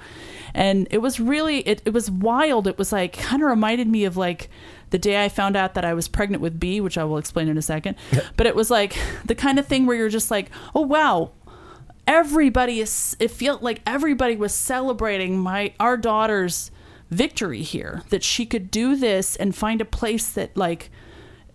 And 0.55 0.89
it 0.91 0.99
was 0.99 1.21
really, 1.21 1.61
it, 1.61 1.83
it 1.85 1.93
was 1.93 2.11
wild. 2.11 2.67
It 2.67 2.79
was 2.79 2.93
like, 2.93 3.15
kind 3.15 3.43
of 3.43 3.49
reminded 3.49 3.89
me 3.89 4.05
of 4.05 4.17
like, 4.17 4.51
the 4.91 4.99
day 4.99 5.23
I 5.23 5.29
found 5.29 5.57
out 5.57 5.75
that 5.75 5.85
I 5.85 5.95
was 5.95 6.09
pregnant 6.09 6.43
with 6.43 6.59
B, 6.59 6.81
which 6.81 6.97
I 6.97 7.05
will 7.05 7.19
explain 7.19 7.49
in 7.49 7.59
a 7.59 7.63
second. 7.63 7.97
But 8.37 8.47
it 8.47 8.55
was 8.55 8.71
like 8.71 8.97
the 9.25 9.35
kind 9.35 9.59
of 9.59 9.67
thing 9.67 9.87
where 9.87 9.97
you're 9.97 10.09
just 10.09 10.31
like, 10.31 10.51
oh 10.75 10.81
wow, 10.81 11.33
everybody 12.07 12.81
is 12.81 13.17
it 13.21 13.31
felt 13.31 13.63
like 13.63 13.83
everybody 13.87 14.35
was 14.35 14.55
celebrating 14.55 15.39
my 15.39 15.75
our 15.79 15.97
daughter's 15.97 16.71
victory 17.11 17.63
here 17.63 18.03
that 18.11 18.23
she 18.23 18.45
could 18.45 18.71
do 18.71 18.97
this 18.97 19.37
and 19.37 19.55
find 19.55 19.81
a 19.81 19.85
place 19.85 20.31
that 20.33 20.57
like 20.57 20.91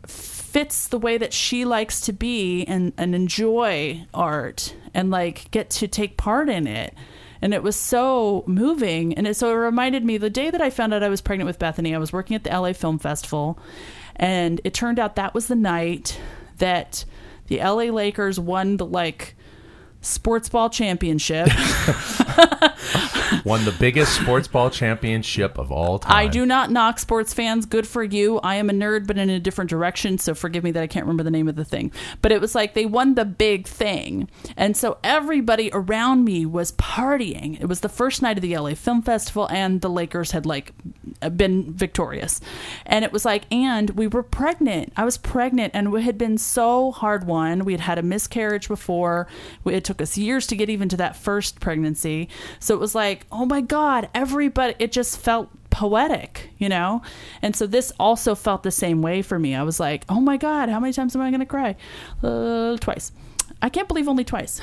fits 0.08 0.88
the 0.88 1.00
way 1.00 1.18
that 1.18 1.34
she 1.34 1.66
likes 1.66 2.02
to 2.02 2.14
be 2.14 2.64
and 2.66 2.94
and 2.98 3.16
enjoy 3.16 4.06
art 4.14 4.76
and 4.94 5.10
like 5.10 5.50
get 5.52 5.70
to 5.70 5.88
take 5.88 6.18
part 6.18 6.50
in 6.50 6.68
it. 6.68 6.94
And 7.42 7.54
it 7.54 7.62
was 7.62 7.76
so 7.76 8.44
moving. 8.48 9.14
And 9.16 9.28
it 9.28 9.36
so 9.36 9.50
it 9.50 9.56
reminded 9.56 10.06
me 10.06 10.18
the 10.18 10.30
day 10.30 10.50
that 10.50 10.62
I 10.62 10.70
found 10.70 10.94
out 10.94 11.04
I 11.04 11.10
was 11.10 11.22
pregnant 11.22 11.48
with 11.48 11.60
Bethany 11.60 11.94
I 11.94 11.98
was 11.98 12.14
working 12.14 12.36
at 12.36 12.44
the 12.44 12.52
LA 12.52 12.74
Film 12.74 13.00
Festival. 13.00 13.60
And 14.16 14.62
it 14.64 14.74
turned 14.74 15.00
out 15.00 15.16
that 15.16 15.34
was 15.34 15.48
the 15.48 15.56
night 15.56 16.20
that 16.60 17.04
the 17.48 17.58
LA 17.58 17.86
Lakers 17.86 18.40
won 18.40 18.78
the 18.78 18.86
like 18.86 19.36
sports 20.02 20.50
ball 20.50 20.70
championship. 20.70 21.50
Won 23.46 23.66
the 23.66 23.76
biggest 23.80 24.16
sports 24.16 24.48
ball 24.48 24.70
championship 24.70 25.58
of 25.58 25.72
all 25.72 26.00
time. 26.00 26.16
I 26.16 26.28
do 26.28 26.46
not 26.46 26.72
knock 26.72 27.00
sports 27.00 27.34
fans. 27.34 27.66
Good 27.66 27.88
for 27.88 28.04
you. 28.04 28.40
I 28.40 28.56
am 28.56 28.70
a 28.70 28.74
nerd, 28.74 29.08
but 29.08 29.18
in 29.18 29.30
a 29.30 29.40
different 29.40 29.70
direction. 29.70 30.18
So 30.18 30.34
forgive 30.34 30.64
me 30.64 30.72
that 30.72 30.84
I 30.84 30.88
can't 30.88 31.06
remember 31.06 31.24
the 31.24 31.32
name 31.32 31.48
of 31.48 31.56
the 31.56 31.66
thing. 31.66 31.92
But 32.22 32.32
it 32.32 32.40
was 32.40 32.56
like 32.56 32.74
they 32.74 32.86
won 32.86 33.16
the 33.16 33.26
big 33.26 33.68
thing. 33.68 34.30
And 34.56 34.78
so 34.78 34.98
everybody 35.04 35.70
around 35.74 36.24
me 36.24 36.46
was 36.46 36.72
partying. 36.74 37.60
It 37.60 37.66
was 37.66 37.82
the 37.82 37.90
first 37.90 38.22
night 38.22 38.38
of 38.38 38.42
the 38.42 38.58
LA 38.58 38.76
Film 38.76 39.02
Festival, 39.02 39.50
and 39.50 39.82
the 39.82 39.90
Lakers 39.90 40.32
had 40.32 40.46
like 40.46 40.74
been 41.36 41.74
victorious. 41.74 42.40
And 42.86 43.04
it 43.04 43.12
was 43.12 43.26
like, 43.26 43.44
and 43.52 43.92
we 43.92 44.08
were 44.08 44.24
pregnant. 44.24 44.94
I 44.96 45.06
was 45.06 45.18
pregnant, 45.18 45.74
and 45.76 45.92
we 45.92 46.04
had 46.04 46.18
been 46.18 46.38
so 46.38 46.92
hard 46.92 47.26
won. 47.26 47.66
We 47.66 47.74
had 47.74 47.82
had 47.82 47.98
a 47.98 48.04
miscarriage 48.04 48.68
before. 48.68 49.28
It 49.66 49.84
took 49.84 50.02
us 50.02 50.18
years 50.18 50.48
to 50.48 50.56
get 50.56 50.70
even 50.70 50.90
to 50.90 50.98
that 50.98 51.16
first 51.16 51.60
pregnancy. 51.60 52.23
So 52.60 52.74
it 52.74 52.80
was 52.80 52.96
like, 52.96 53.26
oh 53.32 53.46
my 53.46 53.62
God, 53.62 54.10
everybody, 54.14 54.76
it 54.80 54.92
just 54.92 55.18
felt 55.18 55.50
poetic, 55.70 56.52
you 56.58 56.70
know? 56.70 57.02
And 57.42 57.56
so 57.56 57.66
this 57.66 57.92
also 58.00 58.36
felt 58.36 58.64
the 58.64 58.72
same 58.72 59.02
way 59.02 59.22
for 59.22 59.40
me. 59.40 59.56
I 59.56 59.64
was 59.64 59.80
like, 59.80 60.06
oh 60.10 60.20
my 60.20 60.38
God, 60.38 60.70
how 60.70 60.80
many 60.80 60.94
times 60.94 61.16
am 61.16 61.22
I 61.22 61.30
going 61.30 61.40
to 61.40 61.46
cry? 61.46 61.76
Uh, 62.22 62.78
twice. 62.78 63.12
I 63.62 63.70
can't 63.70 63.88
believe 63.88 64.08
only 64.08 64.24
twice. 64.24 64.62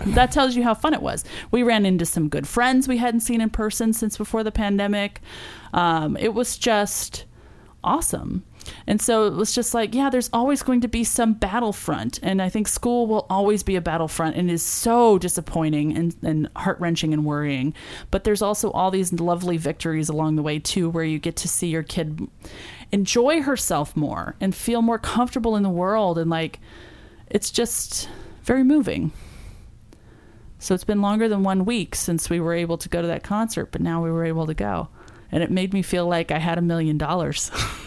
that 0.06 0.32
tells 0.32 0.56
you 0.56 0.62
how 0.62 0.74
fun 0.74 0.92
it 0.92 1.02
was. 1.02 1.24
We 1.50 1.62
ran 1.62 1.86
into 1.86 2.04
some 2.04 2.28
good 2.28 2.46
friends 2.46 2.88
we 2.88 2.98
hadn't 2.98 3.20
seen 3.20 3.40
in 3.40 3.50
person 3.50 3.92
since 3.92 4.18
before 4.18 4.44
the 4.44 4.52
pandemic. 4.52 5.20
Um, 5.72 6.16
it 6.16 6.34
was 6.34 6.58
just 6.58 7.24
awesome. 7.84 8.44
And 8.86 9.00
so 9.00 9.26
it 9.26 9.34
was 9.34 9.54
just 9.54 9.74
like, 9.74 9.94
yeah, 9.94 10.10
there's 10.10 10.30
always 10.32 10.62
going 10.62 10.80
to 10.82 10.88
be 10.88 11.04
some 11.04 11.34
battlefront. 11.34 12.18
And 12.22 12.40
I 12.40 12.48
think 12.48 12.68
school 12.68 13.06
will 13.06 13.26
always 13.30 13.62
be 13.62 13.76
a 13.76 13.80
battlefront 13.80 14.36
and 14.36 14.50
is 14.50 14.62
so 14.62 15.18
disappointing 15.18 15.96
and, 15.96 16.16
and 16.22 16.48
heart 16.56 16.80
wrenching 16.80 17.12
and 17.12 17.24
worrying. 17.24 17.74
But 18.10 18.24
there's 18.24 18.42
also 18.42 18.70
all 18.70 18.90
these 18.90 19.12
lovely 19.12 19.56
victories 19.56 20.08
along 20.08 20.36
the 20.36 20.42
way, 20.42 20.58
too, 20.58 20.88
where 20.88 21.04
you 21.04 21.18
get 21.18 21.36
to 21.36 21.48
see 21.48 21.68
your 21.68 21.82
kid 21.82 22.28
enjoy 22.92 23.42
herself 23.42 23.96
more 23.96 24.34
and 24.40 24.54
feel 24.54 24.82
more 24.82 24.98
comfortable 24.98 25.56
in 25.56 25.62
the 25.62 25.70
world. 25.70 26.18
And 26.18 26.30
like, 26.30 26.58
it's 27.28 27.50
just 27.50 28.08
very 28.42 28.64
moving. 28.64 29.12
So 30.58 30.74
it's 30.74 30.84
been 30.84 31.00
longer 31.00 31.28
than 31.28 31.42
one 31.42 31.64
week 31.64 31.94
since 31.94 32.28
we 32.28 32.38
were 32.38 32.52
able 32.52 32.76
to 32.78 32.88
go 32.88 33.00
to 33.00 33.08
that 33.08 33.22
concert, 33.22 33.72
but 33.72 33.80
now 33.80 34.02
we 34.02 34.10
were 34.10 34.24
able 34.24 34.46
to 34.46 34.54
go. 34.54 34.88
And 35.32 35.42
it 35.42 35.50
made 35.50 35.72
me 35.72 35.80
feel 35.80 36.06
like 36.06 36.30
I 36.30 36.38
had 36.38 36.58
a 36.58 36.62
million 36.62 36.98
dollars. 36.98 37.50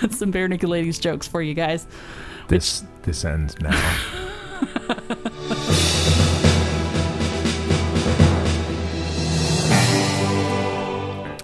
That's 0.00 0.18
some 0.20 0.32
Barenaked 0.32 0.68
Ladies 0.68 0.98
jokes 0.98 1.26
for 1.26 1.42
you 1.42 1.54
guys. 1.54 1.86
This 2.48 2.84
this 3.02 3.24
ends 3.24 3.58
now. 3.60 3.72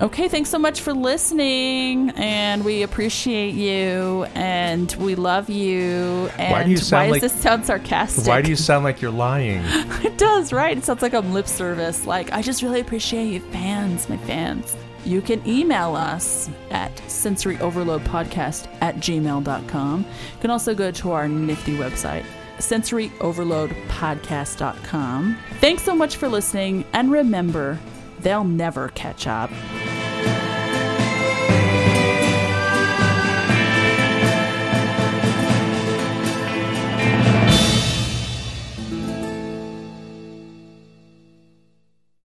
Okay, 0.03 0.29
thanks 0.29 0.49
so 0.49 0.59
much 0.59 0.81
for 0.81 0.95
listening, 0.95 2.09
and 2.17 2.65
we 2.65 2.83
appreciate 2.83 3.53
you, 3.53 4.25
and 4.35 4.91
we 4.99 5.15
love 5.15 5.51
you. 5.51 6.31
And 6.39 6.53
Why 6.53 6.65
do 6.65 6.71
you 6.71 6.79
sound 6.79 7.09
why 7.09 7.11
like- 7.11 7.21
does 7.21 7.33
this 7.35 7.43
sound 7.43 7.67
sarcastic? 7.67 8.27
Why 8.27 8.41
do 8.41 8.49
you 8.49 8.57
sound 8.57 8.83
like 8.85 9.03
you're 9.03 9.11
lying? 9.11 9.63
It 10.03 10.17
does, 10.17 10.55
right? 10.55 10.77
It 10.79 10.85
sounds 10.85 11.03
like 11.03 11.13
I'm 11.13 11.35
lip 11.35 11.47
service. 11.47 12.07
Like, 12.07 12.33
I 12.33 12.41
just 12.41 12.63
really 12.63 12.81
appreciate 12.81 13.27
you, 13.27 13.41
fans, 13.41 14.09
my 14.09 14.17
fans. 14.17 14.75
You 15.05 15.23
can 15.23 15.47
email 15.49 15.97
us 15.97 16.51
at 16.71 16.95
sensoryoverloadpodcast 16.97 18.69
at 18.81 18.97
gmail.com. 18.97 20.01
You 20.01 20.07
can 20.41 20.51
also 20.51 20.75
go 20.75 20.91
to 20.91 21.13
our 21.13 21.29
nifty 21.29 21.77
website, 21.77 22.25
sensoryoverloadpodcast.com. 22.59 25.39
Thanks 25.61 25.83
so 25.83 25.95
much 25.95 26.17
for 26.17 26.29
listening, 26.29 26.85
and 26.93 27.11
remember, 27.11 27.79
they'll 28.21 28.45
never 28.45 28.91
catch 28.91 29.27
up. 29.27 29.51